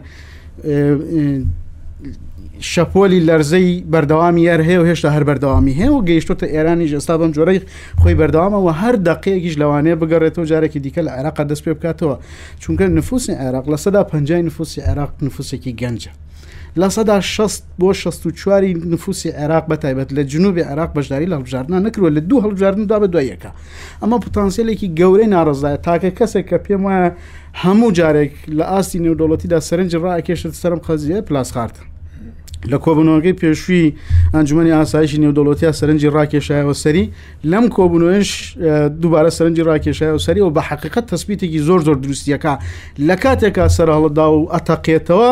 [2.72, 7.30] شەپۆلی لەرزەی بەردەوامی یار هەیە و هێشتا هەر بەردەوامی هەیە و گەیشتۆتە ئێرانی ژێستا بەم
[7.36, 7.60] جۆرەی
[8.00, 12.16] خۆی بەردەوامەوە هەر دقەیەکیش لەوانەیە بگەڕێتەوە جارێکی دیکە لە عێراق دەست پێ بکاتەوە
[12.62, 16.12] چونکە نفوسی عێراق لە سەدا پنجای نفوسی عێراق نفوسێکی گەنجە
[16.80, 22.10] لە سەدا 6 بۆ 64واری نفوسی عێراق بەتایبەت لە جنوبی عراق بەشداری لە هەڵبژاردنە نکرەوە
[22.16, 23.50] لە دوو هەڵبژاردندا بە دوایەکە
[24.02, 27.08] ئەمە پتانسیلێکی گەورەی ناڕزایە تاکە کەسێک کە پێم وایە
[27.62, 31.86] هەموو جارێک لە ئاستی نێودوڵەتیدا سەرنج ڕاکێشت سرم قەزیە پلاسخارتن.
[32.72, 33.86] لە کۆبنەوەگەی پێشووی
[34.34, 37.04] ئەنجومی ئاسایشی نێودەوڵەتیا سەرنجی ڕاکێشایەوە سەری
[37.50, 38.28] لەم کۆبنەوەش
[39.02, 42.54] دووبارە سەرنجی ڕاکێشایەوە سەری و بە حقیقت تەسبیتێکی زۆر زۆر دروستیەکە
[43.08, 45.30] لە کاتێکا سەرهڵدا و ئەتەقێتەوە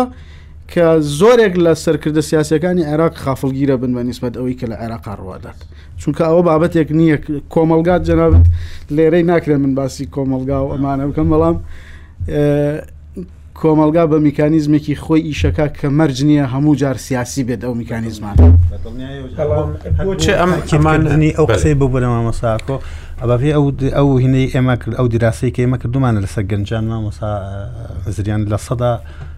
[0.73, 5.59] کە زۆرێک لە سەرکردە سیاسەکانی عێراق خافڵگیرە بن بە نسبت ئەوەی کە لە عێراقا ڕوادات
[6.01, 7.17] چونکە ئەوە بابەتێک نییە
[7.55, 8.47] کۆمەلگات جەنابێت
[8.97, 11.57] لێرەی ناکرێن من باسی کۆمەلگا و ئەمانە بکەم بەڵام
[13.61, 18.37] کۆمەلگا بە میکانیزمێکی خۆی ئیشەکە کە مەرج نییە هەموو جار سیاسی بێت ئەو میکانیزمان
[20.81, 22.77] ئەمانی ئەو قسەی ببرەوە مەساکۆ
[23.23, 23.51] ئەبێ
[23.97, 27.31] ئەو هینەی ئێمە ئەو دیراسی کە ئێمە کردومانە لەسەر گەنجان مامۆسا
[28.17, 28.93] زریان لە سەدا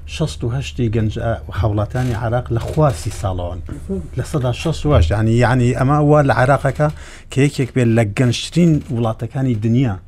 [0.09, 1.19] 16 گەنج
[1.63, 3.61] حوڵاتانی عراق لە خواسی ساڵەوەن
[4.19, 6.89] لە سەدا 16 ینی یعنی ئەمە وا لە عراقەکە
[7.31, 9.99] کە یەکێک بێت لە گەنجترین وڵاتەکانی دنیا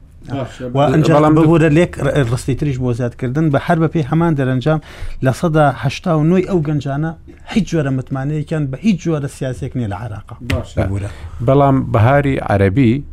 [0.74, 1.92] ئەنجڵام ببوورە لێک
[2.32, 4.80] ڕستی تریش بۆ زیادکردن بە هەر بە پێی هەمان دەرەنجام
[5.26, 7.10] لە سەدا هشتا و نوۆی ئەو گەنجانە
[7.52, 10.36] هیچ جۆرە متمانەیەکیان بە هیچ جۆرە سیاسێک نیە لە عراقا
[11.46, 13.04] بەڵام بەهاری عەربی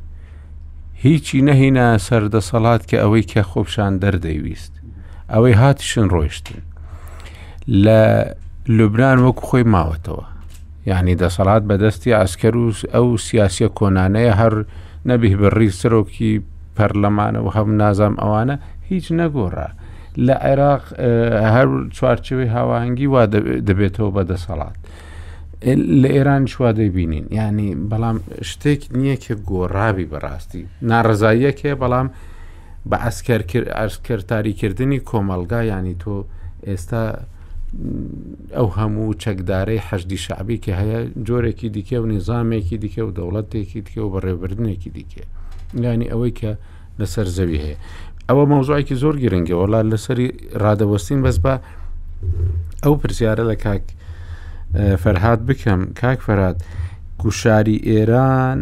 [1.05, 4.73] هیچی نەهینە سەردەسەڵات کە ئەوەی کە خۆپشان دەردەیویست
[5.33, 6.61] ئەوەی هاتیشن ڕۆیشتن
[7.67, 8.33] لە
[8.67, 10.23] لوبران وەکو خۆی ماوەتەوە
[10.85, 14.65] یعنی دەسەڵات بەدەستی ئاسکەر و ئەو سیاسە کۆنانەیە هەر
[15.09, 16.41] نەبیه بڕی سرۆکی
[16.77, 18.55] پەرلەمانە و هەم نازام ئەوانە
[18.89, 19.67] هیچ نەگۆڕە
[20.17, 20.83] لە عێراق
[21.55, 23.25] هەر چوارچەوەی هاواهنگگی وا
[23.67, 24.75] دەبێتەوە بەدەسەڵات.
[26.01, 28.17] لە ئێران شوا دەبینین ینی بەڵام
[28.49, 32.07] شتێک نییە کە گۆڕاوی بەڕاستی ناڕزاییەکێ بەڵام
[32.89, 32.97] بە
[33.79, 36.13] ئەسکەرکردنی کۆمەلگا ینی تۆ
[36.67, 37.03] ئێستا
[38.57, 43.99] ئەو هەموو چەکدارەی حەشدی شعبی کە هەیە جۆرێکی دیکە و نظامێکی دیکە و دەوڵەتێکی دیکە
[44.05, 45.23] و بەڕێبردنێکی دیکە
[45.81, 46.51] لانی ئەوەی کە
[46.99, 47.77] لەسەر زەوی هەیە
[48.29, 50.27] ئەوە مەوزایکی زۆر گرنگگە وڵات لەسەری
[50.63, 51.53] ڕادەوەستین بەس بە
[52.83, 53.83] ئەو پرسیارە لە کاک
[55.03, 56.57] فەرهاات بکەم کاک فەرات
[57.21, 58.57] گوشاری ئێران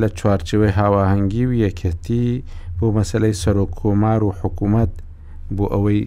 [0.00, 2.28] لە چوارچەوەی هاواهەنگی و یەکەتی
[2.78, 4.92] بۆ مەسلەی سەرۆک کۆمار و حکوومەت
[5.56, 6.00] بۆ ئەوەی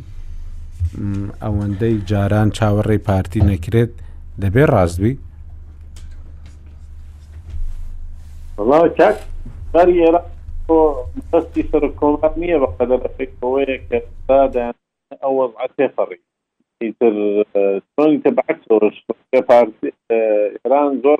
[1.43, 3.91] ئەوەندەی جاران چاوەڕێی پارتی نەکرێت
[4.41, 5.13] دەبێ ڕاستبی
[11.33, 14.73] دەستی سەر کۆڵات نییە بە قەدە بەفێکەوەیە کە سادان
[15.21, 16.19] ئەو وەزعەتێ فەڕی
[16.99, 17.13] تر
[17.95, 19.89] چۆنتە بەعکسۆشکە پارتی
[20.61, 21.19] ئێران زۆر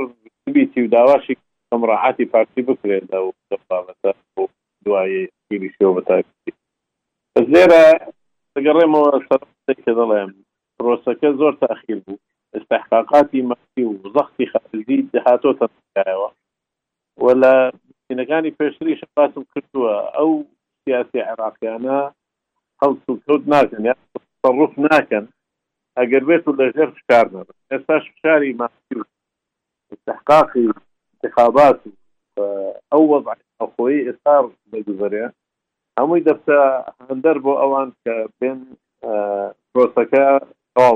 [0.55, 1.34] بیتی و داواشی
[1.69, 4.11] کەمڕاحاتی پارتی بکرێت و دەفاەتە
[4.86, 6.51] دوایەگیری شێوە بەتاکی
[7.34, 7.84] بەس لێرە
[8.55, 9.41] دەگەڕێمەوە سەر
[9.88, 10.31] کە دەڵێم
[10.77, 12.17] پرۆسەکە زۆر تاخیر بوو
[12.57, 16.29] استحقاقاتی مەختی و زەختی خەزی دەهاتۆتەەوە
[17.23, 17.53] وە لە
[18.07, 20.29] بینەکانی پێشتری شقاسم کردووە ئەو
[20.83, 21.99] سیاسی عراقیانە
[22.81, 23.81] هەڵس و کەوت ناکەن
[24.59, 25.25] ڕوف ناکەن
[25.99, 28.95] ئەگەر بێت و لەژێر شکار نەبن ئێستاش شاری ماسی
[29.93, 30.65] استحقاقی
[31.13, 31.79] انتخابات
[32.38, 32.38] و
[32.91, 34.35] ئەو وەضع ئەخۆی ئێستا
[34.73, 35.23] دەگوزارێ
[35.99, 36.59] هەمووی دەفتە
[37.07, 38.59] هەندەر بۆ ئەوان کە بێن
[39.78, 40.23] پرۆسەکە
[40.78, 40.95] تاو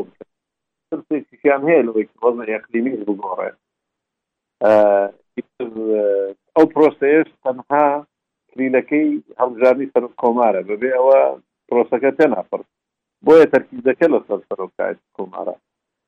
[0.89, 3.57] ترسێکیان هەیە لەوەی وەزن یقلیمی بگۆڕێت
[6.55, 7.85] ئەو پرۆسەیەش تەنها
[8.51, 9.07] کلیلەکەی
[9.41, 11.19] هەڵبژانی سەر کۆمارە بەبێ ئەوە
[11.67, 12.61] پرۆسەکە تێناپڕ
[13.25, 15.55] بۆیە تەرکیزەکە لە سەر سەرۆکایت کۆمارە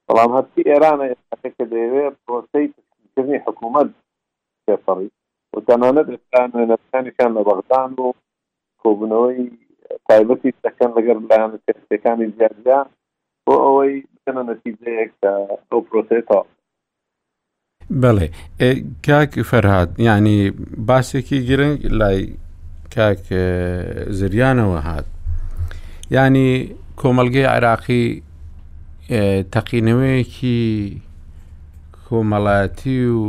[0.06, 3.88] بەڵام هەستی ئێرانە ئێستاکە دەیەوێت پرۆسەی تکردنی حکوومەت
[4.66, 5.08] تێپەڕی
[5.54, 6.42] و تەنانەت ئێستا
[7.06, 8.08] نەکانیان لە بەغدان و
[8.82, 9.42] کۆبنەوەی
[10.10, 12.80] تایبەتی دەکەن لەگەر لایەن تستەکانی زیاددا
[13.46, 15.12] بۆ ئەوەی بکەنە نەتیجەیەک
[15.72, 16.44] ئەو پرۆسێتەوە
[18.02, 18.28] بڵێ
[19.08, 20.40] کاک فەرهاد ینی
[20.90, 22.20] باسێکی گرنگ لای
[22.96, 23.22] کاک
[24.18, 25.06] زریانەوە هات
[26.16, 26.50] ینی
[27.00, 28.06] کۆمەلگەی عراقی
[29.54, 30.62] تەقینەوەیەکی
[32.08, 33.24] کۆمەڵاتی و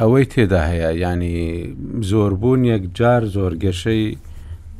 [0.00, 1.38] ئەوەی تێدا هەیە ینی
[2.10, 4.06] زۆربوون یەک جار زۆرگەشەی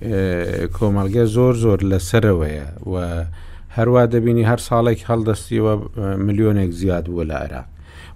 [0.00, 2.96] کۆمەلگە زۆر زۆر لەسەرەوەیە و
[3.76, 5.74] هەروە دەبینی هەر ساڵێک هەڵدەستیەوە
[6.26, 7.66] ملیۆنێک زیاد بووە لە عێراق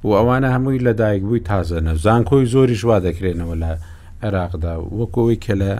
[0.04, 3.70] و ئەوانە هەمووی لەدایک بووی تازە نەزان کۆی زۆری ژوا دەکرێنەوە لە
[4.24, 5.72] عێراقدا وەکەوەی کە لە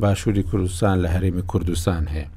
[0.00, 2.28] باشووری کوردستان لە هەرێمی کوردستان هەیە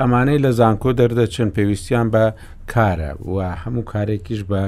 [0.00, 2.24] ئەمانەی لە زانکۆ دەردەچن پێویستیان بە
[2.72, 4.60] کارە و هەموو کارێکیش بە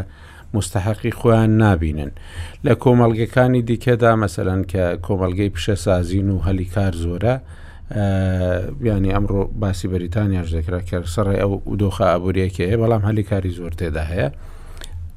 [0.57, 2.11] مستحقی خۆیان نابینن
[2.67, 7.35] لە کۆمەلگەکانی دیکەدا مەسەرەن کە کۆمەلگەی پیشە سازین و هەلی کار زۆرە
[8.81, 11.53] بیانی ئەمڕۆ باسی بەریتانیاش دەکرا کە سەڕی ئەو
[11.83, 14.29] دۆخە ئابوووریەکە هەیە بەڵام هەلی کاری زۆر تێدا هەیە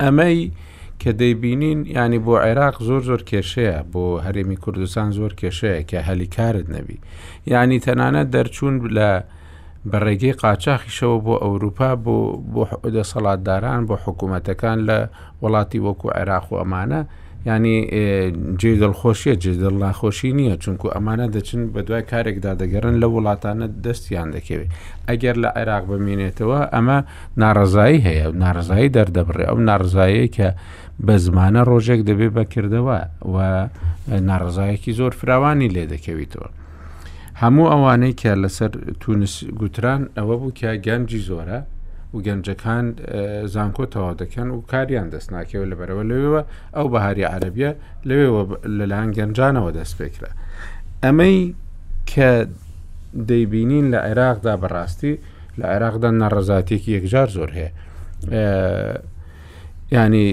[0.01, 0.39] ئەمەی
[1.01, 6.67] کە دەیبینین ینی بۆ عێراق زۆر زۆر کێشەیە بۆ هەرێمی کوردستان زۆر کێشەیە کە هەلیکارت
[6.75, 6.97] نەبی
[7.53, 9.09] یعنی تەنانەت دەرچوون لە
[9.91, 12.15] بەڕێگەی قاچاخیشەوە بۆ ئەوروپا بۆ
[12.53, 12.63] بۆ
[12.95, 14.97] دەسەڵاتداران بۆ حکوومەتەکان لە
[15.41, 17.01] وڵاتی وەکو عێراق و ئەمانە
[17.48, 17.78] ینی
[18.60, 23.68] جێ دڵخۆشیە جێ دڵ ناخۆشی نییە چونکو ئەمانە دەچن بە دوای کارێکدا دەگەڕن لە وڵاتانە
[23.86, 24.70] دەستیان دەکەوێت
[25.10, 26.98] ئەگەر لە عێراق بمێنێتەوە ئەمە
[27.41, 30.48] ناڕزایی هەیە و ناڕزایی دەردەبڕێ ئەو ناڕزایی کە
[31.06, 32.98] بە زمانە ڕۆژێک دەبێ بەکردەوە
[33.34, 33.38] و
[34.30, 36.49] ناڕزایەکی زۆر فراوانی لێ دەکەویتەوە.
[37.41, 38.70] هەموو ئەوانەی کە لەسەر
[39.02, 41.60] تونس گوتران ئەوە بوو کە گەنجی زۆرە
[42.14, 42.86] و گەنجەکان
[43.53, 46.41] زانکۆتەوە دەکەن و کاریان دەست ناکەوە لەبەرەوە لەوێەوە
[46.76, 47.72] ئەو بەهاری عربیە
[48.10, 48.44] لەوێەوە
[48.77, 50.31] لەلایەن گەنجانەوە دەست پێکرا
[51.03, 51.40] ئەمەی
[52.11, 52.30] کە
[53.30, 55.14] دەیبینین لە عێراقدا بەڕاستی
[55.60, 57.72] لە عێراقدا ناڕزاتێکی یەکجار زۆر هەیە
[59.98, 60.27] ینی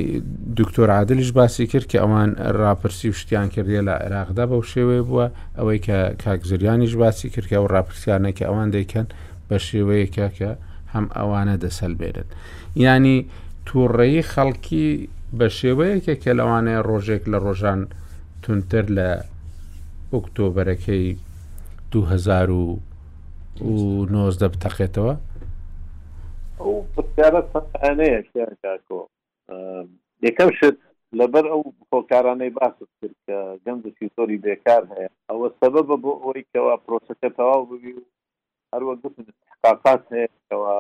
[0.59, 2.31] دکتۆر عادلیش باسی کرد کە ئەوان
[2.61, 5.27] راپرسی شتیان کردی لە عێراقدا بەو شێوەیە بووە
[5.59, 9.07] ئەوەی کە کاکزریانیش باسی کردکە و راپرسیانە کە ئەوان دەیکەن
[9.48, 10.51] بە شێوەیەکە کە
[10.97, 12.28] هەم ئەوانە دەسەلبێرن
[12.89, 13.18] ینی
[13.66, 14.89] تووڕێی خەڵکی
[15.39, 17.81] بە شێوەیەکە کە لەوانەیە ڕۆژێک لە ڕۆژان
[18.43, 19.09] تونتر لە
[20.12, 21.06] ئۆکتۆبەرەکەی
[21.93, 25.14] 2009 بتەقێتەوە
[26.60, 28.20] ئەو پرسیارەت فەنەیە
[28.62, 29.01] کاکۆ
[30.27, 30.77] یەکەم شت
[31.18, 36.74] لەبەر ئەو خۆکارانەی باست کرد کە گەندشی تۆری بێکار هەیە ئەوە سەبە بۆ ئەوی کەوا
[36.85, 38.01] پرۆسەکە تەواو ببی و
[38.74, 38.93] هەروە
[39.64, 40.72] قاقات هەیەەوە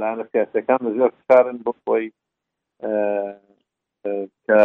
[0.00, 2.06] لایەنە سیاسەکان زۆر کارن بۆ خۆی
[4.46, 4.60] کە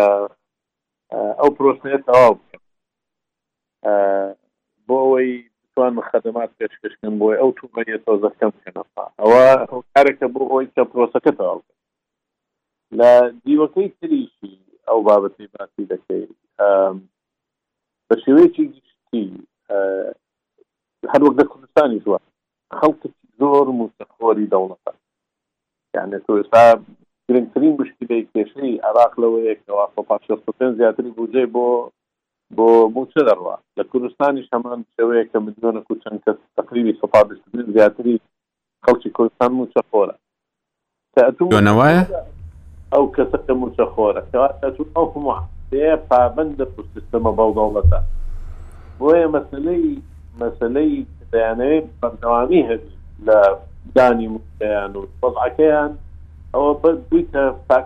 [1.40, 2.64] ئەو پرۆسنێت تەواو بکەن
[4.88, 5.32] بۆ ئەوەی
[5.62, 8.88] بتوان خەدەمات پێشکەشکن بۆی ئەو تووبەیە تۆزەکەم بکەنەوە
[9.22, 9.40] ئەوە
[9.94, 11.78] کارێکە بۆ ئەوی کە پرۆسەکە تەواو بکەن
[13.00, 13.12] لە
[13.44, 14.54] دیوەکەی تریشی
[14.88, 16.32] ئەو بابەتی باسی دەکەیت
[18.08, 19.26] بە شێوەیەکی گشتی
[21.12, 22.18] هەر وەک دە کوردستانی ژوە
[22.80, 23.00] خەڵک
[23.40, 24.92] زۆر موسەخۆری دەوڵەتە
[25.98, 26.64] یعنی تۆستا
[27.28, 30.24] گرنگترین مشکلی کێشەی عراق لەوەیەکەوە پاش
[30.58, 31.68] پێ زیاتری بجێ بۆ
[32.58, 37.20] بۆ بۆچە دەڕوە لە کوردستانی شەمان شێوەیە کە ملیۆنە کو چەند کەس تقریبی سپا
[37.76, 38.16] زیاتری
[38.86, 40.16] خەڵکی کوردستان موچە خۆرە
[41.70, 42.00] نواە
[42.94, 48.00] ئەو کەسەکە موچە خۆرە ئەو پابندە پرسیستەمە بەڵدەوڵەتە
[49.00, 49.88] بۆیە مەسلەی
[50.42, 50.96] مەسلەی
[51.34, 52.94] دەیانەوێت بەردەوامی هەبی
[53.28, 53.40] لە
[53.96, 55.92] دانی مدەیان و بەڵعەکەیان
[56.56, 57.44] اگر بە دویتە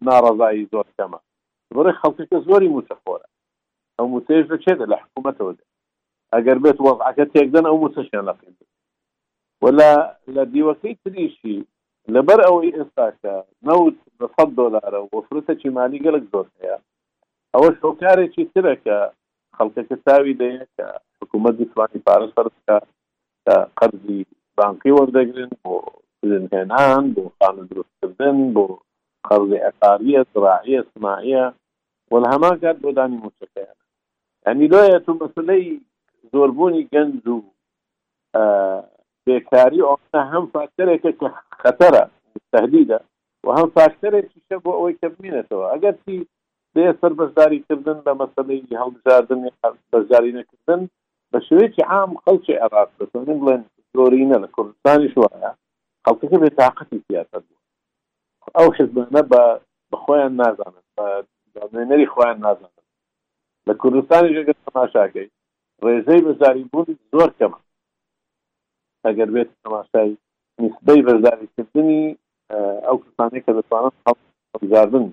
[0.08, 1.20] ناڕزایی زۆر کەمە
[1.76, 3.28] بڕێ خەڵکەکە زۆری موچەخۆرە
[3.98, 5.70] ئەو موتێژ لە چێت لە حکوومەتەوە دێت
[6.34, 8.56] ئەگەر بێت وەزعەکە تێکدەن ئەو موچەشیان لەقین
[9.64, 9.92] ولا
[10.36, 11.58] لە دیوەکەی تریشی
[12.16, 13.36] لبر ئەوەی ئێستاکە
[13.68, 16.78] نەوت بە سەد دۆلارە و بۆ فرسەکی مالی گەلک زۆر هەیە
[17.54, 18.98] ئەوە شۆکارێکی ترە کە
[19.58, 20.86] خەڵکەکە تاوی دەیە کە
[21.20, 22.76] حکوومەت دەتوانانی پارە سەرکە
[23.46, 24.22] کە قەرزی
[24.58, 25.74] بانکی وەردەگرن بۆ
[26.54, 28.66] هێنان بۆ خانە دروستکردن بۆ
[29.28, 31.44] قەرزی ئەقاریە زراعیە سماعیە
[32.12, 33.78] وەل هەمان کات بۆدانی موچەکەیان
[34.46, 35.66] ئەنی لۆە تو مەسلەی
[36.32, 37.38] زۆربوونی گەنج و
[39.26, 41.28] بێکاری ئۆستا هەم فاکتەرێکە کە
[41.62, 42.04] خەتەرە
[42.54, 43.00] تهدیدە
[43.48, 46.18] و هەم فاکتەرێکیشە بۆ ئەوەی کە بمێنێتەوە ئەگەرسی
[46.74, 49.40] بێ سەر بەشداری کردن بە مەسلەی هەڵبژاردن
[49.94, 50.82] بەشداری نەکردن
[51.32, 53.62] بە شوەیەکی عام خەڵکی عراق بڵێن
[53.96, 55.52] زۆرینە لە کوردستانی شوایە
[56.06, 57.62] خەڵکەکە بێ تااقەتی سیاست بوو
[58.58, 59.42] ئەو حزبانە بە
[59.92, 60.86] بەخۆیان نازانن
[61.92, 62.86] نەری خۆیان نازانن
[63.68, 65.28] لە کوردستانی ژگە تەماشاکەی
[65.84, 67.60] ڕێژەی بەزاری بوون زۆر کەمە
[69.06, 70.12] ئەگەر بێت تەماشای
[70.62, 72.04] نسبەی بەزاری کردنی
[72.56, 73.94] ئەو کسانێک کە دەتوانن
[74.62, 75.06] حزاردن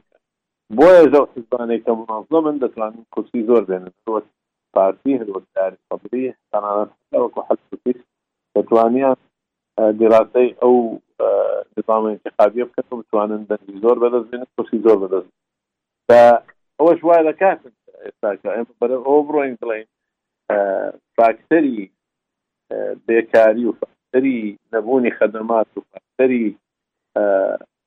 [0.79, 3.93] بۆیە زەو حزبانێککە منازڵە من دەتوانین کورسی زۆر بێنن
[4.75, 7.93] پارتی هەروەداری قبری تەنانەتوەکو حەستی
[8.55, 9.17] دەتوانیان
[9.99, 10.75] دیراتی ئەو
[11.77, 15.31] نظام انتخابیە بکەن بتوانن دەنگی زۆر بەدەستێنن کورسی زۆر بەدەست
[16.79, 17.73] ئەوەش وای دەکاتن
[18.05, 19.87] ئێستاکە ئەم بەرە ئەو بڕۆین بڵین
[21.17, 21.77] فاکتەری
[23.07, 24.39] بێکاری و فاکتەری
[24.73, 26.47] نەبوونی خەدەمات و فاکتەری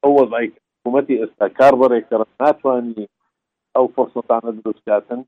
[0.03, 0.47] ئەو وەزای
[0.87, 3.07] حکوومەتی ئێستا کار بەڕێکەر ناتوانانی
[3.75, 5.21] ئەو فرسەتانە دروستکاتن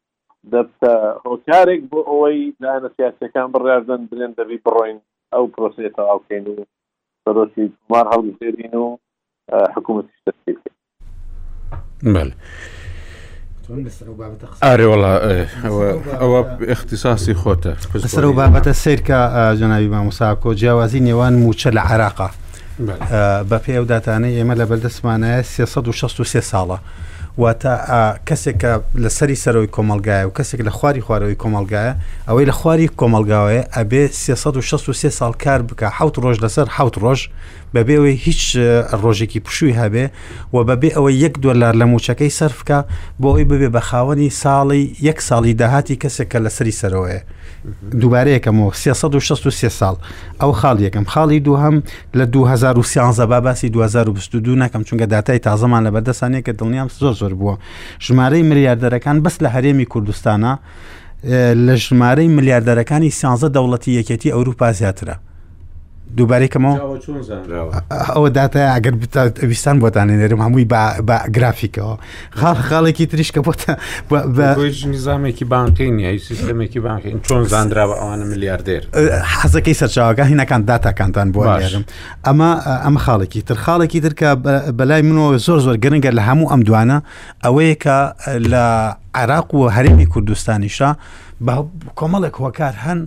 [0.52, 0.94] دەبتە
[1.26, 5.00] هۆکارێک بۆ ئەوەی داەنە سیاسەکان بڕاردن بلێن دەبی بڕۆین
[5.34, 6.56] ئەو پرۆسی تەواوکەین و
[7.24, 8.88] سەرۆسی مار هەڵگوێرین و
[9.76, 10.72] حکوومەتی تەسیکە
[12.16, 12.34] بله
[14.64, 15.14] ئارێ وڵا
[16.22, 16.40] ئەوە
[16.74, 17.74] اختصاسی خۆتە
[18.04, 19.20] لەسەر و بابەتە سیرکە
[19.60, 22.30] جەناوی مامۆساکۆ جیاوازی نێوان موچە لە عراقا
[23.50, 26.80] بە پێ ئەو داتانەی ئێمە لە بەردەستمانەیە 363 ساڵە
[27.42, 27.74] واتە
[28.28, 28.74] کەسێک کە
[29.04, 31.94] لە سەری سەرەوەی کۆمەلگایە و کەسێک لە خواری خوارەوەی کۆمەلگایە
[32.28, 37.20] ئەوەی لە خواری کۆمەلگاوەیە ئەبێ 363 ساڵ کار بکە حوت ڕۆژ لەسەر حوت ڕۆژ
[37.76, 38.42] بەبێەوەی هیچ
[39.04, 40.06] ڕۆژێکی پشووی هەبێ
[40.54, 42.80] و بەبێ ئەوە یەک دۆلار لە موچەکەی سەرفکە
[43.22, 47.22] بۆ ئەوی ببێ بە خاوەنی ساڵی یەک ساڵی داهاتی کەسێک کە لە سەری سەرەوەیە
[48.02, 49.96] دووبارە یەکەمەوە 363 ساڵ
[50.42, 51.76] ئەو خاڵ یەکەم خاڵی دووهم
[52.18, 57.56] لە 2013 باباسی 2022 ناکەم چونکە دااتای تازەمان لە بەردەسانێک کە دڵنیام زۆر زۆر بووە
[58.06, 60.54] ژمارەی ملیاردەرەکان بەس لە هەرێمی کوردستانە
[61.68, 65.16] لە ژمارەی ملیاردەرەکانی سیانزە دەوڵەتی یەکەتی ئەوروپا زیاترە
[66.18, 66.76] دووبارەی کەمەوە
[68.16, 68.94] ئەوە داتا ئەگەر
[69.50, 70.66] ویستان بۆتانێ نێرم هەمووی
[71.36, 71.94] گرافیکەوە
[72.40, 73.72] خاڵ خاڵێکی تریش کە بۆتە
[74.96, 78.84] نظامێکی بانقی نیە سیستمێکی بانقی چۆن زانراوە ئەوانە میلیاردێر
[79.40, 81.84] حەزەکەی سەرچاوەکە هینەکان داتاکانتان بۆێرم
[82.28, 82.52] ئەمە
[82.86, 84.30] ئەمە خاڵێکی تر خاڵێکی ترکە
[84.80, 86.98] بەلای منەوە زۆر زۆر گرنگە لە هەموو ئەم دوانە
[87.46, 87.98] ئەوەیە کە
[88.52, 88.66] لە
[89.20, 90.90] عراق و هەرمی کوردستانیشە
[92.00, 93.00] کۆمەڵێک هۆکار هەن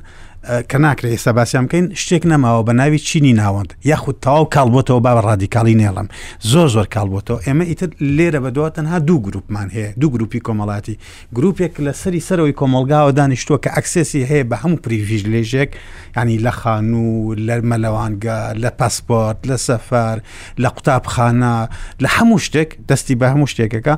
[0.45, 5.21] کە ناکرێت ئێستا باسیام بکەین شتێک نەماوە بە ناوی چینی ناوەند یاخود تاو کاڵبتەوە با
[5.27, 6.07] ڕادیکاڵی نێڵم
[6.51, 10.97] زۆر زۆر کاڵبتەوە ئێمە ئیتر لێرە بە دوات تەنها دوو گروپمان هەیە دوو گروپی کۆمەڵاتی
[11.37, 15.71] گروپێک لە سەری سەرەوەی کۆمەلگاوە دانیشتووە کە ئەکسسی هەیە بە هەموو پریڤژ لێژێک
[16.17, 20.17] ینی لە خانوو لە مەلەوانگە لە پاسپۆرت لە سەفەر
[20.63, 21.55] لە قوتابخانە
[22.03, 23.95] لە هەموو شتێک دەستی بە هەموو شتێکەکە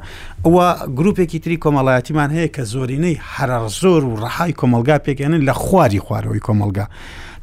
[0.46, 0.64] ئەوە
[0.96, 6.40] گرروپێکی تری کۆمەڵایەتیمان هەیە کە زۆرینەی هەرە زۆر و ڕەهای کۆمەلگا پێکێنن لە خواری خوارەوەی
[6.48, 6.86] کۆمەلگا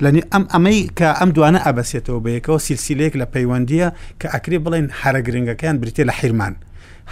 [0.04, 3.88] لە ئەم ئەمەی کە ئەم دوانە ئابەسێتەوە بەیەکەوە سیرسیلەیەک لە پەیوەندیە
[4.22, 6.56] کە ئەکرێ بڵێن هەرە گرنگەکەیان بریتێ لە حیرمان.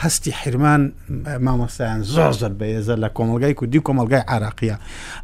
[0.04, 0.82] هەستی حرمان
[1.46, 4.76] مامەسایان زۆر زەر بەێزە لە کۆمەلگای کوردی کۆمەلگای عراقیە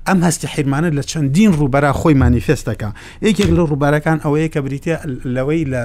[0.08, 2.90] ئەم هەستی حرمانە لە چەندین ڕووبەرا خۆی مانیفێستەکە
[3.28, 4.96] یەکێک لە ڕووبارەکان ئەوەیە کە بریتە
[5.36, 5.84] لەوەی لە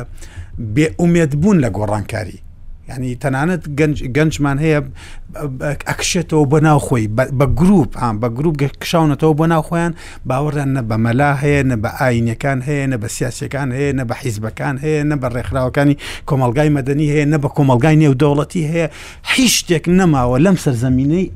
[0.74, 2.38] بێئومێت بوون لە گۆڕانکاری
[2.96, 3.62] ینی تەنانەت
[4.16, 4.80] گەنجمان هەیە
[5.90, 7.06] ئەکشێتەوە بە ناوخۆی
[7.38, 9.92] بە گروپ ئام بە گروپ کشاونەتەوە بۆ ناوخۆیان
[10.28, 14.14] باوەڕان نە بە مەلا هەیە نە بە ئاینەکان هەیە نە بە سیاسەکان هەیە نە بە
[14.22, 15.94] حیزبەکان هەیە نە بە ڕێکخراوەکانی
[16.28, 18.88] کۆمەلگای مەدەنی هەیە نە بە کۆمەلگای نێودەوڵەتی هەیە
[19.34, 21.26] هیچ شتێک نەماوە لەم سەرزەمینەی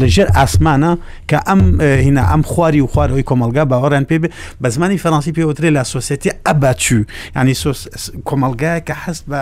[0.00, 0.92] لەژێر ئاسمانە
[1.30, 1.60] کە ئەم
[2.04, 4.16] هینە ئەم خواری و خوارەوەی کۆمەلگا باوەڕان پێ
[4.62, 7.02] بە زمانی فەڕەنسی پێوترێ لە سوسیەتی ئەباچوو
[7.38, 7.54] ینی
[8.28, 9.40] کۆمەلگایە کە هەست بە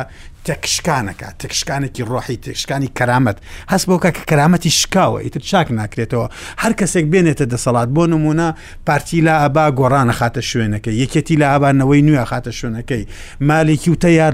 [0.48, 3.36] تەکشکانەکە تەکشکانێکی ڕۆحی تشکانی کەرامەت
[3.72, 6.26] هەست بۆکە کە کەرامەتی شکاوە ئیتر چاک ناکرێتەوە
[6.62, 8.48] هەر کەسێک بێنێتە دەسەڵات بۆ نمونە
[8.86, 13.02] پارتی لا ئابا گۆڕانە خاتە شوێنەکەی یەکێتی لە ئابانەوەی نوێ خاتە شوێنەکەی
[13.48, 14.32] مالێکی و تەیار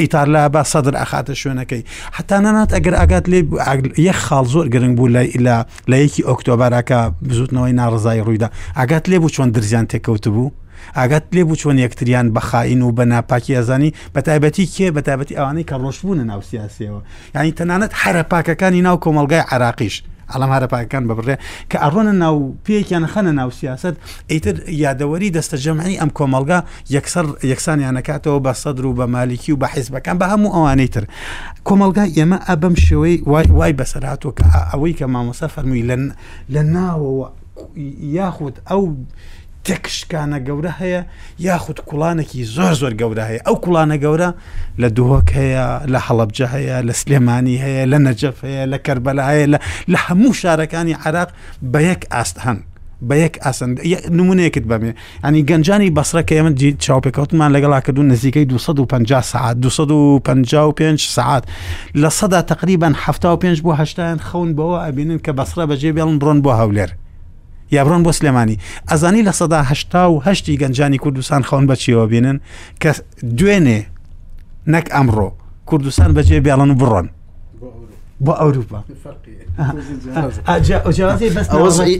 [0.00, 1.82] ئیتار لە ئابا سەدر ئەخاتە شوێنەکەی
[2.16, 3.40] حتا نانات ئەگەر ئاگات لێ
[4.08, 5.28] یەک خاڵ زۆر گرنگ بوو لای
[5.90, 10.50] لە یەکی ئۆکتۆباراکە بزوتنەوەی ناڕزای ڕوویدا ئاگات لێ بوو چۆن درزیان تێکەوت بوو
[10.96, 15.38] ئاگات لێ بوو چۆن یەکتریان بەخائین و بە ناپاکی ئەزانی بە تایبەتی کێ بە تایبەتی
[15.38, 17.00] ئەوانەی کە ڕۆشتبوون ناو سیاسیەوە
[17.36, 20.02] ینی تەنانەت حرە پاکەکانی ناو کۆمەلگای عراقیش
[20.32, 21.36] ئەڵام هارە پاکەکان ببڕێ
[21.70, 23.94] کە ئەڕۆنە ناو پێکیان خەنە ناو سیاست
[24.30, 24.54] ئیتر
[24.84, 26.58] یادەوەری دەستە جەمعی ئەم کۆمەلگا
[26.94, 31.04] یەکسەر یەکسانیانەکاتەوە بە سەدر و بە مالیکی و بە حیزبەکان بە هەموو ئەوانەی تر
[31.68, 33.16] کۆمەلگا ئێمە ئەبم شێوەی
[33.58, 35.84] وای بەسەراتۆ کە ئەوەی کە مامۆسا فەرمووی
[36.54, 37.26] لە ناوەوە
[38.18, 38.82] یاخود ئەو
[39.66, 41.02] تێکشکانە گەورە هەیە
[41.46, 44.30] یاخود کوڵانێکی زۆر زۆر گەورە هەیە ئەو کوڵانە گەورە
[44.82, 49.46] لە دووهۆک هەیە لە حەڵبجە هەیە لە سلێمانی هەیە لە نەجەف هەیە لە کەربەلا هەیە
[49.92, 51.28] لە هەموو شارەکانی عراق
[51.72, 52.58] بە یەک ئاست هەن
[53.08, 53.74] بە یەک ئاسند
[54.18, 54.92] نمونەیەکت بەمێ
[55.26, 56.52] ینی گەنجانی بەسرەکە ئێمە
[56.84, 61.44] چاوپێکوتمان لەگەڵا کردو نزیکەی 250 سعات 255 سعات
[61.96, 66.52] لە سەدا تقریبان 75 بۆ هشتایان خەون بەوە ئەبینن کە بەسرە بەجێ بێڵن بڕۆن بۆ
[66.60, 66.90] هەولێر
[67.72, 68.56] یابڕۆن بۆ سلێمانی
[68.90, 72.40] ئەزانی لە سەدا هشتا و هەشتی گەنجانی کوردستان خۆن بەچیەوە بینن
[72.82, 72.90] کە
[73.38, 73.78] دوێنێ
[74.72, 75.28] نەک ئەمڕۆ
[75.66, 77.06] کوردستان بەجێ بیاڵن و بڕۆن
[78.24, 78.80] بۆ ئەوروپا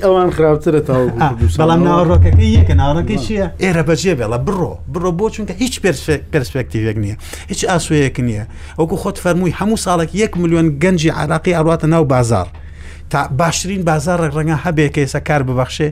[0.02, 0.94] ئەوان خراپترە تا
[1.60, 5.74] بەڵام ناوەڕۆکەکەی یەکە ناڕەکەی چیە ئێرە بەجێ بێڵە بڕۆ بڕۆ بۆ چونکە هیچ
[6.32, 7.16] پرسپێکتیڤێک نییە
[7.50, 8.44] هیچ ئاسوەیەک نییە
[8.78, 12.48] ئەوکو خۆت فەرمووی هەموو ساڵێک 1 میلیۆن گەنجی عراقی ئەڕاتە ناو بازار.
[13.10, 15.88] تا باشترین بازار ڕەنگە هەبێ کەسە کار ببەخشێ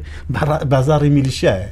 [0.70, 1.68] بازاری میلیشایە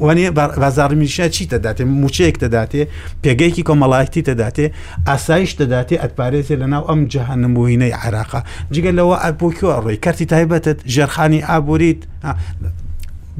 [0.00, 0.30] وانێ
[0.64, 2.82] بازاری میلیشیا چی دەداتێ موچەیەک دەداتێ
[3.24, 4.66] پێگەیکی کۆمەڵایەتی دەداتێ
[5.08, 8.40] ئاسایش دەداتێ ئەتپارێزێ لە ناو ئەم جەهنمبووینەی عراقا
[8.74, 12.00] جگە لەوە ئەبووکیۆ ڕێی کەرتی تایبەتت ژێرخانی ئابووریت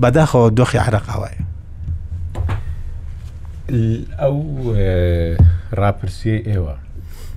[0.02, 1.38] بەداخەوە دۆخی عراقاوایە
[4.20, 4.36] ئەو
[5.80, 6.74] راپرسی ئێوە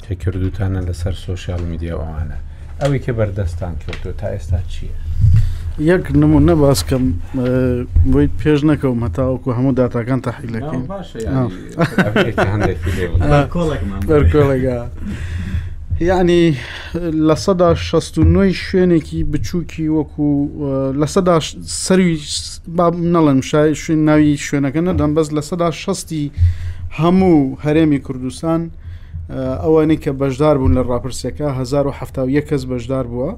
[0.04, 2.38] تێکردوتانە لەسەر سوۆسیال میدیاوانە
[2.82, 4.95] ئەوەی کە بەردەستان کردو تا ئێستا چییە؟
[5.91, 7.04] یەک نمونە باسکەم
[8.12, 10.86] بۆی پێش نەکەم هەتاوەکو هەموو داتاکان تاحیل لەکەین
[16.02, 16.56] یعنی
[17.28, 20.30] لە سەدا 16 شوێنێکی بچووکی وەکو
[21.02, 21.36] لە سەدا
[21.86, 22.16] سەروی
[23.16, 26.32] نەڵێن شای شوێن ناوی شوێنەکە نەدەم بەس لە سەدا شستی
[26.99, 28.62] هەموو هەرێمی کوردستان
[29.64, 33.34] ئەوانەی کە بەشدار بوون لە ڕاپرسەکە 1970 کەس بەشدار بووە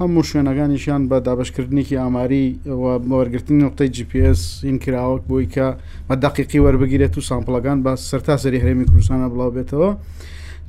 [0.00, 2.60] هەموو شوێنەکانیشیان بە دابشکردنیکی ئاماری
[3.08, 5.68] وەرگرتنی نقطەی GPS این کراوە بۆی کە
[6.10, 9.90] مە دقیقی وەربگیرێت و سامپڵەکان بە سەرتا سەری هەرێمی کوردستانە بڵاو بێتەوە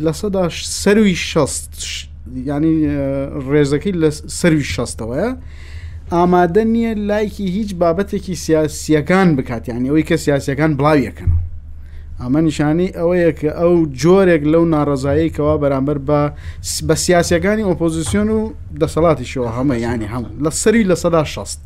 [0.03, 0.43] لە سەدا
[0.83, 1.73] سەروی شست
[2.45, 2.75] ینی
[3.51, 5.29] ڕێزەکەی لە سەروی شستەوەە.
[6.13, 11.50] ئامادە نییە لایکی هیچ بابەتێکی سیاسیەکان بکاتیان ئەوەی کە سیاسەکان بڵاویەکەنەوە
[12.21, 16.19] ئەمە نیشانی ئەوەیە کە ئەو جۆرێک لەو ناڕزاییکەوە بەرامبەر بە
[16.87, 18.39] بە سیاسەکانی ئۆپۆزیسیۆن و
[18.81, 21.61] دەسەڵاتی شەوە هەمە ینی هەموو لە سەری لە سەدا شەست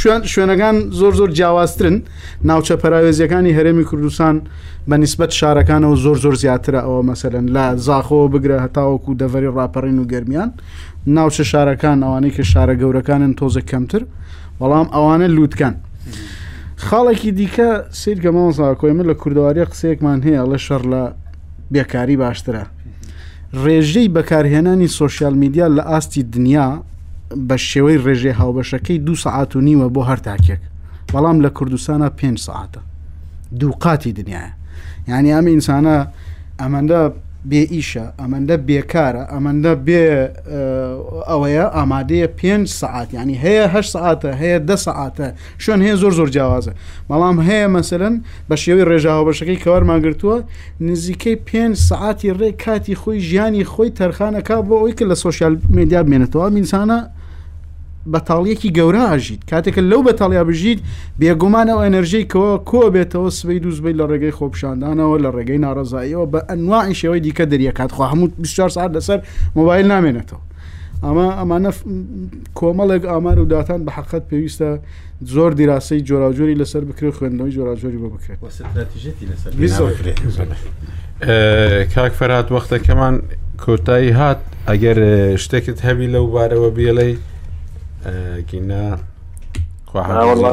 [0.00, 1.96] شوێن شوێنەکان زۆر زۆر جیاوازترن
[2.48, 4.36] ناوچە پراوێزیەکانی هەرێمی کوردستان
[4.90, 10.04] بە نسبت شارەکانەوە زۆر زۆر زیاترە ئەوە مەسەرن لە زاخۆ بگرە هەتاوەکو دەڤری ڕاپەڕین و
[10.12, 10.50] گەرمیان
[11.16, 14.02] ناوچە شارەکان ئەوانەی کە شارە گەورەکانن تۆزە کەمتر
[14.60, 15.74] بەڵام ئەوانە لووتکان.
[16.88, 17.70] خاڵێکی دیکە
[18.00, 21.02] سیرکە ماوزا کۆی من لە کوردەواریە قسەیەکمان هەیە لە شەر لە
[21.72, 22.64] بێکاری باشترە
[23.64, 26.68] ڕێژەی بەکارهێنانی سوۆسیال میدیا لە ئاستی دنیا
[27.48, 30.60] بە شێوەی ڕێژێ هاوبەشەکەی دو سعات و نیوە بۆ هەرتاکێک
[31.12, 32.80] بەڵام لە کوردستانە پێ ساعتە
[33.60, 34.50] دووقاتی دنیاە
[35.10, 35.96] یعنی ئەمە ئینسانە
[36.60, 37.00] ئەمەندە
[37.48, 40.02] بێئیشە ئەمەندە بێکارە ئەمەندە بێ
[41.30, 45.26] ئەوەیە ئامادەیە پێنج سعات ینی هەیەه سعاتە هەیە ده سعاتە
[45.64, 46.72] شوێن هەیە زۆر زۆر جیاوازە
[47.08, 48.14] بەڵام هەیە مەسەرەن
[48.48, 50.36] بە شێوی ڕێژاوە بەشەکەی کەوەرماگرتووە
[50.88, 56.00] نزیکەی پێنج سعاتی ڕێ کاتی خۆی ژیانی خۆی تەرخانەکە بۆ ئەوی کە لە سوۆسیال میدیا
[56.06, 56.98] بمێنێتەوە میسانە
[58.08, 60.78] بەتاڵیەکی گەورە ئاژیت کاتێکە لەو بەتاڵیا بژیت
[61.20, 66.94] بێگومانەوە ئەنەرژی کەوە کۆ بێتەوە سبەی دووزبەی لە ڕێگەی خۆپشاندانەوە لە ڕێگەی ناڕزاییەوە بە ئەنواعی
[67.00, 69.18] شێوەی دیکە دەریەکات خوا هەموو 24 ساعت لەسەر
[69.56, 70.40] مۆبایل نامێنێتەوە
[71.04, 71.70] ئەمە ئەمانە
[72.58, 74.70] کۆمەڵێک ئامار و داتان بە حقت پێویستە
[75.32, 78.40] زۆر دیراسی جۆراجۆری لەسەر بکرێت خوێندنەوەی جۆراجۆری بۆ بکرێت
[81.94, 83.14] کاک فەرات وەختەکەمان
[83.64, 84.98] کۆتایی هات ئەگەر
[85.44, 87.14] شتێکت هەبی لەو بارەوە بیەڵەی
[88.48, 88.84] گینە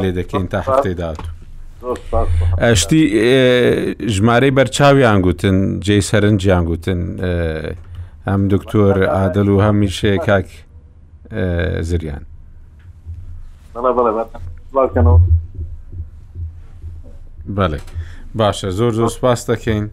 [0.02, 1.20] لێ دەکەین تا هەفتەی داات
[2.64, 3.00] ئەشتی
[4.14, 7.00] ژمارەی بەرچاویان گوتن جێ سەرنجیان گوتن
[8.28, 10.48] ئەم دکتۆر ئادل و هەمیشێ کاک
[11.88, 12.24] زریان
[17.56, 17.78] بەڵێ
[18.38, 19.86] باشە زۆر زۆر سپاس دەکەین